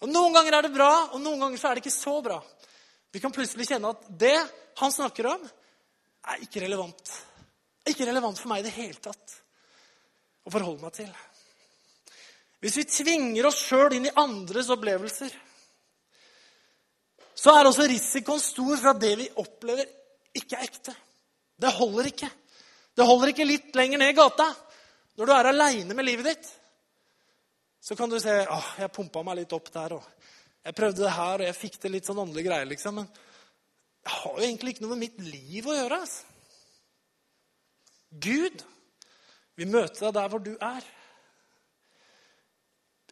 Og 0.00 0.08
Noen 0.08 0.32
ganger 0.32 0.54
er 0.54 0.62
det 0.62 0.74
bra, 0.74 1.08
og 1.12 1.20
noen 1.20 1.40
ganger 1.40 1.58
så 1.58 1.70
er 1.70 1.74
det 1.74 1.84
ikke 1.86 2.02
så 2.02 2.22
bra. 2.22 2.38
Vi 3.10 3.18
kan 3.18 3.32
plutselig 3.32 3.66
kjenne 3.66 3.90
at 3.90 4.04
det 4.08 4.38
han 4.76 4.92
snakker 4.92 5.26
om, 5.26 5.50
er 6.28 6.44
ikke 6.44 6.60
relevant. 6.60 7.10
Ikke 7.88 8.06
relevant 8.06 8.38
for 8.38 8.48
meg 8.48 8.60
i 8.60 8.68
det 8.68 8.76
hele 8.76 9.00
tatt 9.02 9.42
å 10.46 10.50
forholde 10.50 10.82
meg 10.82 10.92
til. 10.92 11.10
Hvis 12.58 12.78
vi 12.80 12.86
tvinger 12.90 13.46
oss 13.46 13.60
sjøl 13.68 13.94
inn 13.98 14.08
i 14.08 14.16
andres 14.18 14.70
opplevelser, 14.74 15.34
så 17.38 17.54
er 17.54 17.68
også 17.68 17.86
risikoen 17.86 18.42
stor 18.42 18.74
for 18.74 18.90
at 18.90 19.02
det 19.02 19.12
vi 19.20 19.28
opplever, 19.38 19.86
ikke 20.34 20.58
er 20.58 20.66
ekte. 20.66 20.94
Det 21.58 21.70
holder 21.76 22.10
ikke. 22.10 22.30
Det 22.98 23.06
holder 23.06 23.30
ikke 23.30 23.46
litt 23.46 23.76
lenger 23.78 24.02
ned 24.02 24.10
i 24.10 24.16
gata. 24.18 24.48
Når 25.18 25.26
du 25.26 25.34
er 25.34 25.50
aleine 25.52 25.94
med 25.94 26.06
livet 26.06 26.32
ditt, 26.32 26.48
så 27.82 27.94
kan 27.98 28.10
du 28.10 28.18
se 28.20 28.34
åh, 28.42 28.72
jeg 28.82 28.92
pumpa 28.94 29.22
meg 29.26 29.40
litt 29.40 29.54
opp 29.54 29.70
der, 29.74 29.94
og 29.94 30.66
jeg 30.66 30.76
prøvde 30.76 31.04
det 31.04 31.14
her, 31.14 31.38
og 31.38 31.46
jeg 31.46 31.56
fikk 31.56 31.78
til 31.78 31.94
litt 31.94 32.10
sånn 32.10 32.18
åndelige 32.24 32.50
greier, 32.50 32.68
liksom. 32.68 32.98
Men 33.00 33.06
det 34.02 34.16
har 34.16 34.34
jo 34.34 34.44
egentlig 34.44 34.74
ikke 34.74 34.84
noe 34.84 34.96
med 34.96 35.04
mitt 35.06 35.22
liv 35.22 35.66
å 35.66 35.76
gjøre. 35.78 36.00
Altså. 36.02 36.26
Gud 38.26 38.66
vil 39.58 39.70
møte 39.70 40.02
deg 40.02 40.14
der 40.18 40.30
hvor 40.32 40.42
du 40.42 40.54
er. 40.58 40.86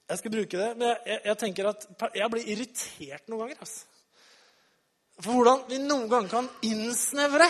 Jeg 0.07 0.21
skal 0.21 0.35
bruke 0.37 0.59
det, 0.61 0.73
men 0.79 0.93
jeg, 0.93 1.21
jeg 1.25 1.39
tenker 1.41 1.71
at 1.73 1.87
jeg 2.15 2.31
blir 2.31 2.51
irritert 2.53 3.31
noen 3.31 3.47
ganger. 3.47 3.63
Altså. 3.65 3.87
For 5.17 5.33
hvordan 5.33 5.65
vi 5.71 5.81
noen 5.83 6.11
ganger 6.11 6.31
kan 6.31 6.51
innsnevre 6.69 7.49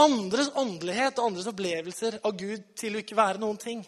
andres 0.00 0.50
åndelighet 0.56 1.18
og 1.18 1.30
andres 1.30 1.48
opplevelser 1.50 2.20
av 2.24 2.36
Gud 2.38 2.68
til 2.78 2.96
å 2.96 3.02
ikke 3.02 3.18
være 3.18 3.42
noen 3.42 3.58
ting. 3.60 3.82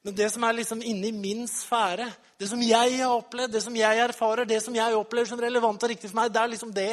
Men 0.00 0.16
det 0.16 0.30
som 0.32 0.44
er 0.46 0.56
liksom 0.56 0.80
inni 0.86 1.10
min 1.12 1.44
sfære, 1.48 2.06
det 2.40 2.48
som 2.48 2.62
jeg 2.64 2.94
har 3.02 3.12
opplevd, 3.12 3.52
det 3.52 3.60
som 3.60 3.74
jeg 3.76 3.98
erfarer, 4.00 4.48
det 4.48 4.62
som 4.64 4.76
jeg 4.76 4.96
opplever 4.96 5.28
som 5.28 5.42
relevant 5.42 5.82
og 5.82 5.92
riktig 5.92 6.08
for 6.08 6.22
meg, 6.22 6.30
det 6.32 6.40
er 6.40 6.52
liksom 6.54 6.72
det. 6.72 6.92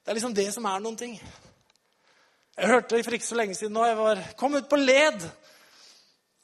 Det 0.00 0.12
er 0.12 0.16
liksom 0.16 0.36
det 0.36 0.46
som 0.54 0.68
er 0.70 0.80
noen 0.80 0.96
ting. 0.96 1.18
Jeg 2.56 2.70
hørte 2.72 3.02
for 3.04 3.18
ikke 3.18 3.28
så 3.28 3.36
lenge 3.36 3.58
siden 3.58 3.76
nå, 3.76 3.84
jeg 3.84 3.98
var, 3.98 4.22
kom 4.40 4.56
ut 4.56 4.70
på 4.70 4.80
led 4.80 5.26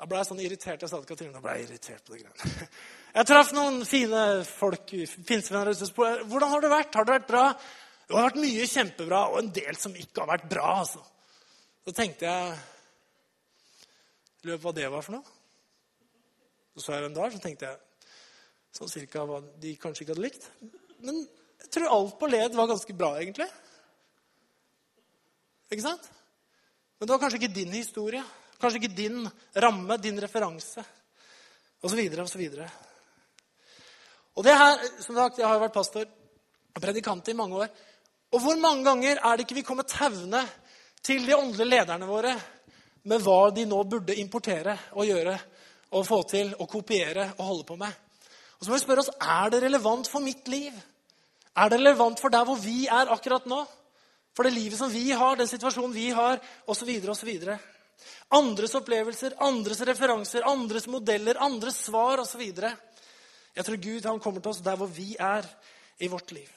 da 0.02 0.08
ble 0.10 0.18
jeg 0.18 0.26
sånn 0.26 0.40
irritert. 0.42 0.82
Jeg 0.82 0.90
sa 0.90 0.98
til 0.98 1.06
Katrine 1.06 1.36
da 1.36 1.40
ble 1.44 1.52
jeg 1.54 1.68
irritert 1.68 2.02
på 2.02 2.16
det 2.16 2.24
greiene. 2.24 2.66
Jeg 3.12 3.28
traff 3.28 3.50
noen 3.54 3.82
fine 3.86 4.22
folk, 4.48 4.88
pinsevenner. 5.28 5.76
Hvordan 6.26 6.50
har 6.50 6.64
det 6.64 6.70
vært? 6.72 6.96
Har 6.96 7.06
det 7.06 7.12
vært 7.12 7.28
bra? 7.28 7.42
Det 8.08 8.16
har 8.16 8.26
vært 8.26 8.40
mye 8.40 8.66
kjempebra, 8.72 9.20
og 9.30 9.38
en 9.38 9.50
del 9.54 9.78
som 9.78 9.94
ikke 9.94 10.24
har 10.24 10.30
vært 10.32 10.48
bra. 10.50 10.72
altså. 10.80 11.04
Så 11.84 11.94
tenkte 11.94 12.26
jeg 12.26 12.58
Løp 14.48 14.64
hva 14.64 14.74
det 14.74 14.88
var 14.90 15.06
for 15.06 15.14
noe. 15.14 15.36
Så 16.74 16.82
så 16.82 16.96
jeg 16.96 17.04
hvem 17.04 17.14
det 17.14 17.22
var, 17.22 17.30
så 17.30 17.44
tenkte 17.44 17.68
jeg 17.68 18.10
sånn 18.80 18.90
cirka 18.90 19.22
hva 19.28 19.38
de 19.62 19.76
kanskje 19.78 20.02
ikke 20.02 20.16
hadde 20.16 20.26
likt. 20.26 20.50
Men 21.04 21.22
jeg 21.62 21.74
tror 21.76 21.94
alt 21.94 22.18
på 22.18 22.32
led 22.32 22.58
var 22.58 22.72
ganske 22.72 22.96
bra, 22.98 23.12
egentlig. 23.22 23.46
Ikke 25.70 25.84
sant? 25.84 26.10
Men 26.98 27.06
det 27.06 27.14
var 27.14 27.22
kanskje 27.22 27.44
ikke 27.44 27.54
din 27.60 27.76
historie. 27.76 28.24
Kanskje 28.62 28.78
ikke 28.78 28.94
din 28.94 29.24
ramme, 29.58 29.96
din 29.98 30.20
referanse, 30.22 30.84
osv. 31.82 32.00
osv. 32.22 32.42
Og 34.36 34.44
det 34.46 34.54
her, 34.54 34.84
som 35.02 35.16
sagt, 35.16 35.38
Jeg 35.38 35.48
har 35.48 35.58
vært 35.60 35.74
pastor 35.74 36.04
og 36.74 36.80
predikant 36.80 37.28
i 37.28 37.34
mange 37.36 37.56
år. 37.56 37.72
Og 38.32 38.40
hvor 38.40 38.56
mange 38.56 38.84
ganger 38.84 39.18
er 39.18 39.36
det 39.36 39.44
ikke 39.44 39.58
vi 39.58 39.66
kommer 39.66 39.82
tauende 39.82 40.44
til 41.02 41.26
de 41.26 41.36
åndelige 41.36 41.68
lederne 41.68 42.06
våre 42.06 42.36
med 43.04 43.20
hva 43.20 43.50
de 43.50 43.66
nå 43.66 43.82
burde 43.82 44.14
importere 44.14 44.76
og 44.92 45.10
gjøre 45.10 45.34
og 45.92 46.06
få 46.06 46.22
til 46.30 46.54
og 46.54 46.70
kopiere 46.70 47.32
og 47.36 47.44
holde 47.44 47.66
på 47.68 47.76
med? 47.76 47.92
Og 48.56 48.64
så 48.64 48.70
må 48.70 48.78
vi 48.78 48.84
spørre 48.84 49.02
oss 49.02 49.10
er 49.18 49.50
det 49.50 49.62
relevant 49.66 50.08
for 50.08 50.24
mitt 50.24 50.48
liv. 50.48 50.72
Er 51.56 51.68
det 51.68 51.80
relevant 51.80 52.20
for 52.20 52.30
der 52.30 52.46
hvor 52.46 52.56
vi 52.62 52.86
er 52.86 53.10
akkurat 53.10 53.44
nå? 53.50 53.64
For 54.32 54.46
det 54.46 54.54
livet 54.54 54.78
som 54.78 54.88
vi 54.92 55.10
har, 55.10 55.36
den 55.36 55.50
situasjonen 55.50 55.92
vi 55.92 56.08
har, 56.14 56.38
osv. 56.66 56.88
osv. 57.10 57.34
Andres 58.32 58.74
opplevelser, 58.78 59.36
andres 59.44 59.82
referanser, 59.86 60.46
andres 60.48 60.88
modeller, 60.88 61.38
andres 61.40 61.82
svar 61.86 62.22
osv. 62.22 62.42
Jeg 62.42 63.66
tror 63.66 63.82
Gud 63.84 64.08
han 64.08 64.20
kommer 64.20 64.40
til 64.40 64.54
oss 64.54 64.64
der 64.64 64.78
hvor 64.80 64.88
vi 64.88 65.12
er 65.20 65.46
i 66.00 66.08
vårt 66.08 66.32
liv. 66.32 66.48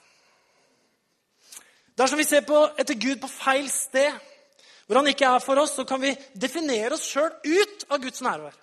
Dersom 1.95 2.19
vi 2.19 2.27
ser 2.27 2.43
på, 2.47 2.57
etter 2.79 2.97
Gud 2.99 3.21
på 3.21 3.31
feil 3.31 3.67
sted, 3.71 4.11
hvor 4.85 4.99
han 4.99 5.09
ikke 5.09 5.27
er 5.27 5.43
for 5.43 5.59
oss, 5.61 5.75
så 5.77 5.85
kan 5.87 6.01
vi 6.01 6.11
definere 6.33 6.93
oss 6.95 7.07
sjøl 7.07 7.31
ut 7.31 7.85
av 7.89 8.01
Guds 8.03 8.21
nærvær. 8.23 8.55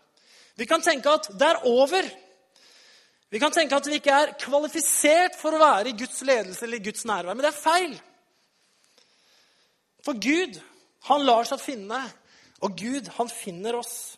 Vi 0.57 0.69
kan 0.69 0.85
tenke 0.85 1.11
at 1.11 1.31
det 1.39 1.49
er 1.49 1.65
over. 1.69 2.09
Vi 3.33 3.41
kan 3.41 3.53
tenke 3.55 3.77
at 3.77 3.89
vi 3.89 3.99
ikke 3.99 4.15
er 4.15 4.35
kvalifisert 4.41 5.39
for 5.41 5.57
å 5.57 5.63
være 5.63 5.91
i 5.91 5.97
Guds 5.97 6.21
ledelse 6.29 6.67
eller 6.67 6.79
i 6.79 6.85
Guds 6.85 7.07
nærvær. 7.09 7.35
Men 7.35 7.47
det 7.47 7.53
er 7.53 7.63
feil. 7.63 7.95
For 10.05 10.19
Gud, 10.21 10.59
han 11.09 11.25
lar 11.25 11.49
seg 11.49 11.63
finne 11.63 12.03
og 12.63 12.79
Gud, 12.79 13.09
han 13.17 13.29
finner 13.29 13.77
oss. 13.79 14.17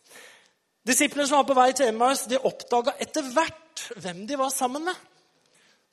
Disiplene 0.84 1.26
som 1.28 1.40
var 1.40 1.48
på 1.48 1.56
vei 1.56 1.70
til 1.72 1.88
Emmaus, 1.88 2.26
de 2.28 2.40
oppdaga 2.44 2.92
etter 3.00 3.24
hvert 3.32 3.86
hvem 3.96 4.26
de 4.28 4.36
var 4.36 4.52
sammen 4.52 4.84
med. 4.84 4.96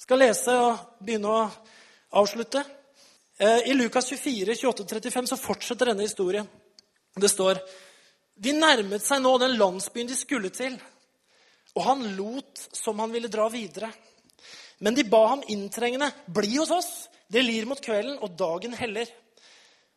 Skal 0.01 0.19
lese 0.19 0.55
og 0.59 0.97
begynne 0.99 1.31
å 1.31 1.45
avslutte. 2.19 2.63
Eh, 3.37 3.69
I 3.71 3.77
Lukas 3.77 4.09
24, 4.11 4.57
28-35 4.59 5.31
så 5.31 5.39
fortsetter 5.39 5.91
denne 5.91 6.07
historien. 6.07 6.49
Det 7.15 7.29
står 7.31 7.61
De 8.41 8.53
nærmet 8.55 9.03
seg 9.05 9.19
nå 9.21 9.35
den 9.37 9.57
landsbyen 9.59 10.07
de 10.09 10.15
skulle 10.17 10.49
til, 10.49 10.73
og 11.75 11.83
han 11.85 11.99
lot 12.17 12.61
som 12.73 12.99
han 12.99 13.11
ville 13.13 13.29
dra 13.29 13.45
videre. 13.53 13.91
Men 14.81 14.95
de 14.97 15.03
ba 15.05 15.27
ham 15.27 15.43
inntrengende, 15.47 16.11
'Bli 16.25 16.55
hos 16.57 16.71
oss. 16.71 17.09
Det 17.29 17.43
lir 17.45 17.65
mot 17.65 17.81
kvelden, 17.81 18.17
og 18.19 18.33
dagen 18.37 18.73
heller.' 18.73 19.11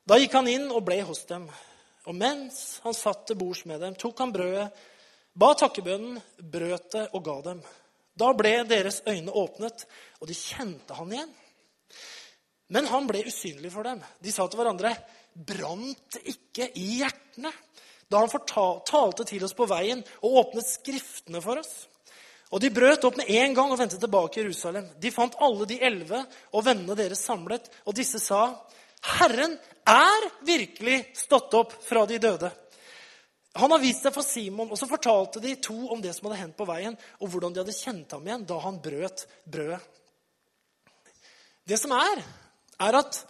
Da 0.06 0.18
gikk 0.20 0.34
han 0.36 0.48
inn 0.48 0.68
og 0.70 0.84
ble 0.84 1.00
hos 1.00 1.24
dem. 1.24 1.48
Og 2.04 2.16
mens 2.16 2.80
han 2.84 2.96
satt 2.96 3.24
til 3.28 3.38
bords 3.40 3.64
med 3.68 3.80
dem, 3.80 3.96
tok 3.96 4.18
han 4.20 4.32
brødet, 4.34 4.68
ba 5.34 5.52
takkebønnen, 5.58 6.20
brøt 6.38 6.90
det 6.92 7.06
og 7.16 7.24
ga 7.24 7.38
dem. 7.48 7.62
Da 8.14 8.30
ble 8.36 8.52
deres 8.68 9.00
øyne 9.08 9.32
åpnet, 9.32 9.86
og 10.20 10.28
de 10.30 10.36
kjente 10.38 10.94
han 10.94 11.14
igjen. 11.14 11.32
Men 12.74 12.88
han 12.90 13.08
ble 13.08 13.24
usynlig 13.28 13.72
for 13.74 13.86
dem. 13.86 14.02
De 14.22 14.32
sa 14.32 14.46
til 14.48 14.60
hverandre, 14.60 14.94
'Brant 15.34 16.20
ikke 16.22 16.70
i 16.78 17.00
hjertene?' 17.00 17.52
da 18.10 18.20
han 18.20 18.82
talte 18.86 19.24
til 19.26 19.42
oss 19.44 19.56
på 19.56 19.66
veien 19.66 20.02
og 20.22 20.36
åpnet 20.42 20.68
Skriftene 20.68 21.40
for 21.42 21.58
oss. 21.58 21.72
Og 22.54 22.60
de 22.62 22.70
brøt 22.70 23.02
opp 23.08 23.16
med 23.18 23.30
en 23.32 23.54
gang 23.56 23.72
og 23.72 23.80
vendte 23.80 23.98
tilbake 23.98 24.38
i 24.38 24.44
Jerusalem. 24.44 24.86
De 25.00 25.10
fant 25.10 25.34
alle 25.42 25.66
de 25.66 25.80
elleve 25.82 26.20
og 26.52 26.66
vennene 26.66 26.94
deres 26.94 27.24
samlet, 27.26 27.66
og 27.84 27.96
disse 27.96 28.20
sa, 28.22 28.54
'Herren 29.02 29.58
er 29.88 30.28
virkelig 30.46 31.00
stått 31.16 31.54
opp 31.58 31.74
fra 31.84 32.04
de 32.08 32.18
døde. 32.18 32.50
Han 33.54 33.70
har 33.70 33.82
vist 33.82 34.02
seg 34.02 34.14
for 34.14 34.26
Simon, 34.26 34.72
og 34.72 34.78
så 34.78 34.88
fortalte 34.90 35.42
de 35.42 35.54
to 35.62 35.76
om 35.94 36.00
det 36.02 36.14
som 36.16 36.26
hadde 36.26 36.40
hendt 36.40 36.56
på 36.58 36.66
veien, 36.66 36.96
og 37.22 37.30
hvordan 37.30 37.54
de 37.54 37.62
hadde 37.62 37.76
kjent 37.76 38.16
ham 38.16 38.24
igjen 38.26 38.46
da 38.48 38.58
han 38.64 38.80
brøt 38.82 39.26
brødet. 39.46 39.78
Det 41.64 41.78
som 41.80 41.94
er, 41.96 42.24
er 42.82 42.98
at 42.98 43.20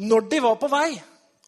når 0.00 0.28
de 0.30 0.42
var 0.44 0.60
på 0.60 0.68
vei, 0.72 0.90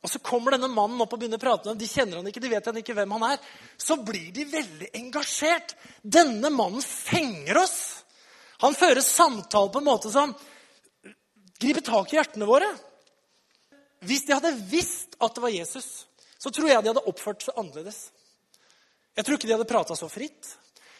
Og 0.03 0.11
så 0.11 0.19
kommer 0.19 0.57
denne 0.57 0.67
mannen 0.67 0.99
opp 0.99 1.13
og 1.15 1.21
begynner 1.21 1.39
å 1.39 1.43
prate 1.45 1.69
med 1.69 1.77
dem. 1.77 1.83
De 1.85 1.87
kjenner 1.87 2.19
han 2.19 2.27
ikke, 2.27 2.41
de 2.43 2.49
vet 2.51 2.67
han 2.67 2.79
ikke 2.81 2.95
hvem 2.99 3.13
han 3.15 3.25
er. 3.29 3.45
Så 3.79 3.95
blir 4.03 4.33
de 4.35 4.49
veldig 4.51 4.89
engasjert. 4.99 5.77
Denne 6.03 6.51
mannen 6.51 6.83
fenger 6.83 7.61
oss. 7.61 7.77
Han 8.65 8.75
fører 8.75 8.99
samtale 9.07 9.71
på 9.71 9.79
en 9.79 9.87
måte 9.87 10.11
som 10.11 10.35
griper 11.63 11.87
tak 11.87 12.11
i 12.11 12.19
hjertene 12.19 12.51
våre. 12.51 12.67
Hvis 14.03 14.25
de 14.27 14.35
hadde 14.35 14.57
visst 14.71 15.15
at 15.23 15.37
det 15.37 15.45
var 15.45 15.55
Jesus, 15.55 16.07
så 16.43 16.51
tror 16.51 16.69
jeg 16.71 16.83
de 16.83 16.91
hadde 16.91 17.07
oppført 17.07 17.45
seg 17.45 17.59
annerledes. 17.61 18.09
Jeg 19.15 19.27
tror 19.27 19.39
ikke 19.39 19.51
de 19.51 19.55
hadde 19.55 19.69
prata 19.71 19.97
så 19.99 20.09
fritt. 20.11 20.57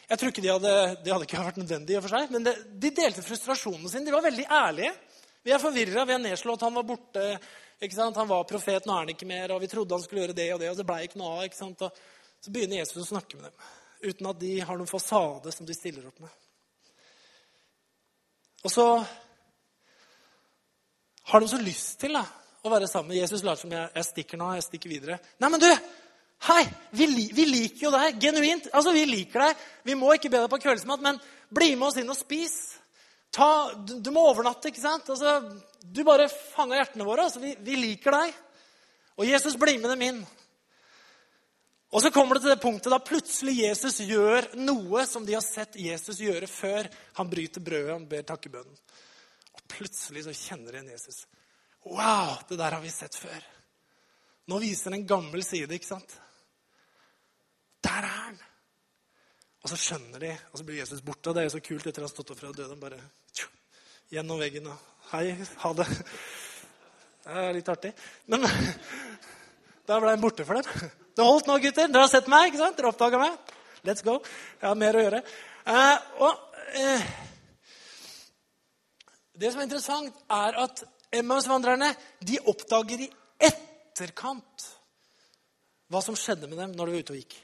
Jeg 0.07 0.19
tror 0.19 0.31
ikke 0.31 0.43
de 0.43 0.51
hadde, 0.51 0.73
Det 1.03 1.11
hadde 1.11 1.27
ikke 1.27 1.41
vært 1.41 1.59
nødvendig, 1.59 1.95
i 1.95 1.97
og 1.97 2.05
for 2.05 2.13
seg, 2.15 2.31
men 2.31 2.45
det, 2.45 2.53
de 2.79 2.91
delte 2.95 3.25
frustrasjonene 3.25 3.91
sine. 3.91 4.07
De 4.07 4.15
var 4.15 4.23
veldig 4.23 4.45
ærlige. 4.45 4.93
Vi 5.43 5.51
er 5.51 5.59
forvirra, 5.59 6.05
vi 6.07 6.15
er 6.15 6.21
nedslått, 6.23 6.63
han 6.63 6.75
var 6.77 6.85
borte. 6.87 7.23
ikke 7.83 7.97
sant? 7.97 8.19
Han 8.19 8.29
var 8.29 8.45
profet, 8.47 8.85
nå 8.85 8.93
er 8.93 9.01
han 9.03 9.11
ikke 9.11 9.27
mer, 9.27 9.51
og 9.51 9.63
vi 9.63 9.71
trodde 9.71 9.97
han 9.97 10.03
skulle 10.03 10.23
gjøre 10.23 10.37
det 10.37 10.49
og 10.53 10.61
det, 10.61 10.69
og 10.71 10.79
det 10.79 10.85
ble 10.87 10.99
ikke 11.07 11.19
noe 11.19 11.33
av. 11.39 11.47
ikke 11.47 11.59
sant? 11.59 11.83
Og 11.83 12.43
så 12.43 12.53
begynner 12.53 12.79
Jesus 12.79 13.03
å 13.03 13.09
snakke 13.09 13.39
med 13.39 13.49
dem, 13.49 13.67
uten 14.07 14.29
at 14.31 14.39
de 14.39 14.53
har 14.61 14.79
noen 14.79 14.91
fasade 14.91 15.51
som 15.55 15.67
de 15.67 15.75
stiller 15.75 16.07
opp 16.07 16.23
med. 16.23 16.39
Og 18.63 18.71
så 18.71 18.87
har 21.31 21.43
de 21.43 21.51
så 21.51 21.59
lyst 21.59 21.97
til 21.99 22.15
da, 22.15 22.23
å 22.63 22.71
være 22.71 22.87
sammen 22.87 23.11
med 23.11 23.19
Jesus. 23.19 23.43
Later 23.43 23.65
som 23.65 23.73
jeg, 23.75 23.89
jeg 23.97 24.07
stikker 24.07 24.39
nå, 24.39 24.53
jeg 24.55 24.65
stikker 24.67 24.91
videre. 24.91 25.19
Nei, 25.43 25.49
men 25.51 25.61
du! 25.61 25.69
Hei! 26.47 26.61
Vi, 26.95 27.07
vi, 27.35 27.45
liker 27.47 27.85
jo 27.85 27.91
deg 27.93 28.19
genuint. 28.23 28.69
Altså, 28.75 28.93
Vi 28.95 29.03
liker 29.07 29.45
deg. 29.45 29.65
Vi 29.87 29.97
må 29.99 30.13
ikke 30.15 30.31
be 30.31 30.43
deg 30.43 30.51
på 30.51 30.61
kveldsmat, 30.63 31.03
men 31.03 31.19
bli 31.53 31.73
med 31.75 31.89
oss 31.89 31.99
inn 31.99 32.11
og 32.11 32.19
spis. 32.19 32.55
Ta, 33.33 33.49
du, 33.75 33.97
du, 34.03 34.11
må 34.15 34.23
overnatte, 34.29 34.71
ikke 34.71 34.83
sant? 34.83 35.11
Altså, 35.11 35.35
du 35.83 36.03
bare 36.07 36.29
fanga 36.31 36.79
hjertene 36.79 37.07
våre. 37.07 37.27
Altså, 37.27 37.43
vi, 37.43 37.55
vi, 37.59 37.77
liker 37.79 38.15
deg. 38.15 38.39
Og 39.19 39.27
Jesus 39.27 39.59
blir 39.59 39.79
med 39.81 39.93
dem 39.93 40.07
inn. 40.07 40.23
Og 41.93 42.01
så 42.01 42.09
kommer 42.15 42.39
det 42.39 42.45
til 42.45 42.55
det 42.55 42.63
punktet 42.63 42.89
da 42.89 42.97
plutselig 43.03 43.59
Jesus 43.59 43.99
gjør 44.07 44.47
noe 44.57 45.03
som 45.05 45.27
de 45.27 45.35
har 45.35 45.43
sett 45.45 45.75
Jesus 45.77 46.23
gjøre 46.23 46.47
før. 46.49 46.87
Han 47.19 47.29
bryter 47.29 47.61
brødet, 47.61 47.91
han 47.91 48.07
ber 48.09 48.23
takkebønnen. 48.25 48.79
Og 49.53 49.67
plutselig 49.75 50.25
så 50.25 50.33
kjenner 50.33 50.71
de 50.71 50.79
igjen 50.79 50.95
Jesus. 50.95 51.25
Wow, 51.83 52.37
det 52.47 52.57
der 52.59 52.77
har 52.77 52.81
vi 52.83 52.91
sett 52.91 53.15
før. 53.15 53.43
Nå 54.47 54.59
viser 54.59 54.91
den 54.91 55.01
en 55.01 55.07
gammel 55.07 55.43
side, 55.43 55.71
ikke 55.75 55.87
sant? 55.87 56.15
Der 57.83 58.07
er 58.07 58.17
han! 58.23 58.39
Og 59.63 59.71
så 59.71 59.79
skjønner 59.79 60.19
de, 60.19 60.31
og 60.51 60.59
så 60.59 60.65
blir 60.67 60.81
Jesus 60.81 61.03
borte. 61.03 61.29
Og 61.29 61.35
det 61.35 61.43
er 61.43 61.47
jo 61.47 61.55
så 61.55 61.63
kult 61.63 61.85
etter 61.87 62.03
å 62.03 62.07
ha 62.07 62.11
stått 62.11 62.33
opp 62.33 62.39
fra 62.39 62.51
døden. 62.55 62.79
Bare 62.81 62.99
tju, 63.31 63.47
gjennom 64.11 64.41
veggen 64.43 64.67
og 64.71 64.89
Hei, 65.13 65.35
ha 65.61 65.69
det. 65.77 65.85
Det 67.23 67.33
er 67.37 67.51
litt 67.53 67.67
artig. 67.69 67.91
Men 68.31 68.47
da 69.87 69.99
ble 70.01 70.13
han 70.15 70.23
borte 70.23 70.45
for 70.47 70.57
dem. 70.57 70.89
Det 71.13 71.27
holdt 71.27 71.47
nå, 71.47 71.59
gutter. 71.61 71.91
Dere 71.91 72.07
har 72.07 72.11
sett 72.11 72.31
meg. 72.31 72.47
ikke 72.49 72.63
sant? 72.63 72.79
Dere 72.79 72.89
oppdaga 72.89 73.19
meg. 73.21 73.53
Let's 73.85 74.01
go. 74.01 74.15
Jeg 74.57 74.65
har 74.65 74.79
mer 74.79 74.97
å 74.97 75.03
gjøre. 75.03 75.19
Eh, 75.69 76.07
og 76.25 76.57
eh, 76.79 77.05
Det 79.37 79.51
som 79.51 79.61
er 79.61 79.67
interessant, 79.67 80.17
er 80.33 80.57
at 80.63 80.83
Emmaus-vandrerne 81.13 81.91
de 82.25 82.39
oppdager 82.49 83.05
i 83.05 83.09
etterkant 83.43 84.69
hva 85.93 86.01
som 86.01 86.17
skjedde 86.17 86.49
med 86.49 86.57
dem 86.57 86.71
når 86.73 86.89
de 86.89 86.95
var 86.95 87.05
ute 87.05 87.13
og 87.13 87.19
gikk. 87.21 87.35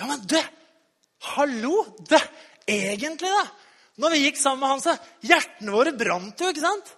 Ja, 0.00 0.08
men 0.10 0.24
du! 0.26 0.38
Hallo! 1.32 1.84
Det, 2.02 2.18
egentlig, 2.66 3.30
da! 3.30 3.44
Når 4.02 4.14
vi 4.14 4.22
gikk 4.24 4.40
sammen 4.40 4.64
med 4.64 4.72
han, 4.72 4.82
så 4.82 4.96
Hjertene 5.28 5.74
våre 5.74 5.92
brant 5.94 6.40
jo, 6.40 6.50
ikke 6.50 6.64
sant? 6.64 6.94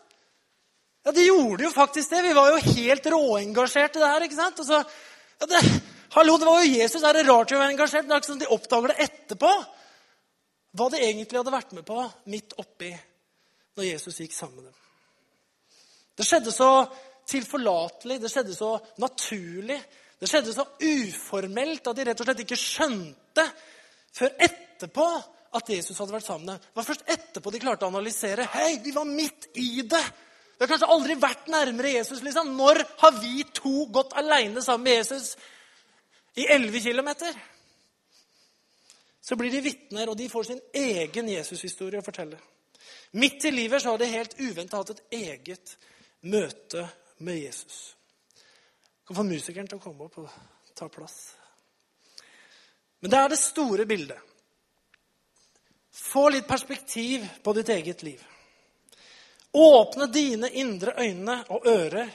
Ja, 1.05 1.13
De 1.13 1.27
gjorde 1.27 1.67
jo 1.67 1.73
faktisk 1.75 2.15
det. 2.15 2.23
Vi 2.25 2.37
var 2.37 2.53
jo 2.55 2.77
helt 2.79 3.09
råengasjert 3.13 3.99
i 3.99 4.05
det 4.05 4.13
her. 4.13 4.25
ikke 4.25 4.39
sant? 4.39 4.63
Og 4.63 4.69
så, 4.69 4.81
ja, 5.43 5.49
det, 5.51 5.61
hallo, 6.17 6.39
det 6.41 6.49
var 6.49 6.63
jo 6.63 6.71
Jesus. 6.79 7.03
Er 7.03 7.19
det 7.19 7.27
rart 7.29 7.53
å 7.53 7.61
være 7.61 7.75
engasjert? 7.75 8.09
Det 8.09 8.15
er 8.15 8.23
ikke 8.23 8.31
sånn 8.31 8.41
at 8.41 8.47
De 8.47 8.55
oppdager 8.57 8.95
det 8.95 9.09
etterpå. 9.09 9.53
Hva 10.75 10.89
de 10.91 11.03
egentlig 11.03 11.39
hadde 11.43 11.55
vært 11.55 11.77
med 11.77 11.85
på 11.87 11.99
midt 12.33 12.57
oppi 12.63 12.95
når 13.77 13.91
Jesus 13.91 14.23
gikk 14.23 14.33
sammen 14.35 14.63
med 14.63 14.71
dem. 14.71 14.84
Det 16.15 16.27
skjedde 16.27 16.53
så 16.55 16.71
tilforlatelig, 17.29 18.21
det 18.23 18.31
skjedde 18.31 18.55
så 18.57 18.75
naturlig, 19.03 19.79
det 20.21 20.29
skjedde 20.31 20.55
så 20.55 20.67
uformelt 20.81 21.89
at 21.91 21.97
de 21.97 22.05
rett 22.09 22.21
og 22.21 22.29
slett 22.29 22.43
ikke 22.45 22.59
skjønte 22.59 23.47
før 24.15 24.37
etterpå 24.47 25.09
at 25.55 25.71
Jesus 25.71 25.99
hadde 25.99 26.15
vært 26.15 26.27
sammen 26.27 26.47
med 26.49 26.55
dem. 26.55 26.69
Det 26.69 26.79
var 26.79 26.87
først 26.89 27.11
etterpå 27.15 27.53
de 27.53 27.63
klarte 27.63 27.87
å 27.87 27.91
analysere. 27.93 28.47
Hei, 28.55 28.79
vi 28.85 28.95
var 28.95 29.09
midt 29.09 29.51
i 29.61 29.83
det! 29.83 30.05
Vi 30.55 30.63
har 30.63 30.71
kanskje 30.71 30.91
aldri 30.95 31.17
vært 31.19 31.49
nærmere 31.51 31.97
Jesus. 31.97 32.23
liksom. 32.23 32.53
Når 32.57 32.81
har 33.01 33.19
vi 33.19 33.43
to 33.55 33.87
gått 33.91 34.15
aleine 34.19 34.63
sammen 34.63 34.87
med 34.87 35.01
Jesus 35.01 35.35
i 36.39 36.47
11 36.47 36.81
km? 36.81 37.11
Så 39.21 39.37
blir 39.37 39.51
de 39.51 39.63
vitner, 39.65 40.09
og 40.09 40.17
de 40.17 40.29
får 40.29 40.47
sin 40.51 40.61
egen 40.79 41.29
Jesus-historie 41.33 41.99
å 41.99 42.07
fortelle. 42.07 42.39
Midt 43.19 43.45
i 43.45 43.51
livet 43.55 43.83
så 43.83 43.95
har 43.95 43.99
de 43.99 44.11
helt 44.11 44.39
uventa 44.39 44.79
hatt 44.79 44.95
et 44.95 45.19
eget 45.19 45.77
møte 46.25 46.89
med 47.25 47.39
Jesus. 47.39 47.97
Du 49.03 49.09
kan 49.09 49.17
få 49.17 49.27
musikeren 49.29 49.69
til 49.69 49.79
å 49.81 49.85
komme 49.85 50.07
opp 50.07 50.19
og 50.23 50.31
ta 50.77 50.89
plass. 50.89 51.19
Men 53.05 53.13
det 53.13 53.19
er 53.21 53.33
det 53.33 53.41
store 53.41 53.85
bildet. 53.87 54.21
Få 55.95 56.29
litt 56.33 56.47
perspektiv 56.49 57.27
på 57.45 57.53
ditt 57.53 57.69
eget 57.69 58.03
liv. 58.03 58.23
Åpne 59.55 60.09
dine 60.11 60.49
indre 60.59 60.97
øyne 60.99 61.37
og 61.53 61.69
ører 61.71 62.09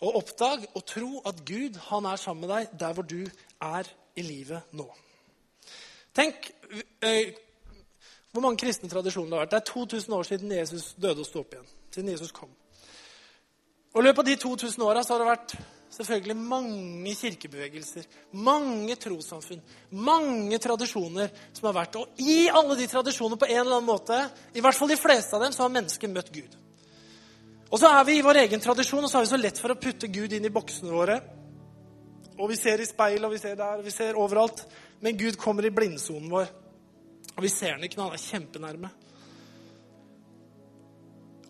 og 0.00 0.16
oppdag 0.22 0.64
og 0.74 0.84
tro 0.86 1.20
at 1.26 1.44
Gud 1.46 1.76
han 1.90 2.06
er 2.06 2.16
sammen 2.16 2.46
med 2.46 2.54
deg 2.54 2.72
der 2.80 2.96
hvor 2.96 3.06
du 3.06 3.20
er 3.62 3.90
i 4.16 4.22
livet 4.22 4.72
nå. 4.74 4.86
Tenk 6.14 6.50
eh, 7.04 7.34
hvor 8.32 8.42
mange 8.42 8.58
kristne 8.58 8.90
tradisjoner 8.90 9.30
det 9.30 9.36
har 9.36 9.44
vært. 9.44 9.52
Det 9.54 9.60
er 9.60 9.72
2000 9.72 10.14
år 10.14 10.26
siden 10.26 10.52
Jesus 10.52 10.94
døde 10.98 11.22
og 11.22 11.28
sto 11.28 11.44
opp 11.44 11.54
igjen. 11.54 11.70
Siden 11.94 12.10
Jesus 12.10 12.32
kom. 12.34 12.50
Og 13.94 14.00
I 14.00 14.06
løpet 14.06 14.22
av 14.22 14.28
de 14.28 14.36
2000 14.44 14.84
åra 14.84 15.02
har 15.02 15.22
det 15.22 15.28
vært 15.28 15.56
selvfølgelig 15.94 16.36
mange 16.36 17.14
kirkebevegelser, 17.16 18.04
mange 18.36 18.96
trossamfunn, 19.00 19.62
mange 20.04 20.58
tradisjoner 20.60 21.32
som 21.56 21.70
har 21.70 21.76
vært. 21.80 21.96
Og 21.96 22.20
i 22.20 22.48
alle 22.52 22.76
de 22.78 22.88
tradisjonene 22.90 23.40
på 23.40 23.48
en 23.48 23.60
eller 23.62 23.78
annen 23.78 23.88
måte, 23.88 24.18
i 24.52 24.64
hvert 24.64 24.76
fall 24.76 24.92
de 24.92 25.00
fleste 25.00 25.36
av 25.36 25.46
dem, 25.46 25.54
så 25.56 25.64
har 25.64 25.72
mennesket 25.72 26.12
møtt 26.12 26.30
Gud. 26.34 26.58
Og 27.68 27.80
så 27.80 27.90
er 27.92 28.04
vi 28.08 28.18
i 28.18 28.24
vår 28.24 28.42
egen 28.44 28.62
tradisjon, 28.64 29.04
og 29.04 29.10
så 29.10 29.18
har 29.18 29.26
vi 29.26 29.32
så 29.32 29.40
lett 29.40 29.60
for 29.60 29.72
å 29.72 29.80
putte 29.80 30.08
Gud 30.12 30.32
inn 30.36 30.46
i 30.48 30.52
boksene 30.52 30.92
våre. 30.92 31.18
Og 32.38 32.48
vi 32.52 32.56
ser 32.56 32.80
i 32.80 32.88
speil, 32.88 33.24
og 33.24 33.34
vi 33.34 33.40
ser 33.42 33.56
der, 33.58 33.80
og 33.80 33.84
vi 33.84 33.92
ser 33.92 34.16
overalt. 34.20 34.62
Men 35.04 35.18
Gud 35.18 35.36
kommer 35.40 35.66
i 35.66 35.72
blindsonen 35.74 36.30
vår. 36.32 36.48
Og 37.34 37.44
vi 37.44 37.50
ser 37.52 37.76
han 37.76 37.84
ikke 37.84 38.00
når 38.00 38.08
han 38.08 38.18
er 38.18 38.24
kjempenærme. 38.24 38.90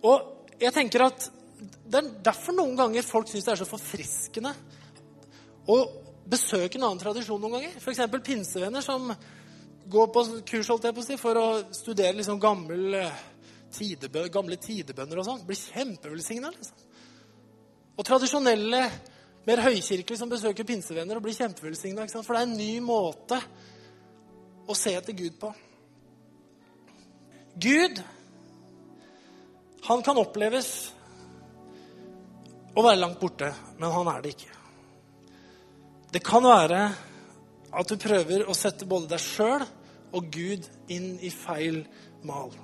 Og 0.08 0.56
jeg 0.58 0.74
tenker 0.74 1.06
at 1.06 1.28
det 1.58 2.00
er 2.00 2.10
derfor 2.30 2.54
noen 2.56 2.76
ganger 2.78 3.06
folk 3.06 3.30
syns 3.30 3.46
det 3.46 3.54
er 3.54 3.60
så 3.62 3.68
forfriskende 3.68 4.52
å 5.68 5.78
besøke 6.28 6.78
en 6.78 6.86
annen 6.88 7.00
tradisjon 7.00 7.40
noen 7.40 7.58
ganger. 7.58 7.76
F.eks. 7.80 8.04
pinsevenner 8.24 8.84
som 8.84 9.10
går 9.88 10.10
på 10.12 10.24
kurs 10.48 10.68
holdt 10.68 10.88
jeg 10.88 10.96
på 10.96 11.02
å 11.02 11.06
si, 11.06 11.16
for 11.20 11.40
å 11.40 11.46
studere 11.74 12.16
liksom 12.18 12.40
gammel, 12.40 12.94
eh, 12.98 13.22
tidebø, 13.72 14.26
gamle 14.32 14.58
tidebønder 14.60 15.20
og 15.20 15.28
sånn. 15.28 15.46
Blir 15.48 15.60
kjempevelsigna. 15.60 16.52
Liksom. 16.52 16.84
Og 17.96 18.06
tradisjonelle, 18.06 18.82
mer 19.48 19.64
høykirkelige 19.64 20.20
som 20.20 20.28
besøker 20.28 20.68
pinsevenner 20.68 21.16
og 21.16 21.24
blir 21.24 21.36
kjempevelsigna. 21.36 22.04
For 22.20 22.36
det 22.36 22.42
er 22.42 22.50
en 22.50 22.58
ny 22.58 22.74
måte 22.84 23.40
å 24.68 24.76
se 24.76 24.92
etter 24.92 25.16
Gud 25.16 25.38
på. 25.40 25.50
Gud, 27.58 28.02
han 29.88 30.04
kan 30.04 30.20
oppleves 30.20 30.92
å 32.78 32.84
være 32.84 33.00
langt 33.00 33.18
borte, 33.20 33.50
men 33.78 33.92
han 33.92 34.10
er 34.12 34.22
det 34.22 34.34
ikke. 34.36 34.54
Det 36.14 36.22
kan 36.24 36.44
være 36.46 36.82
at 37.78 37.90
du 37.90 37.98
prøver 38.00 38.46
å 38.48 38.56
sette 38.56 38.86
både 38.88 39.10
deg 39.10 39.20
sjøl 39.20 39.64
og 40.16 40.30
Gud 40.32 40.64
inn 40.94 41.16
i 41.20 41.30
feil 41.34 41.82
mal. 42.26 42.54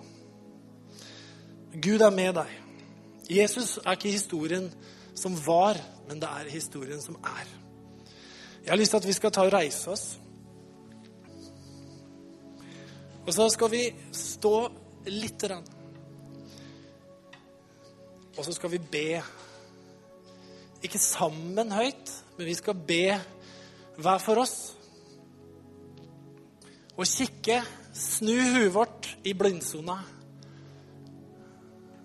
Gud 1.75 2.05
er 2.07 2.15
med 2.15 2.39
deg. 2.39 2.53
Jesus 3.29 3.77
er 3.83 3.97
ikke 3.97 4.15
historien 4.15 4.71
som 5.19 5.37
var, 5.45 5.79
men 6.09 6.21
det 6.23 6.31
er 6.31 6.53
historien 6.53 7.03
som 7.03 7.19
er. 7.21 7.51
Jeg 8.65 8.73
har 8.73 8.81
lyst 8.81 8.95
til 8.95 9.03
at 9.03 9.09
vi 9.09 9.17
skal 9.17 9.33
ta 9.35 9.45
og 9.45 9.53
reise 9.53 9.91
oss. 9.93 10.05
Og 13.25 13.33
så 13.33 13.49
skal 13.53 13.73
vi 13.73 13.85
stå 14.13 14.57
lite 15.09 15.49
grann. 15.49 15.67
Og 18.35 18.45
så 18.45 18.53
skal 18.57 18.73
vi 18.73 18.79
be 18.79 19.09
ikke 20.85 21.01
sammen 21.01 21.73
høyt, 21.75 22.13
men 22.37 22.49
vi 22.49 22.57
skal 22.59 22.77
be 22.77 23.17
hver 23.97 24.21
for 24.23 24.43
oss. 24.43 24.57
Og 26.95 27.07
kikke, 27.11 27.61
snu 27.95 28.35
huet 28.55 28.75
vårt 28.75 29.09
i 29.27 29.35
blindsona 29.39 29.97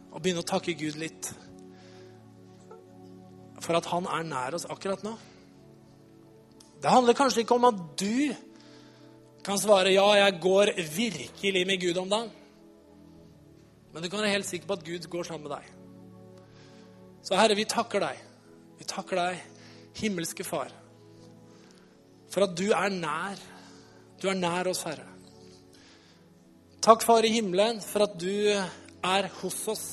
og 0.10 0.22
begynne 0.22 0.42
å 0.42 0.48
takke 0.48 0.78
Gud 0.78 0.98
litt. 1.00 1.32
For 3.60 3.78
at 3.78 3.90
han 3.92 4.08
er 4.10 4.26
nær 4.26 4.58
oss 4.58 4.68
akkurat 4.70 5.04
nå. 5.06 5.14
Det 6.80 6.90
handler 6.90 7.18
kanskje 7.18 7.44
ikke 7.44 7.58
om 7.60 7.68
at 7.70 7.82
du 8.00 8.32
kan 9.46 9.60
svare 9.60 9.94
ja, 9.94 10.06
jeg 10.24 10.40
går 10.42 10.74
virkelig 10.96 11.66
med 11.68 11.82
Gud 11.82 12.00
om 12.02 12.10
dagen. 12.10 12.32
Men 13.94 14.04
du 14.04 14.10
kan 14.10 14.22
være 14.22 14.38
helt 14.38 14.48
sikker 14.48 14.70
på 14.70 14.78
at 14.78 14.86
Gud 14.86 15.08
går 15.12 15.28
sammen 15.28 15.48
med 15.48 15.58
deg. 15.58 15.70
Så 17.26 17.38
Herre, 17.38 17.58
vi 17.58 17.68
takker 17.70 18.04
deg. 18.04 18.29
Vi 18.80 18.88
takker 18.88 19.20
deg, 19.20 19.40
himmelske 20.00 20.46
Far, 20.48 20.72
for 22.32 22.46
at 22.46 22.56
du 22.58 22.70
er 22.72 22.94
nær. 22.94 23.40
Du 24.20 24.28
er 24.32 24.38
nær 24.38 24.70
oss, 24.72 24.86
Herre. 24.88 25.08
Takk, 26.84 27.04
Far 27.04 27.26
i 27.28 27.34
himmelen, 27.34 27.82
for 27.84 28.08
at 28.08 28.16
du 28.20 28.32
er 28.50 29.30
hos 29.42 29.60
oss 29.72 29.88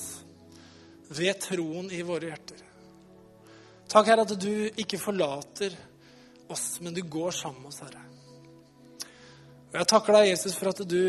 ved 1.08 1.38
troen 1.42 1.90
i 1.94 2.02
våre 2.06 2.30
hjerter. 2.30 2.62
Takk, 3.90 4.10
Herre, 4.10 4.26
at 4.26 4.38
du 4.38 4.80
ikke 4.82 5.00
forlater 5.02 5.74
oss, 6.50 6.80
men 6.82 6.94
du 6.94 7.02
går 7.02 7.34
sammen 7.34 7.64
med 7.64 7.72
oss, 7.74 7.82
Herre. 7.82 8.06
Og 9.72 9.78
Jeg 9.80 9.90
takker 9.90 10.18
deg, 10.18 10.30
Jesus, 10.30 10.54
for 10.58 10.70
at 10.70 10.82
du 10.86 11.02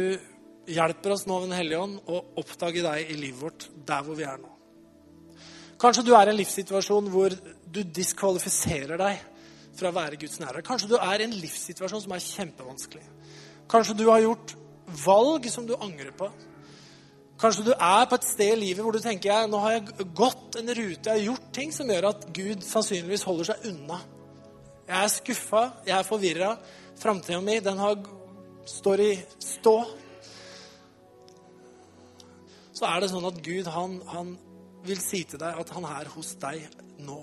hjelper 0.67 1.13
oss 1.13 1.25
nå 1.29 1.39
ved 1.39 1.51
Den 1.51 1.59
hellige 1.61 1.81
ånd 1.85 1.99
å 2.09 2.21
oppdage 2.41 2.83
deg 2.83 3.13
i 3.13 3.17
livet 3.21 3.41
vårt 3.45 3.69
der 3.87 4.05
hvor 4.05 4.17
vi 4.17 4.25
er 4.27 4.41
nå. 4.41 4.56
Kanskje 5.77 6.05
du 6.07 6.13
er 6.17 6.27
i 6.27 6.33
en 6.33 6.39
livssituasjon 6.39 7.09
hvor 7.13 7.33
du 7.69 7.81
diskvalifiserer 7.83 8.97
deg 8.97 9.19
fra 9.77 9.91
å 9.91 9.95
være 9.95 10.17
Guds 10.17 10.39
nærvær. 10.41 10.65
Kanskje 10.65 10.89
du 10.89 10.97
er 10.97 11.21
i 11.21 11.27
en 11.27 11.35
livssituasjon 11.37 12.01
som 12.07 12.15
er 12.15 12.23
kjempevanskelig. 12.23 13.03
Kanskje 13.69 13.97
du 13.99 14.07
har 14.09 14.23
gjort 14.23 14.55
valg 15.03 15.45
som 15.53 15.67
du 15.67 15.75
angrer 15.77 16.13
på. 16.17 16.29
Kanskje 17.37 17.67
du 17.67 17.73
er 17.75 18.07
på 18.09 18.17
et 18.17 18.25
sted 18.25 18.55
i 18.55 18.61
livet 18.63 18.81
hvor 18.81 18.95
du 18.95 19.03
tenker 19.03 19.45
nå 19.45 19.59
har 19.61 19.75
jeg 19.75 20.07
gått 20.17 20.57
en 20.57 20.71
rute, 20.73 21.03
jeg 21.05 21.11
har 21.11 21.25
gjort 21.27 21.51
ting 21.53 21.73
som 21.75 21.91
gjør 21.91 22.09
at 22.09 22.25
Gud 22.33 22.65
sannsynligvis 22.65 23.27
holder 23.29 23.51
seg 23.51 23.67
unna. 23.69 23.99
Jeg 24.87 24.97
er 25.03 25.13
skuffa, 25.13 25.63
jeg 25.85 25.93
er 25.99 26.07
forvirra. 26.07 26.51
Framtida 26.97 27.37
mi, 27.43 27.59
den 27.61 27.77
har, 27.77 27.99
står 28.65 29.03
i 29.03 29.11
stå. 29.43 29.75
Så 32.73 32.87
er 32.87 33.03
det 33.03 33.11
sånn 33.11 33.27
at 33.29 33.41
Gud, 33.45 33.69
han, 33.73 33.99
han 34.09 34.33
vil 34.87 35.01
si 35.01 35.23
til 35.27 35.41
deg 35.41 35.59
at 35.61 35.73
han 35.75 35.85
er 35.89 36.09
hos 36.13 36.33
deg 36.41 36.63
nå. 37.05 37.19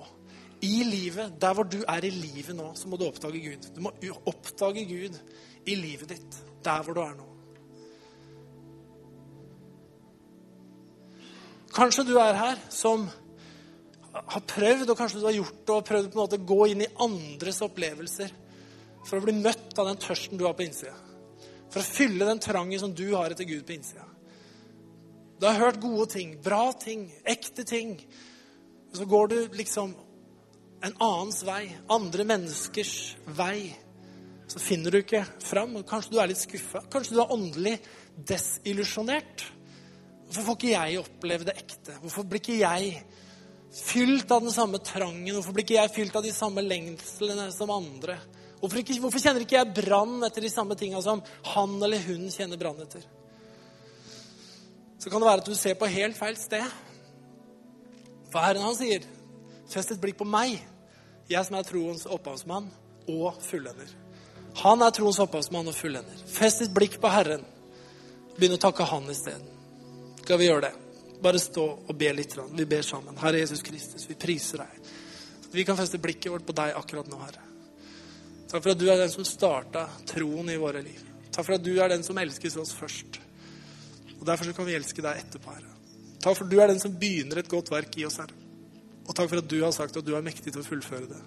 I 0.65 0.81
livet, 0.87 1.35
der 1.41 1.57
hvor 1.57 1.67
du 1.69 1.81
er 1.83 2.07
i 2.07 2.13
livet 2.15 2.57
nå, 2.57 2.71
så 2.79 2.89
må 2.89 2.97
du 2.97 3.05
oppdage 3.09 3.43
Gud. 3.43 3.69
Du 3.75 3.83
må 3.85 3.93
oppdage 4.31 4.87
Gud 4.89 5.19
i 5.69 5.77
livet 5.77 6.15
ditt, 6.15 6.39
der 6.65 6.85
hvor 6.85 6.97
du 6.97 7.03
er 7.05 7.17
nå. 7.19 7.29
Kanskje 11.75 12.07
du 12.07 12.15
er 12.23 12.39
her 12.39 12.61
som 12.71 13.09
har 14.15 14.45
prøvd, 14.47 14.89
og 14.93 14.99
kanskje 14.99 15.21
du 15.21 15.27
har 15.27 15.37
gjort 15.37 15.59
det, 15.59 15.75
og 15.75 15.87
prøvd 15.89 16.11
på 16.11 16.17
en 16.17 16.23
måte 16.23 16.39
å 16.39 16.49
gå 16.53 16.61
inn 16.71 16.85
i 16.87 16.93
andres 17.03 17.59
opplevelser 17.67 18.31
for 19.05 19.19
å 19.19 19.25
bli 19.27 19.35
møtt 19.37 19.75
av 19.81 19.91
den 19.91 20.01
tørsten 20.01 20.39
du 20.41 20.47
har 20.47 20.55
på 20.57 20.65
innsida. 20.65 20.95
For 21.73 21.83
å 21.83 21.89
fylle 21.89 22.29
den 22.29 22.43
trangen 22.43 22.81
som 22.81 22.95
du 22.95 23.09
har 23.17 23.35
etter 23.35 23.49
Gud 23.49 23.67
på 23.67 23.75
innsida. 23.75 24.07
Du 25.45 25.49
har 25.51 25.59
hørt 25.61 25.77
gode 25.77 26.07
ting, 26.09 26.31
bra 26.41 26.71
ting, 26.73 27.03
ekte 27.29 27.67
ting. 27.69 27.99
Så 28.97 29.05
går 29.05 29.27
du 29.29 29.35
liksom 29.53 29.91
en 30.81 30.95
annens 31.05 31.43
vei, 31.45 31.67
andre 31.93 32.25
menneskers 32.25 32.93
vei. 33.37 33.75
Så 34.49 34.63
finner 34.65 34.95
du 34.95 35.03
ikke 35.03 35.21
fram. 35.45 35.75
og 35.77 35.83
Kanskje 35.85 36.15
du 36.15 36.17
er 36.23 36.31
litt 36.31 36.41
skuffa. 36.41 36.81
Kanskje 36.89 37.19
du 37.19 37.21
er 37.21 37.35
åndelig 37.37 37.75
desillusjonert. 38.31 39.45
Hvorfor 40.31 40.47
får 40.47 40.57
ikke 40.57 40.71
jeg 40.71 41.03
oppleve 41.03 41.49
det 41.51 41.57
ekte? 41.61 41.99
Hvorfor 42.01 42.25
blir 42.31 42.41
ikke 42.41 42.57
jeg 42.63 42.95
fylt 43.83 44.33
av 44.33 44.47
den 44.47 44.55
samme 44.55 44.81
trangen? 44.81 45.35
Hvorfor 45.35 45.59
blir 45.59 45.67
ikke 45.67 45.77
jeg 45.77 45.93
fylt 45.99 46.17
av 46.17 46.25
de 46.25 46.33
samme 46.33 46.65
lengslene 46.65 47.51
som 47.53 47.75
andre? 47.75 48.17
Hvorfor, 48.63 48.81
ikke, 48.81 48.97
hvorfor 49.05 49.21
kjenner 49.21 49.45
ikke 49.45 49.61
jeg 49.61 49.77
brann 49.77 50.25
etter 50.25 50.49
de 50.49 50.55
samme 50.55 50.79
tinga 50.81 51.05
som 51.05 51.21
han 51.53 51.77
eller 51.85 52.01
hun 52.09 52.33
kjenner 52.33 52.65
brann 52.65 52.81
etter? 52.87 53.05
Så 55.05 55.11
kan 55.11 55.21
det 55.21 55.29
være 55.29 55.43
at 55.43 55.49
du 55.49 55.55
ser 55.55 55.75
på 55.77 55.85
helt 55.93 56.17
feil 56.17 56.37
sted. 56.41 56.65
For 58.33 58.41
Herren 58.41 58.65
han 58.65 58.77
sier, 58.77 59.03
'Fest 59.69 59.91
et 59.93 60.01
blikk 60.01 60.17
på 60.17 60.25
meg, 60.25 60.63
jeg 61.29 61.45
som 61.45 61.57
er 61.59 61.67
troens 61.69 62.07
opphavsmann 62.07 62.71
og 63.09 63.37
fullender'. 63.45 63.93
Han 64.63 64.81
er 64.83 64.95
troens 64.97 65.19
opphavsmann 65.21 65.69
og 65.69 65.75
fullender. 65.75 66.23
Fest 66.27 66.63
et 66.63 66.73
blikk 66.73 66.97
på 67.01 67.11
Herren. 67.13 67.45
Begynn 68.39 68.57
å 68.57 68.61
takke 68.61 68.85
Han 68.85 69.11
isteden. 69.11 69.45
Skal 70.23 70.39
vi 70.39 70.47
gjøre 70.49 70.71
det? 70.71 70.73
Bare 71.23 71.39
stå 71.39 71.67
og 71.89 71.99
be 71.99 72.13
litt. 72.13 72.39
Vi 72.53 72.65
ber 72.65 72.83
sammen. 72.83 73.17
Herre 73.17 73.39
Jesus 73.39 73.63
Kristus, 73.63 74.09
vi 74.09 74.15
priser 74.15 74.65
deg. 74.65 74.81
Vi 75.53 75.65
kan 75.65 75.77
feste 75.77 75.99
blikket 75.99 76.33
vårt 76.33 76.47
på 76.47 76.57
deg 76.57 76.73
akkurat 76.75 77.07
nå, 77.07 77.19
Herre. 77.19 77.45
Takk 78.49 78.63
for 78.63 78.71
at 78.71 78.79
du 78.79 78.89
er 78.89 78.97
den 78.97 79.11
som 79.11 79.25
starta 79.25 79.85
troen 80.07 80.49
i 80.49 80.57
våre 80.57 80.81
liv. 80.83 81.05
Takk 81.31 81.45
for 81.45 81.55
at 81.55 81.65
du 81.65 81.75
er 81.79 81.89
den 81.89 82.03
som 82.03 82.19
elskes 82.19 82.57
oss 82.57 82.73
først. 82.73 83.24
Og 84.25 84.31
Derfor 84.31 84.49
så 84.49 84.57
kan 84.57 84.65
vi 84.65 84.73
elske 84.73 85.03
deg 85.05 85.19
etterpå, 85.21 85.53
Herre. 85.53 85.73
Takk 86.25 86.39
for 86.39 86.47
at 86.47 86.53
du 86.55 86.61
er 86.63 86.71
den 86.73 86.79
som 86.81 86.93
begynner 86.97 87.43
et 87.43 87.49
godt 87.53 87.69
verk 87.69 87.99
i 88.01 88.07
oss, 88.09 88.17
Herre. 88.23 88.39
Og 89.05 89.13
takk 89.13 89.29
for 89.29 89.43
at 89.43 89.51
du 89.51 89.59
har 89.61 89.75
sagt 89.77 89.99
at 90.01 90.07
du 90.07 90.15
er 90.17 90.25
mektig 90.25 90.49
til 90.49 90.63
å 90.63 90.65
fullføre 90.65 91.11
det. 91.11 91.19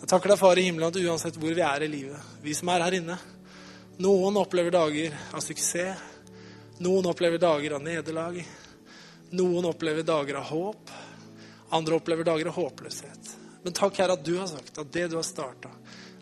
Jeg 0.00 0.10
takker 0.10 0.32
deg, 0.32 0.40
Far 0.40 0.58
i 0.58 0.64
himmelen, 0.66 0.90
at 0.90 0.98
uansett 0.98 1.38
hvor 1.38 1.54
vi 1.54 1.62
er 1.62 1.84
i 1.86 1.90
livet, 1.92 2.32
vi 2.42 2.56
som 2.58 2.72
er 2.74 2.82
her 2.82 2.96
inne 2.98 3.20
Noen 4.02 4.40
opplever 4.40 4.74
dager 4.74 5.14
av 5.30 5.44
suksess. 5.44 6.00
Noen 6.82 7.06
opplever 7.06 7.38
dager 7.38 7.76
av 7.76 7.84
nederlag. 7.84 8.40
Noen 9.38 9.68
opplever 9.68 10.02
dager 10.02 10.40
av 10.40 10.48
håp. 10.48 10.90
Andre 11.76 12.00
opplever 12.00 12.26
dager 12.26 12.50
av 12.50 12.56
håpløshet. 12.56 13.30
Men 13.62 13.76
takk, 13.78 14.00
Herre, 14.00 14.16
at 14.18 14.24
du 14.26 14.32
har 14.40 14.48
sagt 14.50 14.80
at 14.82 14.90
det 14.96 15.06
du 15.12 15.18
har 15.20 15.28
starta, 15.28 15.70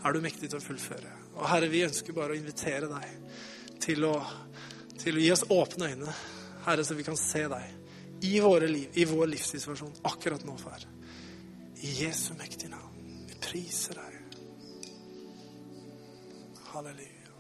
er 0.05 0.13
du 0.13 0.21
mektig 0.21 0.51
til 0.51 0.61
å 0.61 0.65
fullføre. 0.67 1.15
Og 1.39 1.47
Herre, 1.49 1.71
vi 1.73 1.87
ønsker 1.87 2.17
bare 2.17 2.35
å 2.35 2.41
invitere 2.43 2.91
deg 2.91 3.79
til 3.81 4.05
å, 4.11 4.15
til 5.01 5.17
å 5.17 5.23
gi 5.23 5.31
oss 5.33 5.47
åpne 5.49 5.91
øyne, 5.93 6.15
Herre, 6.67 6.85
så 6.85 6.97
vi 6.97 7.07
kan 7.07 7.17
se 7.19 7.47
deg 7.49 8.27
i 8.27 8.41
våre 8.45 8.69
liv, 8.69 8.91
i 9.01 9.07
vår 9.09 9.31
livssituasjon 9.33 10.03
akkurat 10.11 10.45
nå, 10.45 10.57
far. 10.61 10.85
I 11.81 11.95
Jesu 12.03 12.35
mektige 12.37 12.69
navn. 12.75 12.99
Vi 13.31 13.39
priser 13.41 13.97
deg. 13.97 14.19
Halleluja. 16.71 17.33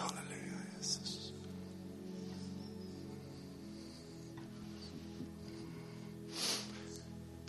Halleluja, 0.00 0.62
Jesus. 0.78 1.32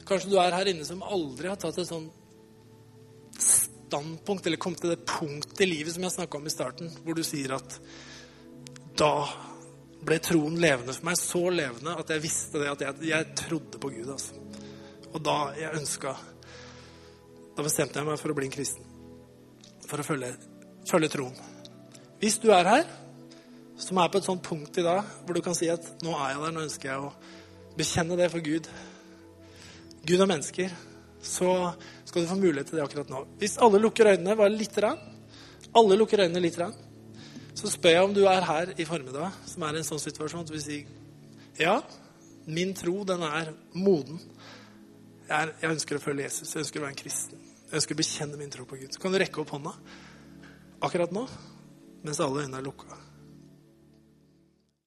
Kanskje 0.05 0.33
du 0.33 0.41
er 0.43 0.51
her 0.59 0.73
inne 0.75 0.85
som 0.85 1.01
aldri 1.07 1.47
har 1.47 1.61
tatt 1.61 1.79
et 1.79 1.87
sånn 1.87 2.11
standpunkt, 3.91 4.45
eller 4.47 4.61
kommet 4.61 4.83
til 4.83 4.93
det 4.93 5.03
punktet 5.07 5.65
i 5.65 5.69
livet 5.69 5.95
som 5.95 6.05
jeg 6.05 6.15
snakka 6.15 6.39
om 6.39 6.47
i 6.47 6.53
starten, 6.53 6.91
hvor 7.03 7.17
du 7.17 7.23
sier 7.27 7.57
at 7.57 7.79
da 8.99 9.11
ble 10.01 10.17
troen 10.23 10.55
levende 10.61 10.95
for 10.95 11.09
meg. 11.09 11.19
Så 11.19 11.43
levende 11.51 11.97
at 11.99 12.13
jeg 12.13 12.23
visste 12.23 12.61
det, 12.61 12.69
at 12.71 12.85
jeg, 12.85 13.09
jeg 13.11 13.35
trodde 13.43 13.81
på 13.81 13.91
Gud. 13.91 14.07
Altså. 14.15 14.37
Og 15.11 15.19
da 15.23 15.39
jeg 15.59 15.81
ønska 15.81 16.15
Da 17.51 17.65
bestemte 17.65 17.99
jeg 17.99 18.07
meg 18.07 18.15
for 18.15 18.31
å 18.31 18.35
bli 18.37 18.47
en 18.47 18.53
kristen. 18.53 18.85
For 19.83 19.99
å 19.99 20.05
følge, 20.07 20.29
følge 20.87 21.09
troen. 21.11 21.35
Hvis 22.21 22.37
du 22.39 22.47
er 22.55 22.69
her, 22.69 22.85
som 23.75 23.99
er 23.99 24.07
på 24.13 24.21
et 24.21 24.27
sånt 24.29 24.45
punkt 24.45 24.77
i 24.79 24.85
dag 24.85 25.03
hvor 25.25 25.35
du 25.35 25.41
kan 25.43 25.57
si 25.57 25.67
at 25.69 25.83
nå 26.05 26.13
er 26.15 26.31
jeg 26.31 26.39
der, 26.45 26.53
nå 26.55 26.63
ønsker 26.63 26.89
jeg 26.93 27.09
å 27.09 27.11
bekjenne 27.75 28.15
det 28.15 28.29
for 28.31 28.45
Gud, 28.45 28.69
Gud 30.07 30.23
og 30.23 30.31
mennesker, 30.31 30.71
så 31.21 31.73
skal 32.05 32.23
du 32.23 32.29
få 32.29 32.37
mulighet 32.39 32.71
til 32.71 32.79
det 32.79 32.85
akkurat 32.85 33.11
nå. 33.11 33.23
Hvis 33.41 33.59
alle 33.61 33.81
lukker 33.81 34.09
øynene 34.13 34.37
bare 34.37 34.53
lite 34.53 34.81
grann, 34.81 35.01
alle 35.77 35.97
lukker 35.99 36.23
øynene 36.25 36.41
litt, 36.43 36.57
grann, 36.57 36.73
så 37.55 37.69
spør 37.69 37.95
jeg 37.95 38.07
om 38.07 38.15
du 38.15 38.23
er 38.29 38.47
her 38.47 38.73
i 38.79 38.87
formiddag 38.87 39.35
som 39.47 39.63
er 39.67 39.77
i 39.77 39.81
en 39.81 39.87
sånn 39.87 40.01
situasjon 40.01 40.47
så 40.47 40.55
vil 40.55 40.63
si 40.63 40.79
ja, 41.59 41.77
min 42.49 42.73
tro, 42.73 43.01
den 43.05 43.21
er 43.27 43.51
moden. 43.77 44.21
Jeg, 45.27 45.35
er, 45.37 45.53
jeg 45.61 45.75
ønsker 45.75 45.99
å 45.99 46.03
følge 46.03 46.25
Jesus. 46.25 46.55
Jeg 46.55 46.65
ønsker 46.65 46.81
å 46.81 46.85
være 46.85 46.95
en 46.95 47.01
kristen. 47.03 47.43
Jeg 47.67 47.77
ønsker 47.79 47.95
å 47.95 48.01
bekjenne 48.01 48.39
min 48.39 48.51
tro 48.51 48.65
på 48.67 48.79
Gud. 48.79 48.89
Så 48.95 49.03
kan 49.03 49.13
du 49.13 49.19
rekke 49.21 49.43
opp 49.43 49.53
hånda 49.53 49.75
akkurat 50.81 51.13
nå 51.13 51.27
mens 52.01 52.19
alle 52.23 52.47
øynene 52.47 52.57
er 52.57 52.65
lukka. 52.65 53.00